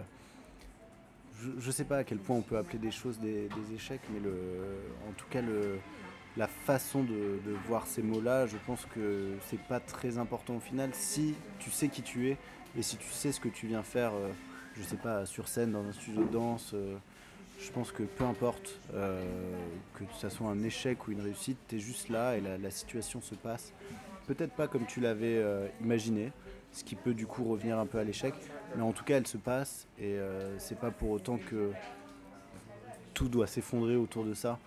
je, 1.39 1.65
ne 1.65 1.72
sais 1.72 1.86
pas 1.86 1.98
à 1.98 2.04
quel 2.04 2.20
point 2.20 2.36
on 2.36 2.41
peut 2.41 2.58
appeler 2.58 2.78
des 2.78 2.91
choses 2.91 3.20
des, 3.20 3.50
échecs, 3.74 4.02
mais 4.13 4.20
le, 4.20 4.34
en 5.10 5.12
tout 5.13 5.26
cas, 5.30 5.41
le, 5.41 5.80
la 6.38 6.48
façon 6.48 7.04
de, 7.04 7.39
voir 7.67 7.88
ces 7.88 8.04
mots-là, 8.04 8.46
je 8.46 8.58
pense 8.67 8.86
que 8.94 9.34
c'est 9.48 9.62
pas 9.62 9.80
très 9.80 10.17
important 10.17 10.58
au 10.58 10.60
final. 10.60 10.91
Si 10.94 11.34
tu 11.60 11.72
sais 11.72 11.88
qui 11.88 12.04
tu 12.04 12.30
es, 12.30 12.38
et 12.78 12.82
si 12.84 12.98
tu 12.98 13.10
sais 13.10 13.32
ce 13.32 13.39
que 13.39 13.50
tu 13.50 13.67
viens 13.67 13.84
faire, 13.84 14.13
euh, 14.13 14.30
je 14.76 14.84
sais 14.84 14.98
pas, 14.98 15.26
sur 15.26 15.48
scène, 15.48 15.72
dans 15.72 15.84
un 15.84 15.91
studio 15.91 16.24
de 16.24 16.30
danse, 16.30 16.72
euh, 16.74 16.96
je 17.60 17.72
pense 17.72 17.91
que 17.91 18.04
peu 18.04 18.24
importe 18.24 18.80
que 18.91 20.04
ça 20.20 20.32
soit 20.32 20.48
un 20.48 20.63
échec 20.63 21.08
ou 21.08 21.12
une 21.12 21.22
réussite, 21.22 21.60
tu 21.67 21.76
es 21.76 21.80
juste 21.80 22.10
là 22.10 22.36
et 22.36 22.41
la, 22.41 22.72
situation 22.72 23.22
se 23.22 23.36
passe. 23.36 23.72
Peut-être 24.26 24.54
pas 24.54 24.67
comme 24.67 24.88
tu 24.88 25.00
l'avais 25.00 25.39
imaginé, 25.80 26.32
ce 26.71 26.84
qui 26.84 26.95
peut 26.95 27.13
du 27.13 27.25
coup 27.25 27.43
revenir 27.43 27.77
un 27.79 27.86
peu 27.86 27.97
à 27.97 28.03
l'échec, 28.03 28.34
mais 28.75 28.81
en 28.81 28.93
tout 28.93 29.03
cas 29.03 29.17
elle 29.17 29.27
se 29.27 29.38
passe 29.38 29.88
et 29.99 30.17
c'est 30.57 30.79
pas 30.79 30.91
pour 30.91 31.12
autant 31.12 31.38
que 31.38 31.71
tout 33.13 33.27
doit 33.27 33.47
s'effondrer 33.47 33.95
autour 33.95 34.23
de 34.23 34.34
ça. 34.34 34.57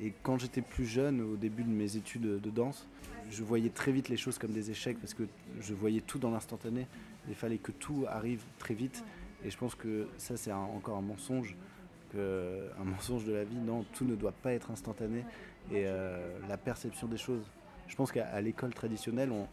et 0.00 0.12
quand 0.22 0.38
j'étais 0.38 0.62
plus 0.62 0.86
jeune, 0.86 1.20
au 1.20 1.36
début 1.36 1.64
de 1.64 1.70
mes 1.70 1.96
études 1.96 2.40
de 2.40 2.50
danse, 2.50 2.86
je 3.30 3.44
voyais 3.44 3.70
très 3.70 3.92
vite 3.92 4.08
les 4.08 4.16
choses 4.16 4.38
comme 4.38 4.52
des 4.52 4.70
échecs 4.70 4.98
parce 5.00 5.14
que 5.14 5.22
je 5.60 5.72
voyais 5.72 6.00
tout 6.00 6.18
dans 6.18 6.30
l'instantané. 6.30 6.86
Il 7.28 7.34
fallait 7.34 7.58
que 7.58 7.72
tout 7.72 8.04
arrive 8.08 8.42
très 8.58 8.74
vite. 8.74 9.04
Et 9.44 9.50
je 9.50 9.56
pense 9.56 9.74
que 9.74 10.08
ça, 10.18 10.36
c'est 10.36 10.52
encore 10.52 10.98
un 10.98 11.02
mensonge, 11.02 11.56
un 12.16 12.84
mensonge 12.84 13.24
de 13.24 13.32
la 13.32 13.44
vie. 13.44 13.56
Non, 13.56 13.84
tout 13.94 14.04
ne 14.04 14.16
doit 14.16 14.32
pas 14.32 14.52
être 14.52 14.70
instantané. 14.70 15.24
Et 15.70 15.84
euh, 15.86 16.38
la 16.48 16.56
perception 16.56 17.06
des 17.06 17.16
choses. 17.16 17.44
Je 17.86 17.96
pense 17.96 18.12
qu'à 18.12 18.40
l'école 18.40 18.74
traditionnelle, 18.74 19.30
on 19.32 19.46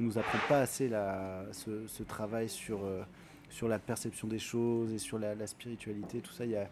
ne 0.00 0.06
nous 0.06 0.18
apprend 0.18 0.38
pas 0.48 0.60
assez 0.60 0.90
ce, 1.52 2.02
travail 2.02 2.48
sur, 2.48 2.84
euh, 2.84 3.02
sur 3.50 3.68
la 3.68 3.78
perception 3.78 4.28
des 4.28 4.38
choses 4.38 4.92
et 4.92 4.98
sur 4.98 5.18
la, 5.18 5.46
spiritualité. 5.46 6.20
Tout 6.20 6.32
ça, 6.32 6.44
il 6.44 6.52
y 6.52 6.56
a, 6.56 6.68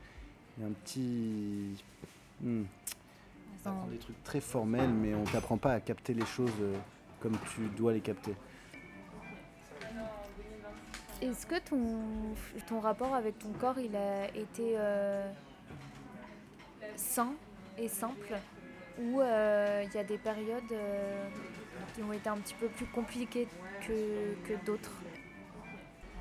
un 0.62 0.72
petit. 0.72 1.84
Hmm, 2.40 2.64
des 3.90 3.98
trucs 3.98 4.22
très 4.24 4.40
formels, 4.40 4.90
mais 4.90 5.14
on 5.14 5.24
t'apprend 5.24 5.58
pas 5.58 5.72
à 5.72 5.80
capter 5.80 6.14
les 6.14 6.24
choses 6.24 6.50
euh, 6.60 6.76
comme 7.20 7.36
tu 7.54 7.62
dois 7.76 7.92
les 7.92 8.00
capter. 8.00 8.34
Est-ce 11.22 11.46
que 11.46 11.58
ton, 11.58 12.34
ton 12.68 12.80
rapport 12.80 13.14
avec 13.14 13.38
ton 13.38 13.50
corps, 13.52 13.78
il 13.78 13.96
a 13.96 14.28
été 14.28 14.74
euh, 14.76 15.28
sain 16.94 17.32
et 17.78 17.88
simple? 17.88 18.34
Ou 19.00 19.20
euh, 19.20 19.82
il 19.84 19.94
y 19.94 19.98
a 19.98 20.04
des 20.04 20.18
périodes 20.18 20.74
qui 21.96 22.02
ont 22.02 22.12
été 22.12 22.28
un 22.28 22.36
petit 22.36 22.54
peu 22.54 22.68
plus 22.68 22.86
compliquées 22.86 23.48
que, 23.80 24.34
que 24.46 24.64
d'autres 24.64 24.92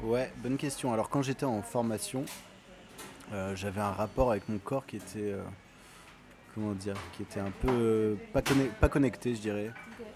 Ouais, 0.01 0.31
bonne 0.37 0.57
question. 0.57 0.91
Alors 0.93 1.09
quand 1.09 1.21
j'étais 1.21 1.45
en 1.45 1.61
formation, 1.61 2.25
j'avais 3.53 3.81
un 3.81 3.91
rapport 3.91 4.31
avec 4.31 4.49
mon 4.49 4.57
corps 4.57 4.85
qui 4.85 4.97
était 4.97 5.35
comment 6.55 6.73
dire, 6.73 6.95
qui 7.11 7.23
était 7.23 7.41
un 7.41 7.51
peu 7.51 7.67
euh, 7.69 8.15
pas, 8.31 8.41
pas 8.79 8.89
connecté, 8.89 9.35
je 9.35 9.41
dirais. 9.41 9.71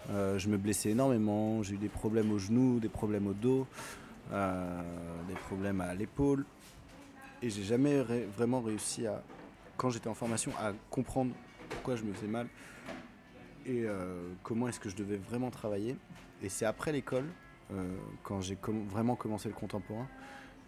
Euh, 0.09 0.39
je 0.39 0.47
me 0.47 0.57
blessais 0.57 0.89
énormément, 0.91 1.61
j'ai 1.61 1.75
eu 1.75 1.77
des 1.77 1.89
problèmes 1.89 2.31
au 2.31 2.39
genou, 2.39 2.79
des 2.79 2.89
problèmes 2.89 3.27
au 3.27 3.33
dos, 3.33 3.67
euh, 4.31 4.81
des 5.27 5.35
problèmes 5.35 5.81
à 5.81 5.93
l'épaule. 5.93 6.45
Et 7.41 7.49
j'ai 7.49 7.63
jamais 7.63 8.01
vraiment 8.35 8.61
réussi 8.61 9.05
à, 9.05 9.21
quand 9.77 9.89
j'étais 9.89 10.07
en 10.07 10.13
formation, 10.13 10.51
à 10.59 10.71
comprendre 10.89 11.31
pourquoi 11.69 11.95
je 11.95 12.03
me 12.03 12.13
faisais 12.13 12.27
mal 12.27 12.47
et 13.69 13.85
comment 14.43 14.67
est-ce 14.67 14.79
que 14.79 14.89
je 14.89 14.95
devais 14.95 15.17
vraiment 15.17 15.51
travailler. 15.51 15.95
Et 16.41 16.49
c'est 16.49 16.65
après 16.65 16.91
l'école, 16.91 17.25
quand 18.23 18.41
j'ai 18.41 18.57
vraiment 18.89 19.15
commencé 19.15 19.47
le 19.47 19.53
contemporain, 19.53 20.07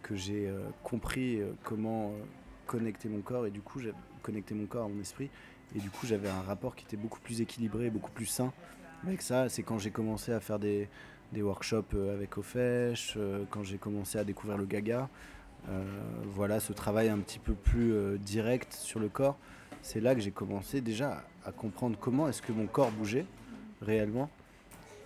que 0.04 0.16
j'ai 0.16 0.54
compris 0.84 1.42
comment 1.64 2.14
connecter 2.68 3.10
mon 3.10 3.22
corps 3.22 3.46
et 3.46 3.52
du 3.52 3.62
coup 3.62 3.80
j'ai 3.80 3.94
connecté 4.22 4.54
mon 4.54 4.66
corps 4.66 4.86
à 4.86 4.88
mon 4.88 5.02
esprit 5.02 5.30
et 5.76 5.80
du 5.80 5.90
coup, 5.90 6.06
j'avais 6.06 6.30
un 6.30 6.42
rapport 6.42 6.76
qui 6.76 6.86
était 6.86 6.98
beaucoup 6.98 7.20
plus 7.20 7.42
équilibré, 7.42 7.90
beaucoup 7.90 8.12
plus 8.12 8.26
sain 8.26 8.52
avec 9.06 9.22
ça. 9.22 9.48
C'est 9.50 9.64
quand 9.64 9.80
j'ai 9.80 9.92
commencé 9.92 10.34
à 10.34 10.40
faire 10.40 10.60
des, 10.60 10.90
workshops 11.36 11.96
euh, 11.96 12.14
avec 12.14 12.38
Ofesh, 12.38 13.14
euh, 13.16 13.46
quand 13.50 13.64
j'ai 13.64 13.78
commencé 13.78 14.18
à 14.18 14.24
découvrir 14.24 14.58
le 14.58 14.66
gaga. 14.66 15.10
Euh, 15.70 15.84
voilà, 16.26 16.60
ce 16.60 16.74
travail 16.74 17.08
un 17.10 17.20
petit 17.20 17.40
peu 17.40 17.54
plus 17.54 18.18
direct 18.20 18.74
sur 18.74 19.00
le 19.00 19.10
corps. 19.10 19.38
C'est 19.82 20.02
là 20.02 20.14
que 20.16 20.22
j'ai 20.22 20.32
commencé 20.32 20.82
déjà 20.82 21.24
à, 21.46 21.52
comprendre 21.52 21.98
comment 22.00 22.28
est-ce 22.28 22.42
que 22.42 22.52
mon 22.52 22.68
corps 22.68 22.92
bougeait 22.92 23.26
réellement 23.82 24.30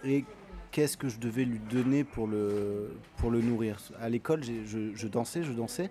et 0.03 0.25
qu'est-ce 0.71 0.97
que 0.97 1.09
je 1.09 1.19
devais 1.19 1.45
lui 1.45 1.59
donner 1.59 2.03
pour 2.03 2.27
le, 2.27 2.91
nourrir. 3.23 3.79
À 3.99 4.09
l'école, 4.09 4.43
je, 4.43 4.91
je 4.93 5.07
dansais, 5.07 5.43
je 5.43 5.53
dansais, 5.53 5.89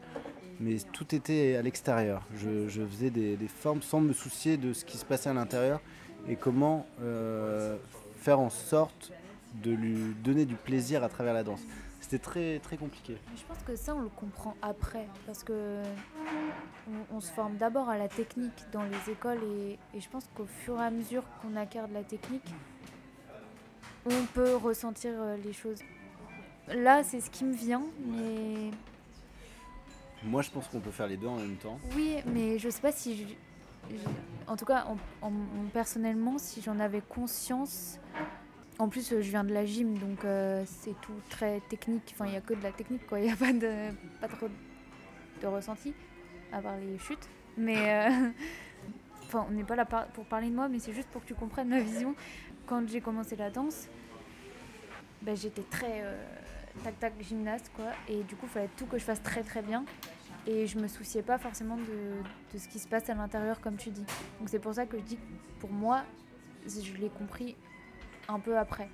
mais 0.61 0.77
tout 0.93 1.15
était 1.15 1.57
à 1.57 1.63
l'extérieur. 1.63 2.23
Je, 2.37 2.85
faisais 2.87 3.11
des, 3.11 3.39
formes 3.49 3.83
sans 3.83 4.01
me 4.01 4.13
soucier 4.13 4.57
de 4.57 4.73
ce 4.73 4.85
qui 4.85 4.97
se 4.97 5.05
passait 5.05 5.31
à 5.31 5.35
l'intérieur 5.35 5.81
et 6.29 6.37
comment 6.37 6.87
euh, 7.03 7.77
faire 8.17 8.41
en 8.41 8.51
sorte 8.51 9.13
de 9.63 9.71
lui 9.71 10.15
donner 10.23 10.47
du 10.47 10.57
plaisir 10.57 11.05
à 11.05 11.09
travers 11.09 11.35
la 11.35 11.45
danse. 11.45 11.61
C'était 12.05 12.19
très, 12.19 12.59
très 12.59 12.77
compliqué. 12.77 13.17
Je 13.35 13.43
pense 13.45 13.63
que 13.63 13.77
ça, 13.77 13.95
on 13.95 14.01
le 14.01 14.11
comprend 14.11 14.55
après, 14.61 15.09
parce 15.27 15.43
que 15.43 15.83
on, 17.11 17.21
se 17.21 17.33
forme 17.33 17.57
d'abord 17.57 17.89
à 17.89 17.97
la 17.97 18.09
technique 18.09 18.65
dans 18.73 18.83
les 18.83 19.11
écoles, 19.11 19.41
et, 19.43 19.79
et 19.95 20.01
je 20.01 20.09
pense 20.11 20.29
qu'au 20.35 20.45
fur 20.45 20.79
et 20.81 20.85
à 20.85 20.91
mesure 20.91 21.23
qu'on 21.41 21.57
acquiert 21.57 21.89
de 21.89 21.95
la 21.95 22.05
technique, 22.05 22.55
on 24.05 24.27
peut 24.35 24.55
ressentir 24.55 25.13
euh, 25.15 25.37
les 25.39 25.55
choses. 25.55 25.81
Là, 26.69 27.03
c'est 27.05 27.21
ce 27.21 27.31
qui 27.31 27.45
me 27.45 27.55
vient, 27.55 27.83
mais... 28.07 28.71
Moi, 30.23 30.43
je 30.43 30.51
pense 30.51 30.69
qu'on 30.69 30.81
peut 30.81 30.91
faire 30.91 31.07
les 31.07 31.17
deux 31.17 31.27
en 31.27 31.37
même 31.37 31.57
temps. 31.57 31.79
Oui, 31.97 32.17
mais 32.27 32.59
je 32.59 32.69
sais 32.69 32.83
pas 32.83 32.93
si... 32.93 33.37
En 34.47 34.57
tout 34.57 34.67
cas, 34.67 34.87
personnellement, 35.73 36.37
si 36.37 36.61
j'en 36.61 36.79
avais 36.81 37.01
conscience, 37.01 37.99
en 38.79 38.89
plus, 38.89 39.11
je 39.11 39.31
viens 39.31 39.45
de 39.45 39.53
la 39.53 39.65
gym, 39.65 39.99
donc 39.99 40.25
euh, 40.25 40.65
c'est 40.67 40.99
tout 41.01 41.21
très 41.31 41.61
technique. 41.69 42.13
Enfin, 42.15 42.27
il 42.27 42.33
n'y 42.33 42.37
a 42.37 42.41
que 42.41 42.55
de 42.55 42.63
la 42.63 42.73
technique, 42.73 43.07
quoi. 43.07 43.21
Il 43.21 43.27
n'y 43.27 43.33
a 43.33 43.37
pas, 43.37 43.53
de, 43.53 43.95
pas 44.21 44.29
trop 44.29 44.49
de 45.41 45.47
ressenti, 45.47 45.95
à 46.53 46.61
part 46.61 46.77
les 46.77 46.99
chutes. 46.99 47.29
Mais. 47.57 48.09
Euh, 48.09 48.31
enfin, 49.27 49.47
on 49.49 49.53
n'est 49.53 49.65
pas 49.65 49.77
là 49.77 49.85
pour 49.85 50.25
parler 50.25 50.51
de 50.51 50.55
moi, 50.55 50.69
mais 50.69 50.81
c'est 50.81 50.93
juste 50.93 51.09
pour 51.09 51.23
que 51.23 51.29
tu 51.29 51.35
comprennes 51.35 51.69
ma 51.69 51.81
vision. 51.81 52.15
Quand 52.67 52.89
j'ai 52.89 53.01
commencé 53.01 53.37
la 53.37 53.51
danse, 53.51 53.89
ben, 55.23 55.37
j'étais 55.37 55.63
très 55.63 56.03
euh, 56.03 56.17
tac-tac 56.83 57.13
gymnaste, 57.21 57.71
quoi. 57.77 57.93
Et 58.09 58.25
du 58.25 58.35
coup, 58.35 58.47
il 58.47 58.51
fallait 58.51 58.71
tout 58.77 58.87
que 58.87 58.99
je 58.99 59.05
fasse 59.05 59.23
très 59.23 59.45
très 59.45 59.63
bien. 59.63 59.85
Et 60.47 60.67
je 60.67 60.79
me 60.79 60.89
souciais 60.89 61.23
pas 61.23 61.39
forcément 61.39 61.77
de, 61.77 62.53
de 62.53 62.59
ce 62.59 62.69
qui 62.69 62.79
se 62.79 62.89
passe 62.89 63.09
à 63.09 63.15
l'intérieur, 63.15 63.61
comme 63.61 63.77
tu 63.77 63.91
dis. 63.91 64.05
Donc 64.41 64.49
c'est 64.49 64.59
pour 64.59 64.75
ça 64.75 64.85
que 64.85 64.99
je 64.99 65.03
dis 65.03 65.17
que 65.17 65.23
pour 65.61 65.71
moi, 65.71 66.03
je 66.67 66.93
l'ai 67.01 67.09
compris 67.09 67.57
un 68.29 68.39
peu 68.39 68.57
après. 68.59 68.89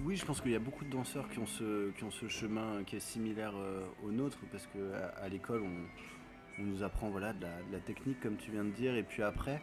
Oui, 0.00 0.16
je 0.16 0.24
pense 0.24 0.40
qu'il 0.40 0.52
y 0.52 0.56
a 0.56 0.58
beaucoup 0.58 0.84
de 0.84 0.90
danseurs 0.90 1.28
qui 1.28 1.38
ont 1.38 1.46
ce, 1.46 1.90
qui 1.90 2.04
ont 2.04 2.10
ce 2.10 2.26
chemin 2.26 2.82
qui 2.84 2.96
est 2.96 3.00
similaire 3.00 3.52
euh, 3.54 3.84
au 4.04 4.10
nôtre, 4.10 4.38
parce 4.50 4.66
qu'à 4.66 5.22
à, 5.22 5.28
l'école, 5.28 5.62
on, 5.62 6.62
nous 6.62 6.82
apprend 6.82 7.10
voilà, 7.10 7.32
de 7.32 7.46
la, 7.72 7.78
technique, 7.78 8.20
comme 8.20 8.36
tu 8.36 8.50
viens 8.50 8.64
de 8.64 8.70
dire, 8.70 8.94
et 8.94 9.02
puis 9.02 9.22
après, 9.22 9.60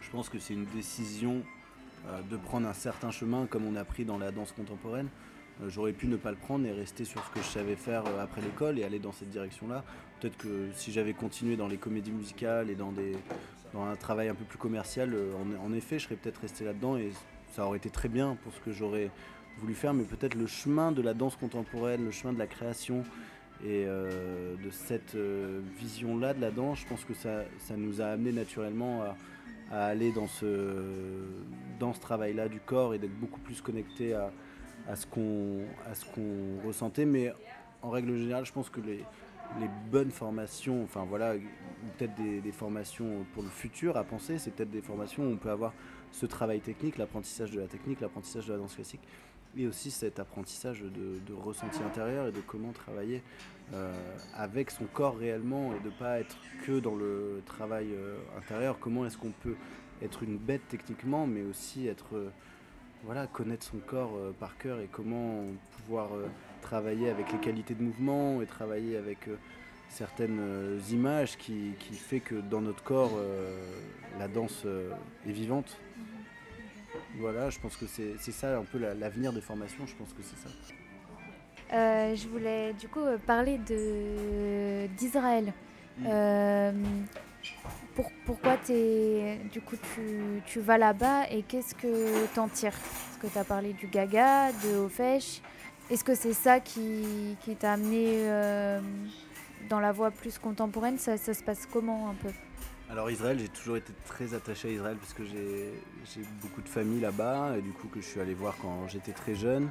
je 0.00 0.10
pense 0.10 0.28
que 0.28 0.38
c'est 0.38 0.54
une 0.54 0.66
décision 0.66 1.42
euh, 2.08 2.20
de 2.30 2.36
prendre 2.36 2.66
un 2.66 2.72
certain 2.72 3.10
chemin, 3.10 3.46
comme 3.46 3.64
on 3.64 3.76
a 3.76 3.84
pris 3.84 4.04
dans 4.04 4.18
la 4.18 4.32
danse 4.32 4.52
contemporaine. 4.52 5.08
Euh, 5.62 5.68
j'aurais 5.68 5.92
pu 5.92 6.08
ne 6.08 6.16
pas 6.16 6.30
le 6.30 6.36
prendre 6.36 6.66
et 6.66 6.72
rester 6.72 7.04
sur 7.04 7.24
ce 7.24 7.30
que 7.30 7.40
je 7.40 7.46
savais 7.48 7.76
faire 7.76 8.04
après 8.20 8.40
l'école 8.40 8.78
et 8.78 8.84
aller 8.84 8.98
dans 8.98 9.12
cette 9.12 9.30
direction-là. 9.30 9.84
Peut-être 10.20 10.36
que 10.36 10.68
si 10.74 10.92
j'avais 10.92 11.14
continué 11.14 11.56
dans 11.56 11.68
les 11.68 11.78
comédies 11.78 12.12
musicales 12.12 12.70
et 12.70 12.74
dans, 12.74 12.92
des, 12.92 13.12
dans 13.72 13.84
un 13.84 13.96
travail 13.96 14.28
un 14.28 14.34
peu 14.34 14.44
plus 14.44 14.58
commercial, 14.58 15.14
en, 15.14 15.64
en 15.64 15.72
effet, 15.72 15.98
je 15.98 16.04
serais 16.04 16.16
peut-être 16.16 16.40
resté 16.40 16.64
là-dedans 16.64 16.96
et 16.96 17.12
ça 17.50 17.66
aurait 17.66 17.78
été 17.78 17.90
très 17.90 18.08
bien 18.08 18.36
pour 18.42 18.52
ce 18.52 18.60
que 18.60 18.72
j'aurais 18.72 19.10
voulu 19.58 19.74
faire, 19.74 19.94
mais 19.94 20.04
peut-être 20.04 20.34
le 20.34 20.46
chemin 20.46 20.92
de 20.92 21.02
la 21.02 21.14
danse 21.14 21.36
contemporaine, 21.36 22.04
le 22.04 22.10
chemin 22.10 22.32
de 22.32 22.38
la 22.38 22.46
création 22.46 23.02
et 23.64 23.84
euh, 23.86 24.54
de 24.64 24.70
cette 24.70 25.16
euh, 25.16 25.60
vision-là 25.78 26.32
de 26.34 26.40
la 26.40 26.50
danse, 26.50 26.80
je 26.80 26.86
pense 26.86 27.04
que 27.04 27.14
ça, 27.14 27.42
ça 27.58 27.76
nous 27.76 28.00
a 28.00 28.06
amené 28.06 28.32
naturellement 28.32 29.02
à, 29.02 29.16
aller 29.70 30.12
dans 30.12 30.28
ce, 30.28 30.46
dans 31.78 31.92
ce 31.92 32.00
travail-là 32.00 32.48
du 32.48 32.60
corps 32.60 32.94
et 32.94 32.98
d'être 32.98 33.18
beaucoup 33.18 33.40
plus 33.40 33.60
connecté 33.60 34.14
à, 34.14 34.30
à 34.88 34.96
ce 34.96 35.06
qu'on 35.06 35.66
ressentait. 36.66 37.04
Mais 37.04 37.32
en 37.82 37.90
règle 37.90 38.16
générale, 38.16 38.46
je 38.46 38.52
pense 38.52 38.70
que 38.70 38.80
les, 38.80 39.04
les 39.60 39.68
bonnes 39.90 40.10
formations, 40.10 40.82
enfin 40.84 41.04
voilà, 41.08 41.34
peut-être 41.98 42.14
des, 42.14 42.40
des, 42.40 42.52
formations 42.52 43.26
pour 43.34 43.42
le 43.42 43.48
futur 43.48 43.96
à 43.96 44.04
penser, 44.04 44.38
c'est 44.38 44.52
peut-être 44.52 44.70
des 44.70 44.82
formations 44.82 45.24
où 45.24 45.32
on 45.32 45.36
peut 45.36 45.50
avoir 45.50 45.72
ce 46.12 46.26
travail 46.26 46.60
technique, 46.60 46.98
l'apprentissage 46.98 47.50
de 47.50 47.60
la 47.60 47.66
technique, 47.66 48.00
l'apprentissage 48.00 48.46
de 48.46 48.52
la 48.52 48.58
danse 48.58 48.74
classique, 48.74 49.00
et 49.56 49.66
aussi 49.66 49.90
cet 49.90 50.18
apprentissage 50.18 50.82
de, 50.82 51.34
ressenti 51.34 51.82
intérieur 51.82 52.28
et 52.28 52.32
de 52.32 52.40
comment 52.40 52.72
travailler 52.72 53.22
euh, 53.74 53.92
avec 54.34 54.70
son 54.70 54.84
corps 54.84 55.16
réellement 55.16 55.72
et 55.74 55.80
de 55.80 55.86
ne 55.86 55.98
pas 55.98 56.20
être 56.20 56.36
que 56.64 56.80
dans 56.80 56.94
le 56.94 57.42
travail 57.46 57.88
euh, 57.92 58.16
intérieur. 58.36 58.78
Comment 58.78 59.06
est-ce 59.06 59.16
qu'on 59.18 59.32
peut 59.42 59.56
être 60.02 60.22
une 60.22 60.36
bête 60.36 60.62
techniquement, 60.68 61.26
mais 61.26 61.42
aussi 61.42 61.86
être, 61.88 62.16
euh, 62.16 62.30
voilà, 63.04 63.26
connaître 63.26 63.64
son 63.64 63.78
corps 63.78 64.16
par 64.38 64.56
cœur 64.58 64.80
et 64.80 64.88
comment 64.90 65.44
pouvoir 65.76 66.10
travailler 66.60 67.10
avec 67.10 67.32
les 67.32 67.38
qualités 67.38 67.74
de 67.74 67.82
mouvement 67.82 68.42
et 68.42 68.46
travailler 68.46 68.96
avec 68.96 69.28
certaines 69.88 70.80
images 70.90 71.38
qui, 71.38 71.72
qui, 71.78 71.94
fait 71.94 72.18
que 72.18 72.34
dans 72.34 72.60
notre 72.60 72.82
corps, 72.82 73.12
la 74.18 74.26
danse 74.26 74.66
est 75.26 75.30
vivante 75.30 75.78
voilà, 77.16 77.50
je 77.50 77.58
pense 77.58 77.76
que 77.76 77.86
c'est 77.86 78.32
ça 78.32 78.58
un 78.58 78.64
peu 78.64 78.78
l'avenir 78.78 79.32
des 79.32 79.40
formations, 79.40 79.86
je 79.86 79.94
pense 79.94 80.12
que 80.12 80.22
c'est 80.22 80.36
ça. 80.36 80.48
Euh, 81.72 82.14
je 82.14 82.28
voulais 82.28 82.72
du 82.74 82.88
coup 82.88 83.00
parler 83.26 83.58
d'Israël. 84.96 85.52
Mm. 85.98 86.06
Euh, 86.06 86.72
pourquoi 88.24 88.56
es, 88.68 89.38
du 89.52 89.60
coup 89.60 89.76
tu, 89.94 90.42
tu 90.46 90.60
vas 90.60 90.78
là-bas 90.78 91.28
et 91.30 91.42
qu'est-ce 91.42 91.74
que 91.74 92.26
tu 92.32 92.38
en 92.38 92.48
tires? 92.48 92.68
Est-ce 92.70 93.18
que 93.18 93.26
tu 93.26 93.38
as 93.38 93.44
parlé 93.44 93.72
du 93.72 93.88
Gaga, 93.88 94.52
de 94.52 94.76
Ofesh 94.76 95.42
Est-ce 95.90 96.04
que 96.04 96.14
c'est 96.14 96.32
ça 96.32 96.60
qui, 96.60 97.36
qui 97.40 97.56
t'a 97.56 97.72
amené 97.72 98.28
euh, 98.28 98.80
dans 99.68 99.80
la 99.80 99.90
voie 99.92 100.10
plus 100.10 100.38
contemporaine? 100.38 100.98
Ça, 100.98 101.16
ça 101.16 101.34
se 101.34 101.42
passe 101.42 101.66
comment 101.66 102.10
un 102.10 102.14
peu? 102.14 102.30
Alors 102.90 103.10
Israël, 103.10 103.38
j'ai 103.38 103.48
toujours 103.48 103.76
été 103.76 103.92
très 104.06 104.32
attaché 104.32 104.68
à 104.68 104.70
Israël 104.70 104.96
parce 104.98 105.12
que 105.12 105.22
j'ai 105.24 106.22
beaucoup 106.40 106.62
de 106.62 106.68
famille 106.68 107.00
là-bas 107.00 107.56
et 107.58 107.60
du 107.60 107.70
coup 107.70 107.86
que 107.88 108.00
je 108.00 108.06
suis 108.06 108.20
allé 108.20 108.32
voir 108.32 108.56
quand 108.62 108.88
j'étais 108.88 109.12
très 109.12 109.34
jeune. 109.34 109.70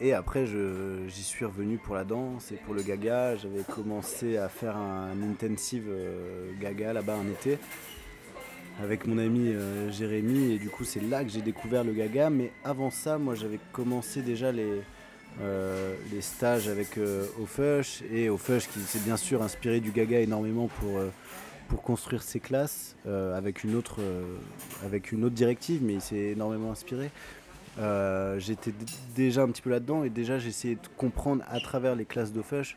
Et 0.00 0.12
après, 0.12 0.46
j'y 0.46 1.22
suis 1.24 1.44
revenu 1.44 1.78
pour 1.78 1.96
la 1.96 2.04
danse 2.04 2.52
et 2.52 2.54
pour 2.54 2.74
le 2.74 2.82
gaga. 2.82 3.34
J'avais 3.34 3.64
commencé 3.64 4.36
à 4.36 4.48
faire 4.48 4.76
un 4.76 5.20
intensive 5.22 5.86
euh, 5.88 6.52
gaga 6.60 6.92
là-bas 6.92 7.16
un 7.16 7.28
été 7.28 7.58
avec 8.80 9.08
mon 9.08 9.18
ami 9.18 9.48
euh, 9.48 9.90
Jérémy 9.90 10.52
et 10.52 10.58
du 10.58 10.68
coup 10.68 10.84
c'est 10.84 11.02
là 11.02 11.24
que 11.24 11.30
j'ai 11.30 11.42
découvert 11.42 11.82
le 11.82 11.92
gaga. 11.92 12.30
Mais 12.30 12.52
avant 12.62 12.92
ça, 12.92 13.18
moi 13.18 13.34
j'avais 13.34 13.58
commencé 13.72 14.22
déjà 14.22 14.52
les, 14.52 14.80
euh, 15.40 15.96
stages 16.20 16.68
avec 16.68 17.00
Ofush 17.42 18.02
et 18.12 18.30
Ofush 18.30 18.68
qui 18.68 18.78
s'est 18.78 19.00
bien 19.00 19.16
sûr 19.16 19.42
inspiré 19.42 19.80
du 19.80 19.90
gaga 19.90 20.20
énormément 20.20 20.68
pour 20.68 21.00
pour 21.68 21.82
construire 21.82 22.22
ses 22.22 22.40
classes 22.40 22.96
euh, 23.06 23.36
avec, 23.36 23.62
une 23.62 23.76
autre, 23.76 23.96
euh, 24.00 24.36
avec 24.84 25.12
une 25.12 25.24
autre 25.24 25.34
directive, 25.34 25.82
mais 25.84 25.94
il 25.94 26.00
s'est 26.00 26.16
énormément 26.16 26.72
inspiré. 26.72 27.10
Euh, 27.78 28.38
j'étais 28.40 28.72
déjà 29.14 29.42
un 29.42 29.48
petit 29.48 29.62
peu 29.62 29.70
là-dedans 29.70 30.02
et 30.02 30.10
déjà 30.10 30.38
j'essayais 30.38 30.74
de 30.74 30.88
comprendre 30.96 31.44
à 31.48 31.60
travers 31.60 31.94
les 31.94 32.04
classes 32.04 32.32
d'Ofush 32.32 32.76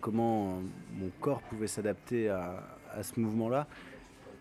comment 0.00 0.60
mon 0.94 1.10
corps 1.20 1.40
pouvait 1.40 1.66
s'adapter 1.66 2.28
à, 2.28 2.62
ce 3.02 3.18
mouvement-là. 3.18 3.66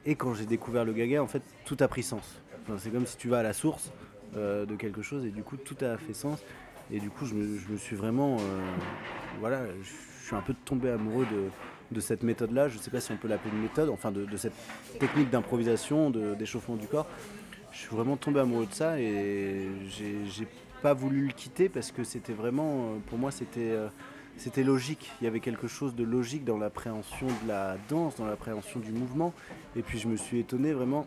Et 0.05 0.15
quand 0.15 0.33
j'ai 0.33 0.45
découvert 0.45 0.85
le 0.85 0.93
gaga, 0.93 1.23
en 1.23 1.27
fait, 1.27 1.41
tout 1.65 1.77
a 1.79 1.87
pris 1.87 2.03
sens. 2.03 2.41
c'est 2.77 2.91
comme 2.91 3.07
si 3.07 3.17
tu 3.17 3.29
vas 3.29 3.39
à 3.39 3.43
la 3.43 3.53
source 3.53 3.91
de 4.35 4.75
quelque 4.75 5.01
chose 5.01 5.25
et 5.25 5.29
du 5.29 5.41
coup, 5.41 5.55
tout 5.57 5.77
a 5.81 5.97
fait 5.97 6.13
sens. 6.13 6.43
Et 6.91 6.99
du 6.99 7.09
coup, 7.09 7.25
je 7.25 7.33
me 7.33 7.77
suis 7.77 7.95
vraiment. 7.95 8.37
voilà, 9.39 9.61
je 9.81 10.25
suis 10.25 10.35
un 10.35 10.41
peu 10.41 10.53
tombé 10.65 10.91
amoureux 10.91 11.25
de, 11.31 11.49
de 11.91 11.99
cette 11.99 12.23
méthode-là. 12.23 12.69
Je 12.69 12.77
ne 12.77 12.81
sais 12.81 12.91
pas 12.91 13.01
si 13.01 13.11
on 13.11 13.17
peut 13.17 13.27
l'appeler 13.27 13.53
une 13.53 13.61
méthode, 13.61 13.89
enfin 13.89 14.11
de, 14.11 14.37
cette 14.37 14.53
technique 14.99 15.29
d'improvisation, 15.29 16.09
d'échauffement 16.09 16.75
du 16.75 16.87
corps. 16.87 17.07
Je 17.71 17.77
suis 17.79 17.95
vraiment 17.95 18.17
tombé 18.17 18.39
amoureux 18.39 18.65
de 18.65 18.73
ça 18.73 18.99
et 18.99 19.69
j'ai 19.87 20.47
pas 20.81 20.93
voulu 20.93 21.27
le 21.27 21.33
quitter 21.33 21.69
parce 21.69 21.91
que 21.91 22.03
c'était 22.03 22.33
vraiment, 22.33 22.73
euh, 22.73 22.97
pour 23.05 23.17
moi, 23.17 23.31
c'était 23.31 23.71
euh, 23.71 23.87
c'était 24.35 24.63
logique. 24.63 25.11
Il 25.21 25.25
y 25.25 25.27
avait 25.27 25.39
quelque 25.39 25.67
chose 25.67 25.93
de 25.93 26.03
logique 26.03 26.43
dans 26.43 26.57
l'appréhension 26.57 27.27
de 27.27 27.47
la 27.47 27.77
danse, 27.87 28.15
dans 28.15 28.25
l'appréhension 28.25 28.79
du 28.79 28.91
mouvement. 28.91 29.33
Et 29.75 29.83
puis 29.83 29.99
je 29.99 30.07
me 30.07 30.15
suis 30.17 30.39
étonné 30.39 30.73
vraiment 30.73 31.05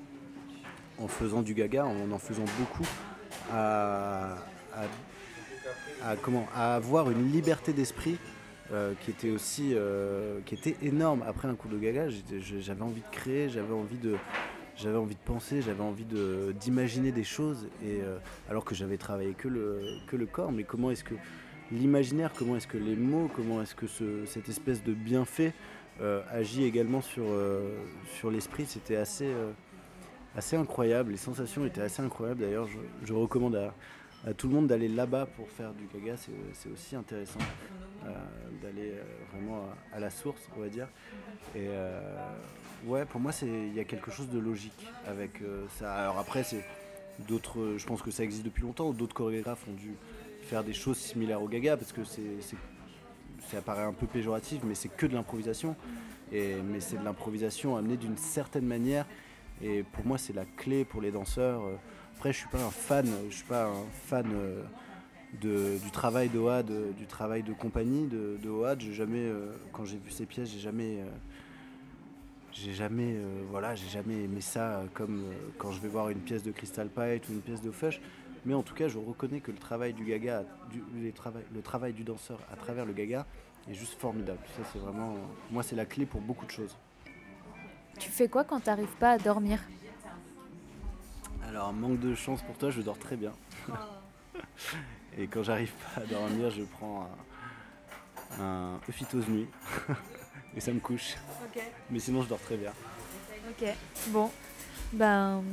en 0.99 1.09
faisant 1.09 1.43
du 1.43 1.55
gaga, 1.55 1.85
en 1.85 2.13
en 2.13 2.19
faisant 2.19 2.45
beaucoup, 2.59 2.87
comment, 6.23 6.47
à 6.55 6.77
avoir 6.77 7.11
une 7.11 7.33
liberté 7.33 7.73
d'esprit 7.73 8.19
euh, 8.73 8.95
qui 9.03 9.11
était 9.11 9.31
aussi 9.31 9.73
euh, 9.75 10.41
qui 10.47 10.55
était 10.55 10.77
énorme. 10.83 11.23
Après 11.27 11.49
un 11.49 11.55
coup 11.55 11.69
de 11.69 11.77
gaga 11.79 12.09
j'avais 12.09 12.81
envie 12.83 13.03
de 13.03 13.11
créer 13.13 13.51
j'avais 13.51 13.75
envie 13.75 13.99
de 13.99 14.17
j'avais 14.75 14.97
envie 14.97 15.17
de 15.17 15.21
penser 15.21 15.61
j'avais 15.61 15.83
envie 15.83 16.07
d'imaginer 16.59 17.13
des 17.13 17.25
choses. 17.25 17.69
Et 17.83 18.01
euh, 18.01 18.17
alors 18.49 18.65
que 18.65 18.75
j'avais 18.75 18.97
travaillé 18.97 19.35
que 19.35 19.49
le 19.49 20.27
corps. 20.27 20.51
Mais 20.51 20.65
comment 20.65 20.91
est-ce 20.91 21.05
que 21.05 21.15
l'imaginaire 21.73 22.33
comment 22.39 22.57
est-ce 22.57 22.67
que 22.67 22.79
les 22.79 22.97
mots 22.97 23.31
comment 23.37 23.61
est-ce 23.61 23.75
que 23.75 23.87
ce, 23.87 24.25
cette 24.25 24.49
espèce 24.49 24.83
de 24.83 24.95
bienfait 24.95 25.53
agit 26.31 26.65
également 26.65 27.03
sur 27.03 27.25
sur 28.17 28.31
l'esprit 28.31 28.65
c'était 28.65 28.97
assez 28.97 29.31
assez 30.37 30.57
incroyable. 30.57 31.13
Les 31.13 31.19
sensations 31.19 31.67
étaient 31.67 31.83
assez 31.83 32.01
incroyables. 32.01 32.41
D'ailleurs 32.41 32.67
je, 32.67 32.79
je 33.05 33.13
recommande 33.13 33.57
à 33.57 33.75
à 34.27 34.33
tout 34.33 34.49
le 34.49 34.55
monde 34.55 34.67
d'aller 34.67 34.89
là-bas 34.89 35.27
pour 35.37 35.49
faire 35.51 35.73
du 35.75 35.87
gaga, 35.87 36.17
c'est 36.17 36.71
aussi 36.71 36.97
intéressant 36.97 37.41
euh, 38.05 38.11
d'aller 38.63 38.93
euh, 38.93 39.03
vraiment 39.33 39.65
à, 39.93 40.01
la 40.01 40.11
source, 40.11 40.49
on 40.57 40.61
va 40.61 40.69
dire. 40.69 40.89
Et 41.55 41.67
euh, 41.69 42.01
ouais, 42.87 43.05
pour 43.05 43.21
moi, 43.21 43.33
il 43.43 43.75
y 43.75 43.81
a 43.81 43.85
quelque 43.85 44.11
chose 44.11 44.29
de 44.31 44.39
logique 44.39 44.87
avec 45.07 45.43
ça. 45.79 45.95
Alors 45.95 46.19
après, 46.19 46.43
c'est 46.43 46.65
d'autres, 47.29 47.75
je 47.77 47.87
pense 47.87 48.03
que 48.03 48.11
ça 48.11 48.25
existe 48.25 48.45
depuis 48.45 48.63
longtemps, 48.63 48.93
d'autres 48.93 49.15
chorégraphes 49.15 49.67
ont 49.69 49.75
dû 49.75 49.95
faire 50.43 50.65
des 50.65 50.75
choses 50.75 50.99
similaires 50.99 51.43
au 51.43 51.49
gaga 51.49 51.77
parce 51.77 51.93
que 51.93 52.05
c'est, 52.05 52.23
ça 53.49 53.61
paraît 53.63 53.85
un 53.85 53.93
peu 53.93 54.07
péjoratif, 54.07 54.63
mais 54.65 54.75
c'est 54.75 54.95
que 54.95 55.07
de 55.07 55.15
l'improvisation. 55.15 55.77
Mais 56.33 56.81
c'est 56.81 56.99
de 56.99 57.05
l'improvisation 57.05 57.77
amenée 57.77 57.97
d'une 57.97 58.17
certaine 58.17 58.67
manière. 58.67 59.07
Et 59.63 59.85
pour 59.85 60.05
moi, 60.05 60.19
c'est 60.19 60.33
la 60.33 60.45
clé 60.45 60.85
pour 60.85 61.01
les 61.01 61.13
danseurs. 61.13 61.63
Après, 62.17 62.33
je 62.33 62.39
suis 62.39 62.49
pas 62.49 62.63
un 62.63 62.71
fan, 62.71 63.07
je 63.29 63.35
suis 63.35 63.45
pas 63.45 63.67
un 63.67 63.85
fan 64.07 64.27
de, 65.41 65.79
du 65.79 65.91
travail 65.91 66.29
d'Oad, 66.29 66.71
du 66.97 67.07
travail 67.07 67.43
de 67.43 67.53
compagnie 67.53 68.07
de, 68.07 68.49
OAD. 68.49 68.81
J'ai 68.81 68.95
jamais, 68.95 69.31
quand 69.73 69.85
j'ai 69.85 69.99
vu 69.99 70.11
ces 70.11 70.25
pièces, 70.25 70.51
j'ai 70.51 70.61
jamais 70.61 71.01
j'ai 72.55 72.73
jamais, 72.73 73.17
euh, 73.17 73.43
voilà, 73.51 73.75
j'ai 73.75 73.89
jamais 73.89 74.23
aimé 74.23 74.41
ça 74.41 74.85
comme 74.95 75.25
euh, 75.25 75.51
quand 75.59 75.73
je 75.73 75.81
vais 75.81 75.89
voir 75.89 76.09
une 76.11 76.21
pièce 76.21 76.45
de 76.45 76.53
Crystal 76.53 76.89
Pite 76.89 77.29
ou 77.29 77.33
une 77.33 77.41
pièce 77.41 77.61
de 77.61 77.73
Fush. 77.73 78.01
Mais 78.47 78.55
en 78.55 78.63
tout 78.63 78.75
cas, 78.75 78.87
je 78.87 78.97
reconnais 78.97 79.41
que 79.41 79.51
le 79.51 79.59
travail 79.59 79.93
du 79.93 80.05
gaga, 80.05 80.45
le 80.93 81.63
travail 81.63 81.93
du 81.93 82.05
danseur 82.05 82.39
à 82.53 82.57
travers 82.57 82.85
le 82.85 82.93
gaga 82.93 83.27
est 83.69 83.75
juste 83.75 83.99
formidable. 83.99 84.39
Ça, 84.57 84.63
c'est 84.73 84.79
vraiment, 84.79 85.17
moi, 85.51 85.63
c'est 85.63 85.75
la 85.75 85.87
clé 85.87 86.07
pour 86.07 86.21
beaucoup 86.21 86.47
de 86.47 86.51
choses. 86.51 86.77
Tu 87.99 88.11
fais 88.11 88.29
quoi 88.29 88.45
quand 88.45 88.61
tu 88.61 88.67
n'arrives 88.67 88.97
pas 89.01 89.13
à 89.13 89.19
dormir? 89.19 89.59
Alors, 91.55 91.73
manque 91.73 92.01
de 92.01 92.17
chance 92.17 92.43
pour 92.43 92.59
toi, 92.59 92.71
je 92.71 92.81
dors 92.81 92.99
très 92.99 93.15
bien. 93.15 93.33
Et 95.17 95.29
quand 95.29 95.45
j'arrive 95.45 95.71
pas 95.71 96.01
à 96.01 96.05
dormir, 96.05 96.51
je 96.51 96.65
prends 96.65 97.09
un, 98.41 98.43
un 98.43 98.81
Euphytose 98.89 99.29
nuit. 99.29 99.47
et 100.57 100.61
ça 100.61 100.73
me 100.73 100.81
couche. 100.81 101.15
Mais 101.91 102.01
sinon, 102.01 102.23
je 102.23 102.29
dors 102.29 102.41
très 102.41 102.57
bien. 102.57 102.73
Ok, 103.49 103.69
bon. 104.09 104.33
Ben, 104.93 105.45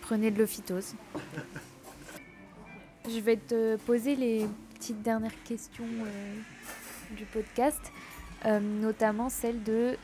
prenez 0.00 0.30
de 0.30 0.38
l'ophytose. 0.38 0.94
je 3.06 3.20
vais 3.20 3.36
te 3.36 3.76
poser 3.76 4.16
les 4.16 4.46
petites 4.72 5.02
dernières 5.02 5.42
questions 5.44 5.84
euh, 5.84 6.34
du 7.14 7.26
podcast, 7.26 7.92
euh, 8.46 8.58
notamment 8.58 9.28
celle 9.28 9.62
de 9.62 9.98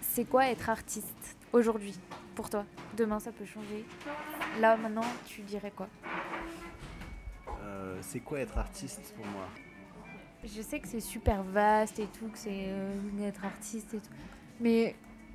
c'est 0.00 0.24
quoi 0.24 0.46
être 0.46 0.70
artiste 0.70 1.36
aujourd'hui 1.52 1.98
pour 2.34 2.48
toi? 2.48 2.64
Demain, 2.96 3.18
ça 3.18 3.32
peut 3.32 3.44
changer. 3.44 3.84
Là, 4.60 4.76
maintenant, 4.76 5.04
tu 5.26 5.42
dirais 5.42 5.72
quoi? 5.74 5.88
Euh, 7.62 7.98
C'est 8.02 8.20
quoi 8.20 8.38
être 8.38 8.56
artiste 8.56 9.14
pour 9.16 9.26
moi? 9.26 9.48
Je 10.44 10.62
sais 10.62 10.78
que 10.78 10.86
c'est 10.86 11.00
super 11.00 11.42
vaste 11.42 11.98
et 11.98 12.06
tout, 12.06 12.28
que 12.28 12.38
c'est 12.38 12.66
euh, 12.68 12.94
être 13.22 13.44
artiste 13.44 13.94
et 13.94 13.98
tout. 13.98 14.12
Mais 14.60 14.94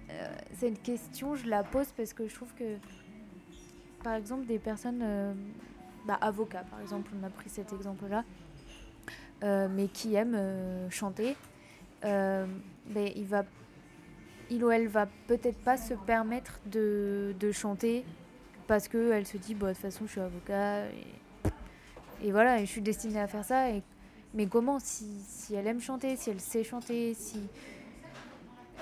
euh, 0.10 0.28
cette 0.58 0.82
question, 0.82 1.36
je 1.36 1.48
la 1.48 1.64
pose 1.64 1.92
parce 1.98 2.14
que 2.14 2.28
je 2.28 2.36
trouve 2.36 2.54
que, 2.54 2.78
par 4.04 4.14
exemple, 4.14 4.46
des 4.46 4.60
personnes, 4.60 5.04
bah, 6.06 6.18
avocats 6.22 6.64
par 6.64 6.80
exemple, 6.80 7.12
on 7.20 7.24
a 7.26 7.30
pris 7.30 7.50
cet 7.50 7.74
exemple-là, 7.74 8.24
mais 9.42 9.88
qui 9.90 10.16
aiment 10.16 10.90
chanter, 10.90 11.36
ben, 12.02 12.48
il, 12.96 13.26
va, 13.26 13.44
il 14.50 14.64
ou 14.64 14.72
elle 14.72 14.88
va 14.88 15.08
peut-être 15.28 15.58
pas 15.60 15.78
se 15.78 15.94
permettre 15.94 16.60
de, 16.66 17.36
de 17.40 17.52
chanter 17.52 18.04
parce 18.68 18.88
qu'elle 18.88 19.26
se 19.26 19.38
dit, 19.38 19.56
bah, 19.56 19.70
de 19.70 19.74
toute 19.74 19.82
façon, 19.82 20.06
je 20.06 20.12
suis 20.12 20.22
avocat 20.22 20.86
et, 22.22 22.32
voilà, 22.32 22.60
je 22.60 22.66
suis 22.66 22.82
destinée 22.82 23.20
à 23.20 23.28
faire 23.28 23.44
ça. 23.44 23.68
Mais 24.34 24.46
comment 24.46 24.78
si, 24.80 25.22
si, 25.28 25.56
elle 25.56 25.66
aime 25.66 25.82
chanter, 25.82 26.16
si 26.16 26.30
elle 26.30 26.40
sait 26.40 26.64
chanter, 26.64 27.16
si 27.16 27.42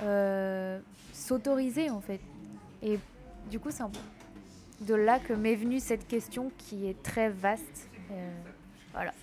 euh, 0.03 0.79
s'autoriser 1.13 1.89
en 1.89 2.01
fait. 2.01 2.19
Et 2.83 2.99
du 3.49 3.59
coup, 3.59 3.71
c'est 3.71 3.83
un 3.83 3.89
peu 3.89 3.99
de 4.81 4.93
là 4.93 5.19
que 5.19 5.33
m'est 5.33 5.55
venue 5.55 5.79
cette 5.79 6.07
question 6.07 6.51
qui 6.57 6.87
est 6.87 7.01
très 7.01 7.29
vaste. 7.29 7.89
Euh, 8.11 8.41
voilà. 8.91 9.13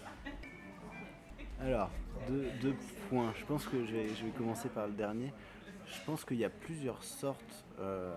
Alors, 1.60 1.90
deux, 2.28 2.48
deux, 2.60 2.74
points. 3.08 3.32
Je 3.38 3.44
pense 3.44 3.66
que 3.66 3.84
je 3.84 3.92
vais, 3.92 4.08
je 4.08 4.24
vais, 4.24 4.30
commencer 4.30 4.68
par 4.68 4.86
le 4.86 4.94
dernier. 4.94 5.32
Je 5.86 6.04
pense 6.06 6.24
qu'il 6.24 6.38
y 6.38 6.44
a 6.44 6.50
plusieurs 6.50 7.02
sortes 7.02 7.64
euh, 7.80 8.12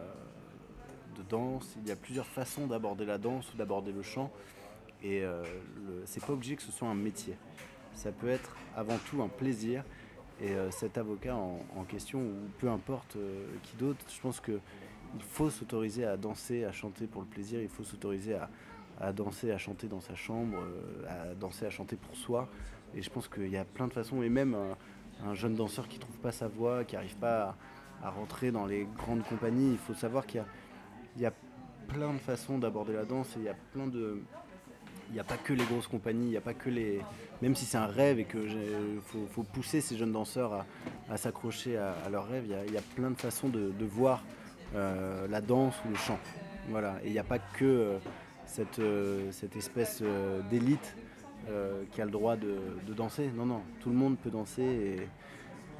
de 1.15 1.23
danse, 1.23 1.75
il 1.81 1.87
y 1.87 1.91
a 1.91 1.95
plusieurs 1.95 2.27
façons 2.27 2.67
d'aborder 2.67 3.05
la 3.05 3.17
danse 3.17 3.53
ou 3.53 3.57
d'aborder 3.57 3.91
le 3.91 4.01
chant. 4.01 4.31
Et 5.03 5.23
c'est 6.05 6.25
pas 6.25 6.33
obligé 6.33 6.55
que 6.55 6.63
ce 6.63 6.71
soit 6.71 6.87
un 6.87 6.95
métier 6.95 7.37
ça 7.97 8.11
peut 8.11 8.29
être 8.29 8.55
avant 8.75 8.97
tout 9.09 9.21
un 9.21 9.27
plaisir. 9.27 9.83
Et 10.39 10.51
euh, 10.51 10.69
cet 10.69 10.99
avocat 10.99 11.35
en, 11.35 11.83
question, 11.85 12.19
ou 12.19 12.33
peu 12.59 12.69
importe 12.69 13.15
euh, 13.15 13.47
qui 13.63 13.75
d'autre, 13.75 14.05
je 14.07 14.21
pense 14.21 14.39
qu'il 14.39 14.59
faut 15.19 15.49
s'autoriser 15.49 16.05
à 16.05 16.15
danser, 16.15 16.63
à 16.63 16.71
chanter 16.71 17.07
pour 17.07 17.21
le 17.21 17.27
plaisir, 17.27 17.59
il 17.59 17.69
faut 17.69 17.83
s'autoriser 17.83 18.37
à, 18.99 19.13
danser, 19.13 19.51
à 19.51 19.57
chanter 19.57 19.87
dans 19.87 19.99
sa 19.99 20.13
chambre, 20.13 20.59
euh, 20.59 21.31
à 21.31 21.33
danser, 21.33 21.65
à 21.65 21.71
chanter 21.71 21.95
pour 21.95 22.15
soi. 22.15 22.47
Et 22.93 23.01
je 23.01 23.09
pense 23.09 23.27
qu'il 23.27 23.49
y 23.49 23.57
a 23.57 23.65
plein 23.65 23.87
de 23.87 23.93
façons, 23.93 24.21
et 24.21 24.29
même 24.29 24.55
un, 25.25 25.33
jeune 25.33 25.55
danseur 25.55 25.87
qui 25.87 25.97
ne 25.97 26.01
trouve 26.01 26.17
pas 26.17 26.31
sa 26.31 26.47
voix, 26.47 26.83
qui 26.83 26.95
n'arrive 26.95 27.17
pas 27.17 27.55
à, 28.03 28.09
rentrer 28.09 28.51
dans 28.51 28.65
les 28.65 28.87
grandes 28.97 29.23
compagnies, 29.23 29.71
il 29.71 29.77
faut 29.77 29.93
savoir 29.93 30.25
qu'il 30.27 30.43
y, 31.17 31.25
a, 31.25 31.33
plein 31.87 32.13
de 32.13 32.19
façons 32.19 32.57
d'aborder 32.57 32.93
la 32.93 33.05
danse, 33.05 33.29
il 33.37 33.43
y 33.43 33.49
a 33.49 33.55
plein 33.71 33.87
de, 33.87 34.21
il 35.09 35.13
n'y 35.13 35.19
a 35.19 35.23
pas 35.23 35.37
que 35.37 35.53
les 35.53 35.63
grosses 35.63 35.87
compagnies, 35.87 36.25
il 36.25 36.31
n'y 36.31 36.37
a 36.37 36.41
pas 36.41 36.53
que 36.53 36.69
les. 36.69 37.01
Même 37.41 37.55
si 37.55 37.65
c'est 37.65 37.77
un 37.77 37.87
rêve 37.87 38.19
et 38.19 38.25
qu'il 38.25 38.99
faut, 39.31 39.43
pousser 39.43 39.79
ces 39.79 39.95
jeunes 39.95 40.11
danseurs 40.11 40.65
à, 41.09 41.17
s'accrocher 41.17 41.77
à, 41.77 42.09
leurs 42.11 42.27
rêves, 42.27 42.45
il 42.47 42.73
y, 42.73 42.77
a, 42.77 42.81
plein 42.95 43.11
de 43.11 43.15
façons 43.15 43.47
de, 43.47 43.85
voir 43.85 44.23
euh, 44.75 45.27
la 45.27 45.39
danse 45.39 45.75
ou 45.85 45.89
le 45.89 45.95
chant. 45.95 46.19
Voilà. 46.69 46.97
Et 47.03 47.07
il 47.07 47.13
n'y 47.13 47.19
a 47.19 47.23
pas 47.23 47.39
que 47.39 47.63
euh, 47.63 47.99
euh, 48.79 49.31
cette, 49.31 49.55
espèce 49.55 50.01
d'élite 50.49 50.95
qui 51.91 52.01
a 52.01 52.05
le 52.05 52.11
droit 52.11 52.35
de, 52.35 52.57
danser. 52.93 53.29
Non, 53.35 53.45
non, 53.45 53.61
tout 53.79 53.89
le 53.89 53.95
monde 53.95 54.17
peut 54.17 54.29
danser. 54.29 55.07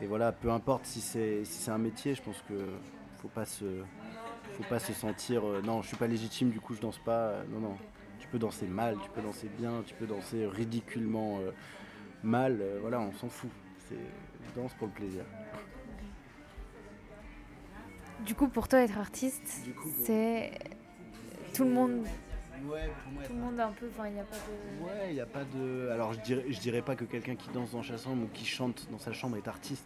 Et, 0.02 0.06
voilà, 0.06 0.32
peu 0.32 0.52
importe 0.52 0.86
si 0.86 1.02
c'est 1.02 1.44
si 1.44 1.70
un 1.72 1.78
métier, 1.78 2.16
je 2.16 2.22
pense 2.22 2.42
qu'il 2.48 2.56
ne 2.56 3.20
faut 3.22 3.30
pas 3.30 3.46
se 3.46 3.66
faut 4.54 4.64
pas 4.70 4.80
se 4.80 4.94
sentir 4.94 5.44
non 5.64 5.82
je 5.84 5.90
suis 5.90 5.98
pas 5.98 6.08
légitime 6.08 6.50
du 6.50 6.60
coup 6.60 6.74
je 6.74 6.80
danse 6.80 6.98
pas 7.00 7.44
non 7.52 7.60
non 7.60 7.78
tu 8.28 8.32
peux 8.32 8.40
danser 8.40 8.68
mal, 8.68 8.98
tu 9.02 9.10
peux 9.10 9.22
danser 9.22 9.50
bien, 9.58 9.84
tu 9.86 9.94
peux 9.94 10.06
danser 10.06 10.46
ridiculement 10.48 11.40
euh, 11.40 11.52
mal, 12.24 12.60
euh, 12.62 12.80
voilà, 12.82 13.00
on 13.00 13.14
s'en 13.14 13.30
fout. 13.30 13.50
C'est 13.88 13.96
danse 14.60 14.74
pour 14.74 14.88
le 14.88 14.94
plaisir. 14.94 15.24
Du 18.26 18.36
coup, 18.36 18.50
pour 18.50 18.68
toi, 18.68 18.82
être 18.82 18.98
artiste, 18.98 19.64
c'est 20.04 20.52
tout 21.54 21.64
le 21.64 21.70
monde. 21.70 22.06
Ouais, 22.66 22.90
pour 23.04 23.14
moi, 23.14 23.24
tout 23.24 23.34
le 23.34 23.40
monde 23.40 23.60
un 23.60 23.72
peu, 23.72 23.88
enfin, 23.90 24.08
il 24.08 24.14
n'y 24.14 24.20
a 24.20 24.24
pas 24.24 24.36
de. 24.36 24.86
Ouais, 24.86 25.10
il 25.10 25.14
n'y 25.14 25.22
a 25.22 25.26
pas 25.26 25.44
de. 25.44 25.90
Alors, 25.92 26.14
je 26.14 26.20
dirais, 26.22 26.46
je 26.50 26.60
dirais 26.60 26.82
pas 26.82 26.96
que 26.96 27.06
quelqu'un 27.06 27.36
qui 27.36 27.50
danse 27.50 27.72
dans 27.72 27.84
sa 27.84 27.98
chambre 27.98 28.24
ou 28.24 28.28
qui 28.28 28.46
chante 28.46 28.88
dans 28.92 29.00
sa 29.00 29.14
chambre 29.14 29.38
est 29.38 29.48
artiste 29.48 29.86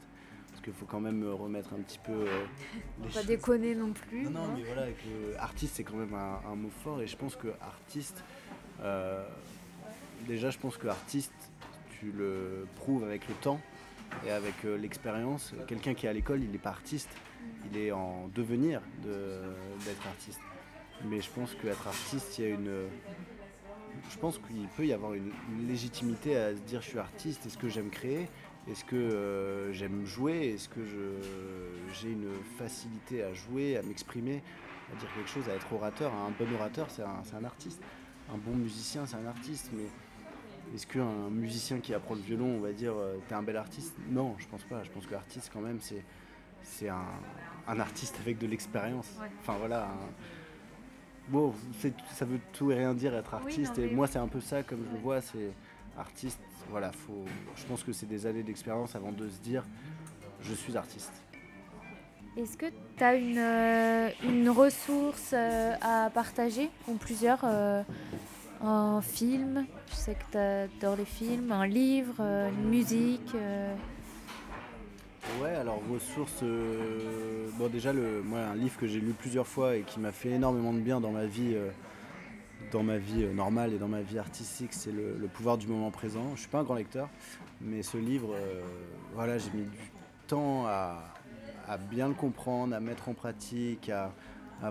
qu'il 0.61 0.73
faut 0.73 0.85
quand 0.85 0.99
même 0.99 1.27
remettre 1.27 1.73
un 1.73 1.81
petit 1.81 1.99
peu. 1.99 2.11
Euh, 2.13 2.45
pas 3.13 3.23
déconner 3.23 3.75
non 3.75 3.91
plus. 3.91 4.23
Non, 4.23 4.31
non, 4.31 4.53
mais 4.55 4.63
voilà, 4.63 4.87
artiste 5.39 5.75
c'est 5.75 5.83
quand 5.83 5.95
même 5.95 6.13
un, 6.13 6.55
mot 6.55 6.69
fort 6.83 7.01
et 7.01 7.07
je 7.07 7.17
pense 7.17 7.35
que 7.35 7.49
artiste, 7.61 8.23
euh, 8.81 9.23
déjà 10.27 10.49
je 10.49 10.57
pense 10.57 10.77
que 10.77 10.87
artiste, 10.87 11.33
tu 11.99 12.11
le 12.11 12.67
prouves 12.77 13.03
avec 13.03 13.27
le 13.27 13.35
temps 13.35 13.59
et 14.25 14.31
avec 14.31 14.65
euh, 14.65 14.77
l'expérience. 14.77 15.53
Quelqu'un 15.67 15.93
qui 15.93 16.05
est 16.05 16.09
à 16.09 16.13
l'école, 16.13 16.43
il 16.43 16.51
n'est 16.51 16.57
pas 16.57 16.69
artiste, 16.69 17.09
il 17.71 17.77
est 17.77 17.91
en 17.91 18.29
devenir 18.33 18.81
d'être 19.03 20.07
artiste. 20.07 20.41
Mais 21.05 21.21
je 21.21 21.29
pense 21.29 21.53
qu'être 21.55 21.87
artiste, 21.87 22.37
il 22.37 22.45
y 22.45 22.47
a 22.47 22.49
une. 22.51 22.71
Je 24.09 24.17
pense 24.17 24.37
qu'il 24.37 24.67
peut 24.77 24.85
y 24.85 24.93
avoir 24.93 25.13
une 25.13 25.31
légitimité 25.67 26.37
à 26.37 26.55
se 26.55 26.61
dire 26.61 26.81
je 26.81 26.89
suis 26.89 26.99
artiste, 26.99 27.45
est-ce 27.45 27.57
que 27.57 27.69
j'aime 27.69 27.89
créer? 27.89 28.27
Est-ce 28.69 28.85
que 28.85 28.95
euh, 28.95 29.73
j'aime 29.73 30.05
jouer? 30.05 30.53
Est-ce 30.53 30.69
que 30.69 30.81
j'ai 31.93 32.11
une 32.11 32.29
facilité 32.57 33.23
à 33.23 33.33
jouer, 33.33 33.77
à 33.77 33.81
m'exprimer, 33.81 34.43
à 34.93 34.99
dire 34.99 35.09
quelque 35.15 35.29
chose, 35.29 35.49
à 35.49 35.55
être 35.55 35.73
orateur? 35.73 36.13
Un 36.13 36.31
bon 36.37 36.53
orateur, 36.53 36.87
c'est 36.89 37.01
un, 37.01 37.43
artiste. 37.43 37.81
Un 38.31 38.37
bon 38.37 38.55
musicien, 38.55 39.05
c'est 39.07 39.15
un 39.15 39.25
artiste. 39.25 39.71
Mais 39.73 39.85
est-ce 40.75 40.85
qu'un 40.85 41.29
musicien 41.31 41.79
qui 41.79 41.95
apprend 41.95 42.13
le 42.13 42.21
violon, 42.21 42.57
on 42.57 42.59
va 42.59 42.71
dire, 42.71 42.93
euh, 42.95 43.17
t'es 43.27 43.33
un 43.33 43.41
bel 43.41 43.57
artiste? 43.57 43.95
Non, 44.09 44.35
je 44.37 44.47
pense 44.47 44.63
pas. 44.63 44.83
Je 44.83 44.91
pense 44.91 45.07
que 45.07 45.13
l'artiste, 45.13 45.49
quand 45.51 45.61
même, 45.61 45.79
c'est 46.61 46.87
un, 46.87 47.79
artiste 47.79 48.19
avec 48.21 48.37
de 48.37 48.45
l'expérience. 48.45 49.09
Enfin 49.39 49.55
voilà. 49.57 49.89
Bon, 51.29 51.53
ça 52.13 52.25
veut 52.25 52.39
tout 52.53 52.71
et 52.71 52.75
rien 52.75 52.93
dire 52.93 53.15
être 53.15 53.33
artiste. 53.33 53.77
et 53.77 53.89
moi, 53.89 54.07
c'est 54.07 54.19
un 54.19 54.27
peu 54.27 54.41
ça, 54.41 54.63
comme 54.63 54.79
je 54.89 54.95
le 54.95 55.01
vois, 55.01 55.21
c'est 55.21 55.51
artiste 55.97 56.39
voilà, 56.71 56.91
faut, 56.91 57.25
je 57.55 57.65
pense 57.65 57.83
que 57.83 57.91
c'est 57.91 58.05
des 58.05 58.25
années 58.25 58.43
d'expérience 58.43 58.95
avant 58.95 59.11
de 59.11 59.27
se 59.29 59.39
dire 59.39 59.63
je 60.41 60.53
suis 60.53 60.75
artiste. 60.77 61.11
Est-ce 62.37 62.57
que 62.57 62.67
tu 62.97 63.03
as 63.03 63.15
une, 63.15 63.37
euh, 63.37 64.09
une 64.23 64.49
ressource 64.49 65.31
euh, 65.33 65.75
à 65.81 66.09
partager, 66.09 66.69
ou 66.87 66.93
plusieurs 66.93 67.41
euh, 67.43 67.83
Un 68.63 69.01
film, 69.01 69.65
je 69.89 69.95
sais 69.95 70.15
que 70.15 70.31
tu 70.31 70.37
adores 70.37 70.95
les 70.95 71.05
films, 71.05 71.51
un 71.51 71.67
livre, 71.67 72.21
une 72.21 72.69
musique 72.69 73.35
Ouais, 75.41 75.55
alors 75.55 75.81
ressources. 75.91 76.43
bon, 77.57 77.67
déjà, 77.67 77.93
le, 77.93 78.21
moi, 78.23 78.39
un 78.39 78.55
livre 78.55 78.77
que 78.77 78.87
j'ai 78.87 78.99
lu 78.99 79.13
plusieurs 79.13 79.47
fois 79.47 79.75
et 79.75 79.81
qui 79.81 79.99
m'a 79.99 80.11
fait 80.11 80.29
énormément 80.29 80.73
de 80.73 80.79
bien 80.79 80.99
dans 80.99 81.11
ma 81.11 81.25
vie 81.25 81.55
dans 82.71 82.83
ma 82.83 82.97
vie 82.97 83.23
euh, 83.23 83.33
normale 83.33 83.73
et 83.73 83.77
dans 83.77 83.87
ma 83.87 84.01
vie 84.01 84.17
artistique, 84.19 84.73
c'est 84.73 84.91
le, 84.91 85.15
pouvoir 85.33 85.57
du 85.57 85.67
moment 85.67 85.91
présent. 85.91 86.23
Je 86.27 86.31
ne 86.31 86.37
suis 86.37 86.47
pas 86.47 86.59
un 86.59 86.63
grand 86.63 86.75
lecteur, 86.75 87.09
mais 87.59 87.83
ce 87.83 87.97
livre, 87.97 88.33
euh, 88.33 88.61
voilà, 89.13 89.37
j'ai 89.37 89.51
mis 89.51 89.63
du 89.63 89.91
temps 90.27 90.65
à, 90.67 91.13
bien 91.89 92.07
le 92.07 92.13
comprendre, 92.13 92.75
à 92.75 92.79
mettre 92.79 93.07
en 93.09 93.13
pratique, 93.13 93.89
à, 93.89 94.13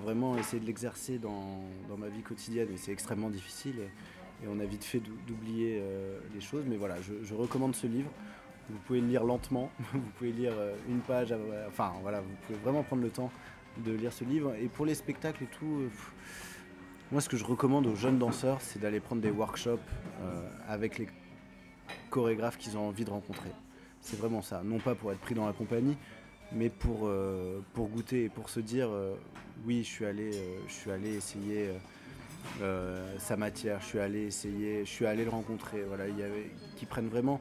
vraiment 0.00 0.36
essayer 0.38 0.60
de 0.60 0.66
l'exercer 0.66 1.18
dans, 1.18 1.62
ma 1.96 2.08
vie 2.08 2.22
quotidienne. 2.22 2.68
Et 2.72 2.76
c'est 2.76 2.92
extrêmement 2.92 3.30
difficile 3.30 3.76
et, 3.80 3.88
on 4.48 4.58
a 4.58 4.64
vite 4.64 4.84
fait 4.84 5.02
d'oublier 5.26 5.80
euh, 5.82 6.18
les 6.34 6.40
choses. 6.40 6.64
Mais 6.66 6.76
voilà, 6.76 6.96
je, 7.02 7.34
recommande 7.34 7.74
ce 7.74 7.86
livre. 7.86 8.10
Vous 8.70 8.78
pouvez 8.86 9.00
lire 9.00 9.24
lentement, 9.24 9.70
vous 9.92 10.00
pouvez 10.16 10.32
lire 10.32 10.52
une 10.88 11.00
page, 11.00 11.34
enfin 11.68 11.92
voilà, 12.02 12.20
vous 12.20 12.34
pouvez 12.46 12.58
vraiment 12.58 12.82
prendre 12.82 13.02
le 13.02 13.10
temps 13.10 13.30
de 13.78 13.92
lire 13.92 14.12
ce 14.12 14.24
livre. 14.24 14.54
Et 14.60 14.66
pour 14.68 14.86
les 14.86 14.94
spectacles 14.94 15.44
et 15.44 15.46
tout, 15.46 15.88
moi, 17.12 17.20
ce 17.20 17.28
que 17.28 17.36
je 17.36 17.44
recommande 17.44 17.88
aux 17.88 17.96
jeunes 17.96 18.20
danseurs, 18.20 18.60
c'est 18.60 18.78
d'aller 18.78 19.00
prendre 19.00 19.20
des 19.20 19.32
workshops 19.32 19.80
euh, 20.22 20.48
avec 20.68 20.96
les 20.96 21.08
chorégraphes 22.08 22.56
qu'ils 22.56 22.76
ont 22.76 22.86
envie 22.86 23.04
de 23.04 23.10
rencontrer. 23.10 23.50
C'est 24.00 24.16
vraiment 24.16 24.42
ça. 24.42 24.62
Non 24.64 24.78
pas 24.78 24.94
pour 24.94 25.10
être 25.10 25.18
pris 25.18 25.34
dans 25.34 25.44
la 25.44 25.52
compagnie, 25.52 25.96
mais 26.52 26.68
pour, 26.68 27.08
euh, 27.08 27.64
pour 27.74 27.88
goûter 27.88 28.24
et 28.24 28.28
pour 28.28 28.48
se 28.48 28.60
dire 28.60 28.88
euh, 28.90 29.16
oui, 29.66 29.82
je 29.82 29.88
suis 29.88 30.06
allé, 30.06 30.30
je 30.68 30.72
suis 30.72 30.90
allé 30.92 31.16
essayer 31.16 31.70
sa 33.18 33.36
matière, 33.36 33.80
je 33.80 33.86
suis 33.86 33.98
allé 33.98 34.26
essayer, 34.26 34.84
je 34.84 34.90
suis 34.90 35.04
allé 35.04 35.24
le 35.24 35.30
rencontrer. 35.30 35.82
Voilà, 35.82 36.06
il 36.06 36.16
y 36.16 36.22
avait, 36.22 36.52
qui 36.76 36.86
prennent 36.86 37.08
vraiment 37.08 37.40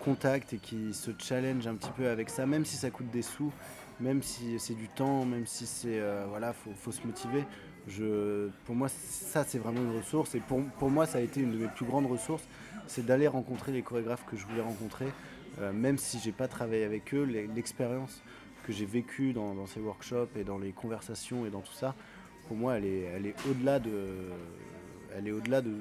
contact 0.00 0.52
et 0.52 0.58
qui 0.58 0.92
se 0.92 1.10
challenge 1.18 1.66
un 1.66 1.74
petit 1.74 1.90
peu 1.96 2.08
avec 2.08 2.30
ça, 2.30 2.46
même 2.46 2.64
si 2.64 2.76
ça 2.76 2.90
coûte 2.90 3.10
des 3.10 3.22
sous, 3.22 3.52
même 4.00 4.22
si 4.22 4.58
c'est 4.58 4.74
du 4.74 4.88
temps, 4.88 5.24
même 5.24 5.46
si 5.46 5.66
c'est 5.66 6.00
voilà, 6.28 6.52
faut, 6.52 6.72
faut 6.74 6.92
se 6.92 7.06
motiver 7.06 7.44
pour 8.64 8.74
moi, 8.74 8.88
ça, 8.88 9.44
c'est 9.44 9.58
vraiment 9.58 9.80
une 9.80 9.96
ressource. 9.96 10.34
Et 10.34 10.40
pour, 10.40 10.90
moi, 10.90 11.06
ça 11.06 11.18
a 11.18 11.20
été 11.20 11.40
une 11.40 11.52
de 11.52 11.58
mes 11.58 11.68
plus 11.68 11.86
grandes 11.86 12.06
ressources, 12.06 12.46
c'est 12.86 13.04
d'aller 13.04 13.28
rencontrer 13.28 13.72
les 13.72 13.82
chorégraphes 13.82 14.24
que 14.26 14.36
je 14.36 14.46
voulais 14.46 14.62
rencontrer, 14.62 15.06
euh, 15.60 15.72
même 15.72 15.98
si 15.98 16.18
j'ai 16.18 16.32
pas 16.32 16.48
travaillé 16.48 16.84
avec 16.84 17.14
eux, 17.14 17.24
l'expérience 17.54 18.22
que 18.64 18.72
j'ai 18.72 18.86
vécue 18.86 19.32
dans, 19.32 19.66
ces 19.66 19.80
workshops 19.80 20.36
et 20.36 20.44
dans 20.44 20.58
les 20.58 20.72
conversations 20.72 21.46
et 21.46 21.50
dans 21.50 21.60
tout 21.60 21.72
ça, 21.72 21.94
pour 22.48 22.56
moi, 22.56 22.76
elle 22.76 22.84
est, 22.84 23.02
elle 23.14 23.26
est 23.26 23.34
au-delà 23.48 23.78
de, 23.78 23.90
elle 25.16 25.28
est 25.28 25.32
au-delà 25.32 25.60
de, 25.62 25.72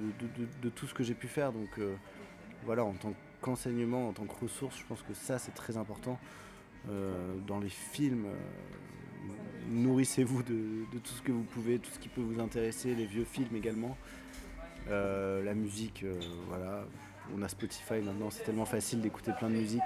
tout 0.76 0.88
ce 0.88 0.94
que 0.94 1.04
j'ai 1.04 1.14
pu 1.14 1.28
faire. 1.28 1.52
Donc 1.52 1.70
euh, 1.80 1.96
voilà, 2.66 2.84
en 2.84 2.94
tant 2.94 3.14
qu'enseignement, 3.42 4.10
en 4.10 4.14
tant 4.14 4.26
que 4.26 4.40
ressource, 4.42 4.78
je 4.78 4.86
pense 4.86 5.02
que 5.02 5.14
ça, 5.14 5.40
c'est 5.40 5.54
très 5.54 5.78
important. 5.78 6.20
Euh, 6.90 7.36
dans 7.46 7.60
les 7.60 7.70
films, 7.70 8.28
nourrissez-vous 9.70 10.44
de, 10.44 10.86
tout 10.92 11.14
ce 11.14 11.22
que 11.22 11.32
vous 11.32 11.44
pouvez, 11.44 11.80
tout 11.80 11.92
ce 11.92 12.00
qui 12.00 12.10
peut 12.10 12.22
vous 12.22 12.40
intéresser, 12.40 12.96
les 12.96 13.06
vieux 13.06 13.26
films 13.26 13.56
également. 13.56 13.98
Euh, 14.90 15.44
la 15.44 15.54
musique, 15.54 16.04
euh, 16.04 16.20
voilà. 16.48 16.86
On 17.36 17.42
a 17.44 17.48
Spotify 17.48 18.02
maintenant, 18.04 18.30
c'est 18.32 18.44
tellement 18.44 18.66
facile 18.66 19.02
d'écouter 19.02 19.32
plein 19.38 19.50
de 19.50 19.56
musique. 19.56 19.82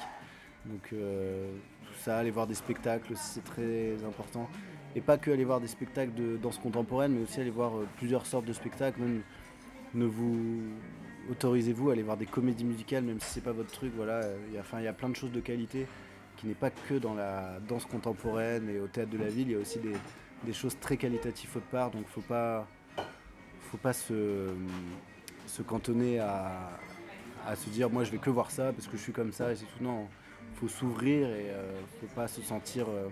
Donc 0.66 0.90
euh, 0.94 1.52
tout 1.86 1.94
ça, 2.00 2.18
aller 2.18 2.32
voir 2.32 2.48
des 2.48 2.54
spectacles 2.54 3.14
c'est 3.16 3.44
très 3.44 4.04
important. 4.06 4.50
Et 4.96 5.02
pas 5.02 5.18
que 5.18 5.32
aller 5.32 5.44
voir 5.44 5.60
des 5.60 5.68
spectacles 5.68 6.14
de 6.14 6.38
danse 6.38 6.58
contemporaine, 6.60 7.14
mais 7.14 7.24
aussi 7.24 7.42
aller 7.42 7.50
voir 7.50 7.74
plusieurs 7.98 8.26
sortes 8.26 8.46
de 8.46 8.54
spectacles. 8.54 9.02
Même 9.02 9.24
ne 9.94 10.06
vous 10.06 10.62
autorisez-vous 11.30 11.90
à 11.90 11.94
aller 11.94 12.04
voir 12.04 12.18
des 12.18 12.26
comédies 12.26 12.66
musicales, 12.66 13.04
même 13.04 13.20
si 13.20 13.30
c'est 13.30 13.44
pas 13.44 13.52
votre 13.52 13.72
truc. 13.72 13.94
Voilà, 13.96 14.22
il 14.48 14.84
y 14.84 14.88
a 14.88 14.94
plein 14.94 15.10
de 15.10 15.16
choses 15.16 15.32
de 15.32 15.40
qualité 15.40 15.88
n'est 16.48 16.54
pas 16.54 16.70
que 16.70 16.96
dans 16.96 17.14
la 17.14 17.60
danse 17.68 17.86
contemporaine 17.86 18.70
et 18.70 18.80
au 18.80 18.88
théâtre 18.88 19.12
de 19.12 19.18
la 19.18 19.28
ville, 19.28 19.50
il 19.50 19.54
y 19.54 19.56
a 19.56 19.60
aussi 19.60 19.80
des, 19.80 20.54
choses 20.54 20.78
très 20.80 20.98
qualitatives 20.98 21.50
autre 21.56 21.66
part, 21.68 21.92
donc 21.92 22.06
faut 22.08 22.22
pas, 22.22 22.68
faut 23.62 23.78
pas 23.78 23.94
se, 23.94 24.50
se 25.48 25.62
cantonner 25.62 26.20
à, 26.20 26.70
se 27.56 27.70
dire 27.70 27.90
moi 27.90 28.04
je 28.04 28.12
vais 28.12 28.18
que 28.18 28.30
voir 28.30 28.52
ça 28.52 28.72
parce 28.72 28.88
que 28.88 28.98
je 28.98 29.02
suis 29.02 29.12
comme 29.12 29.32
ça 29.32 29.52
et 29.52 29.56
c'est 29.56 29.66
tout. 29.66 29.84
Non, 29.84 30.08
faut 30.56 30.68
s'ouvrir 30.68 31.28
et 31.28 31.50
euh, 31.50 31.72
faut 32.00 32.14
pas 32.16 32.28
se 32.28 32.42
sentir, 32.42 32.86
euh, 32.90 33.10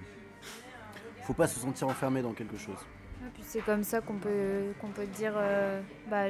faut 1.24 1.34
pas 1.34 1.48
se 1.48 1.60
sentir 1.60 1.88
enfermé 1.88 2.22
dans 2.22 2.34
quelque 2.34 2.58
chose. 2.58 2.80
C'est 3.42 3.62
comme 3.62 3.84
ça 3.84 4.02
qu'on 4.02 4.18
peut, 4.18 4.74
qu'on 4.80 4.90
peut 4.90 5.08
dire 5.08 5.34
euh, 5.36 5.82
bah, 6.10 6.26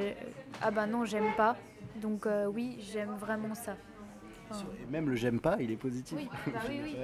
ah 0.62 0.72
bah 0.72 0.86
non 0.86 1.06
j'aime 1.06 1.34
pas 1.36 1.56
donc 2.02 2.28
oui 2.54 2.78
j'aime 2.80 3.16
vraiment 3.20 3.54
ça. 3.56 3.76
Et 4.82 4.92
même 4.92 5.10
le 5.10 5.16
j'aime 5.16 5.40
pas, 5.40 5.58
il 5.60 5.72
est 5.72 5.78
positif. 5.78 6.18
Oui, 6.18 6.30
bah 6.48 6.60
oui, 6.68 6.96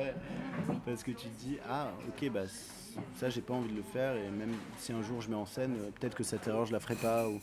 Parce 0.86 1.04
que 1.04 1.12
tu 1.12 1.28
te 1.28 1.40
dis, 1.40 1.58
ah 1.70 1.92
ok, 2.08 2.30
bah 2.32 2.44
ça 3.16 3.30
j'ai 3.30 3.42
pas 3.42 3.54
envie 3.54 3.72
de 3.72 3.78
le 3.78 3.84
faire 3.84 4.16
et 4.16 4.30
même 4.30 4.54
si 4.78 4.92
un 4.92 5.02
jour 5.02 5.22
je 5.22 5.30
mets 5.30 5.36
en 5.36 5.46
scène, 5.46 5.76
euh, 5.80 5.92
peut-être 5.92 6.16
que 6.16 6.24
cette 6.24 6.48
erreur 6.48 6.66
je 6.66 6.74
la 6.74 6.80
ferai 6.80 6.96
pas. 6.96 7.28
Ou, 7.28 7.40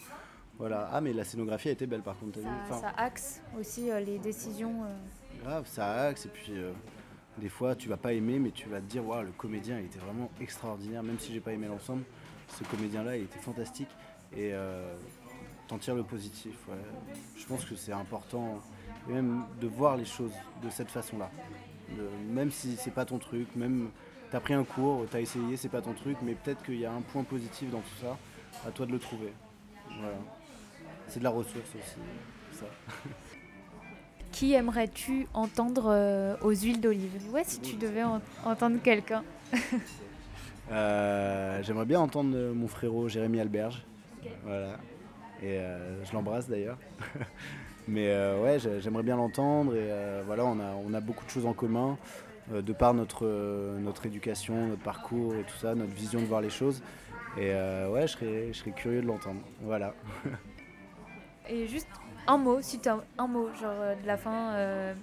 voilà. 0.59 0.89
Ah 0.93 1.01
mais 1.01 1.13
la 1.13 1.25
scénographie 1.25 1.69
a 1.69 1.73
été 1.73 1.87
belle 1.87 2.03
par 2.03 2.19
contre. 2.19 2.41
Ça, 2.69 2.81
ça 2.81 2.93
axe 2.97 3.41
aussi 3.59 3.91
euh, 3.91 4.01
les 4.01 4.19
décisions. 4.19 4.85
Euh. 4.85 5.43
Grave, 5.43 5.67
ça 5.67 6.03
axe 6.03 6.27
et 6.27 6.29
puis 6.29 6.55
des 7.39 7.49
fois 7.49 7.75
tu 7.75 7.89
vas 7.89 7.97
pas 7.97 8.13
aimer 8.13 8.39
mais 8.39 8.51
tu 8.51 8.69
vas 8.69 8.81
te 8.81 8.87
dire, 8.87 9.07
waouh, 9.07 9.23
le 9.23 9.33
comédien 9.33 9.79
il 9.79 9.87
était 9.87 9.99
vraiment 9.99 10.31
extraordinaire, 10.41 11.03
même 11.03 11.19
si 11.19 11.33
j'ai 11.33 11.41
pas 11.41 11.53
aimé 11.53 11.67
l'ensemble, 11.67 12.05
ce 12.59 12.65
comédien 12.65 13.03
là 13.03 13.17
il 13.17 13.25
était 13.25 13.39
fantastique 13.39 13.89
et 14.37 14.53
t'en 15.69 15.79
tires 15.79 15.95
le 15.95 16.03
positif. 16.03 16.57
Je 17.37 17.47
pense 17.47 17.65
que 17.65 17.77
c'est 17.77 17.93
important 17.93 18.61
même 19.09 19.45
de 19.61 19.67
voir 19.67 19.97
les 19.97 20.05
choses 20.05 20.33
de 20.63 20.71
cette 20.71 20.91
façon-là. 20.91 21.31
même 22.31 22.51
si 22.51 22.77
c'est 22.77 22.91
pas 22.91 23.05
ton 23.05 23.19
truc, 23.19 23.55
même 23.57 23.91
tu 24.31 24.37
as 24.37 24.41
pris 24.41 24.55
un 24.55 24.65
cours, 24.65 25.07
tu 25.11 25.17
as 25.17 25.21
essayé, 25.21 25.57
c'est 25.57 25.69
pas 25.69 25.83
ton 25.83 25.93
truc, 25.93 26.17
mais 26.23 26.35
peut-être 26.35 26.63
qu'il 26.65 26.79
y 26.79 26.87
a 26.87 26.93
un 26.93 27.03
point 27.03 27.23
positif 27.23 27.71
dans 27.71 27.81
tout 27.81 27.97
ça, 28.01 28.17
à 28.67 28.71
toi 28.71 28.87
de 28.87 28.93
le 28.93 28.99
trouver. 28.99 29.33
Voilà. 30.01 30.17
C'est 31.09 31.19
de 31.19 31.25
la 31.25 31.31
ressource 31.31 31.69
aussi, 31.69 31.99
ça. 32.53 32.67
Qui 34.33 34.55
aimerais-tu 34.55 35.29
entendre 35.33 35.91
euh, 35.91 36.37
aux 36.43 36.51
huiles 36.51 36.81
d'olive? 36.81 37.23
Ouais, 37.33 37.45
si 37.45 37.61
tu 37.61 37.77
devais 37.77 38.03
entendre 38.45 38.79
quelqu'un. 38.83 39.23
Euh, 40.71 41.63
j'aimerais 41.63 41.85
bien 41.85 42.01
entendre 42.01 42.53
mon 42.53 42.69
frérot 42.69 43.09
Jérémy 43.09 43.41
Alberge. 43.41 43.85
Voilà. 44.45 44.79
Et 45.43 45.59
euh, 45.59 46.05
je 46.05 46.13
l'embrasse 46.13 46.49
d'ailleurs. 46.49 46.79
Mais 47.89 48.09
euh, 48.09 48.43
ouais, 48.43 48.59
j'aimerais 48.81 49.03
bien 49.03 49.17
l'entendre 49.17 49.77
et 49.77 49.91
voilà, 50.25 50.47
on 50.47 50.59
a, 50.59 50.73
on 50.73 50.95
a 50.95 51.01
beaucoup 51.01 51.25
de 51.27 51.31
choses 51.31 51.45
en 51.45 51.53
commun 51.53 51.99
de 52.51 52.73
par 52.73 52.95
notre, 52.95 53.27
notre 53.79 54.07
éducation, 54.07 54.69
notre 54.69 54.83
parcours 54.83 55.35
et 55.35 55.43
tout 55.43 55.57
ça, 55.57 55.75
notre 55.75 55.93
vision 55.93 56.21
de 56.21 56.25
voir 56.25 56.41
les 56.41 56.51
choses. 56.51 56.83
Et 57.37 57.53
ouais, 57.53 58.03
je 58.03 58.13
serais, 58.13 58.49
je 58.53 58.59
serais 58.59 58.71
curieux 58.71 59.03
de 59.03 59.07
l'entendre. 59.07 59.41
Voilà. 59.61 59.93
et 61.49 61.67
juste 61.67 61.89
un 62.27 62.39
mot, 62.39 62.63
si 62.63 62.79
tu 62.79 62.89
as 62.89 63.05
un 63.19 63.27
mot, 63.27 63.49
genre 63.61 63.97
de 64.03 64.07
la 64.07 64.17
fin 64.17 64.95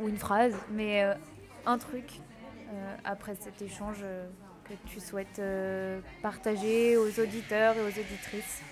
ou 0.00 0.08
une 0.08 0.16
phrase, 0.16 0.54
mais 0.70 1.04
un 1.66 1.76
truc 1.76 2.20
après 3.04 3.34
cet 3.34 3.60
échange 3.60 4.02
que 4.76 4.88
tu 4.88 5.00
souhaites 5.00 5.40
partager 6.22 6.96
aux 6.96 7.20
auditeurs 7.20 7.76
et 7.76 7.80
aux 7.80 8.00
auditrices. 8.00 8.62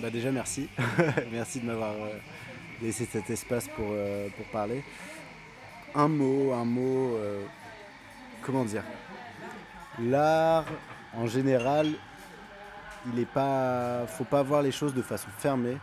Bah 0.00 0.10
déjà 0.10 0.32
merci. 0.32 0.68
merci 1.32 1.60
de 1.60 1.66
m'avoir 1.66 1.92
euh, 1.92 2.18
laissé 2.82 3.04
cet 3.04 3.30
espace 3.30 3.68
pour, 3.68 3.86
euh, 3.90 4.28
pour 4.36 4.44
parler. 4.46 4.82
Un 5.94 6.08
mot, 6.08 6.52
un 6.52 6.64
mot, 6.64 7.14
euh, 7.14 7.44
comment 8.42 8.64
dire? 8.64 8.82
L'art, 10.00 10.66
en 11.14 11.28
général, 11.28 11.92
il 13.06 13.20
est 13.20 13.30
pas. 13.30 14.04
faut 14.08 14.24
pas 14.24 14.42
voir 14.42 14.62
les 14.62 14.72
choses 14.72 14.94
de 14.94 15.02
façon 15.02 15.28
fermée. 15.38 15.76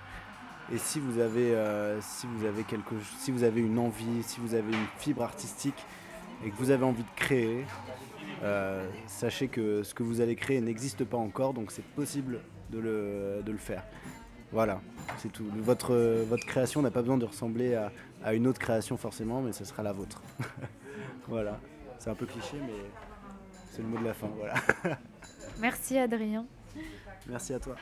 Et 0.73 0.77
si 0.77 0.99
vous 0.99 1.19
avez, 1.19 1.55
si 2.01 2.27
vous 2.27 2.45
avez 2.45 2.63
quelque, 2.63 2.95
si 3.19 3.31
vous 3.31 3.43
avez 3.43 3.61
une 3.61 3.77
envie, 3.77 4.23
si 4.23 4.39
vous 4.39 4.53
avez 4.53 4.71
une 4.71 4.87
fibre 4.99 5.21
artistique 5.21 5.85
et 6.45 6.49
que 6.49 6.55
vous 6.55 6.71
avez 6.71 6.85
envie 6.85 7.03
de 7.03 7.09
créer, 7.15 7.65
sachez 9.07 9.47
que 9.47 9.83
ce 9.83 9.93
que 9.93 10.03
vous 10.03 10.21
allez 10.21 10.35
créer 10.35 10.61
n'existe 10.61 11.03
pas 11.03 11.17
encore, 11.17 11.53
donc 11.53 11.71
c'est 11.71 11.85
possible 11.85 12.39
de 12.71 12.79
le, 12.79 13.41
de 13.45 13.51
le 13.51 13.57
faire. 13.57 13.83
Voilà, 14.51 14.81
c'est 15.17 15.31
tout. 15.31 15.45
Votre, 15.55 15.95
votre 16.27 16.45
création 16.45 16.81
n'a 16.81 16.91
pas 16.91 17.01
besoin 17.01 17.17
de 17.17 17.25
ressembler 17.25 17.75
à, 18.23 18.33
une 18.33 18.47
autre 18.47 18.59
création 18.59 18.97
forcément, 18.97 19.41
mais 19.41 19.53
ce 19.53 19.63
sera 19.63 19.81
la 19.81 19.93
vôtre. 19.93 20.21
voilà, 21.27 21.59
c'est 21.99 22.09
un 22.09 22.15
peu 22.15 22.25
cliché, 22.25 22.57
mais 22.59 22.89
c'est 23.71 23.81
le 23.81 23.87
mot 23.87 23.97
de 23.97 24.03
la 24.03 24.13
fin. 24.13 24.27
Voilà. 24.27 24.55
Merci 25.59 25.97
Adrien. 25.97 26.45
Merci 27.27 27.53
à 27.53 27.59
toi. 27.59 27.75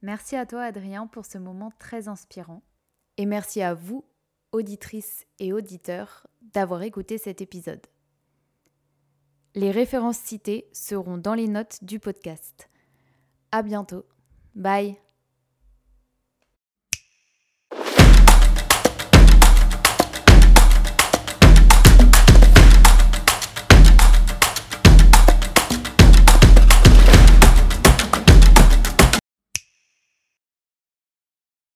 Merci 0.00 0.36
à 0.36 0.46
toi 0.46 0.62
Adrien 0.62 1.06
pour 1.06 1.26
ce 1.26 1.36
moment 1.36 1.70
très 1.78 2.08
inspirant. 2.08 2.62
Et 3.18 3.26
merci 3.26 3.60
à 3.60 3.74
vous, 3.74 4.06
auditrices 4.52 5.26
et 5.38 5.52
auditeurs, 5.52 6.26
d'avoir 6.40 6.82
écouté 6.82 7.18
cet 7.18 7.42
épisode. 7.42 7.86
Les 9.54 9.70
références 9.70 10.18
citées 10.18 10.68
seront 10.72 11.18
dans 11.18 11.34
les 11.34 11.48
notes 11.48 11.82
du 11.82 11.98
podcast. 11.98 12.68
À 13.50 13.62
bientôt. 13.62 14.04
Bye. 14.54 14.96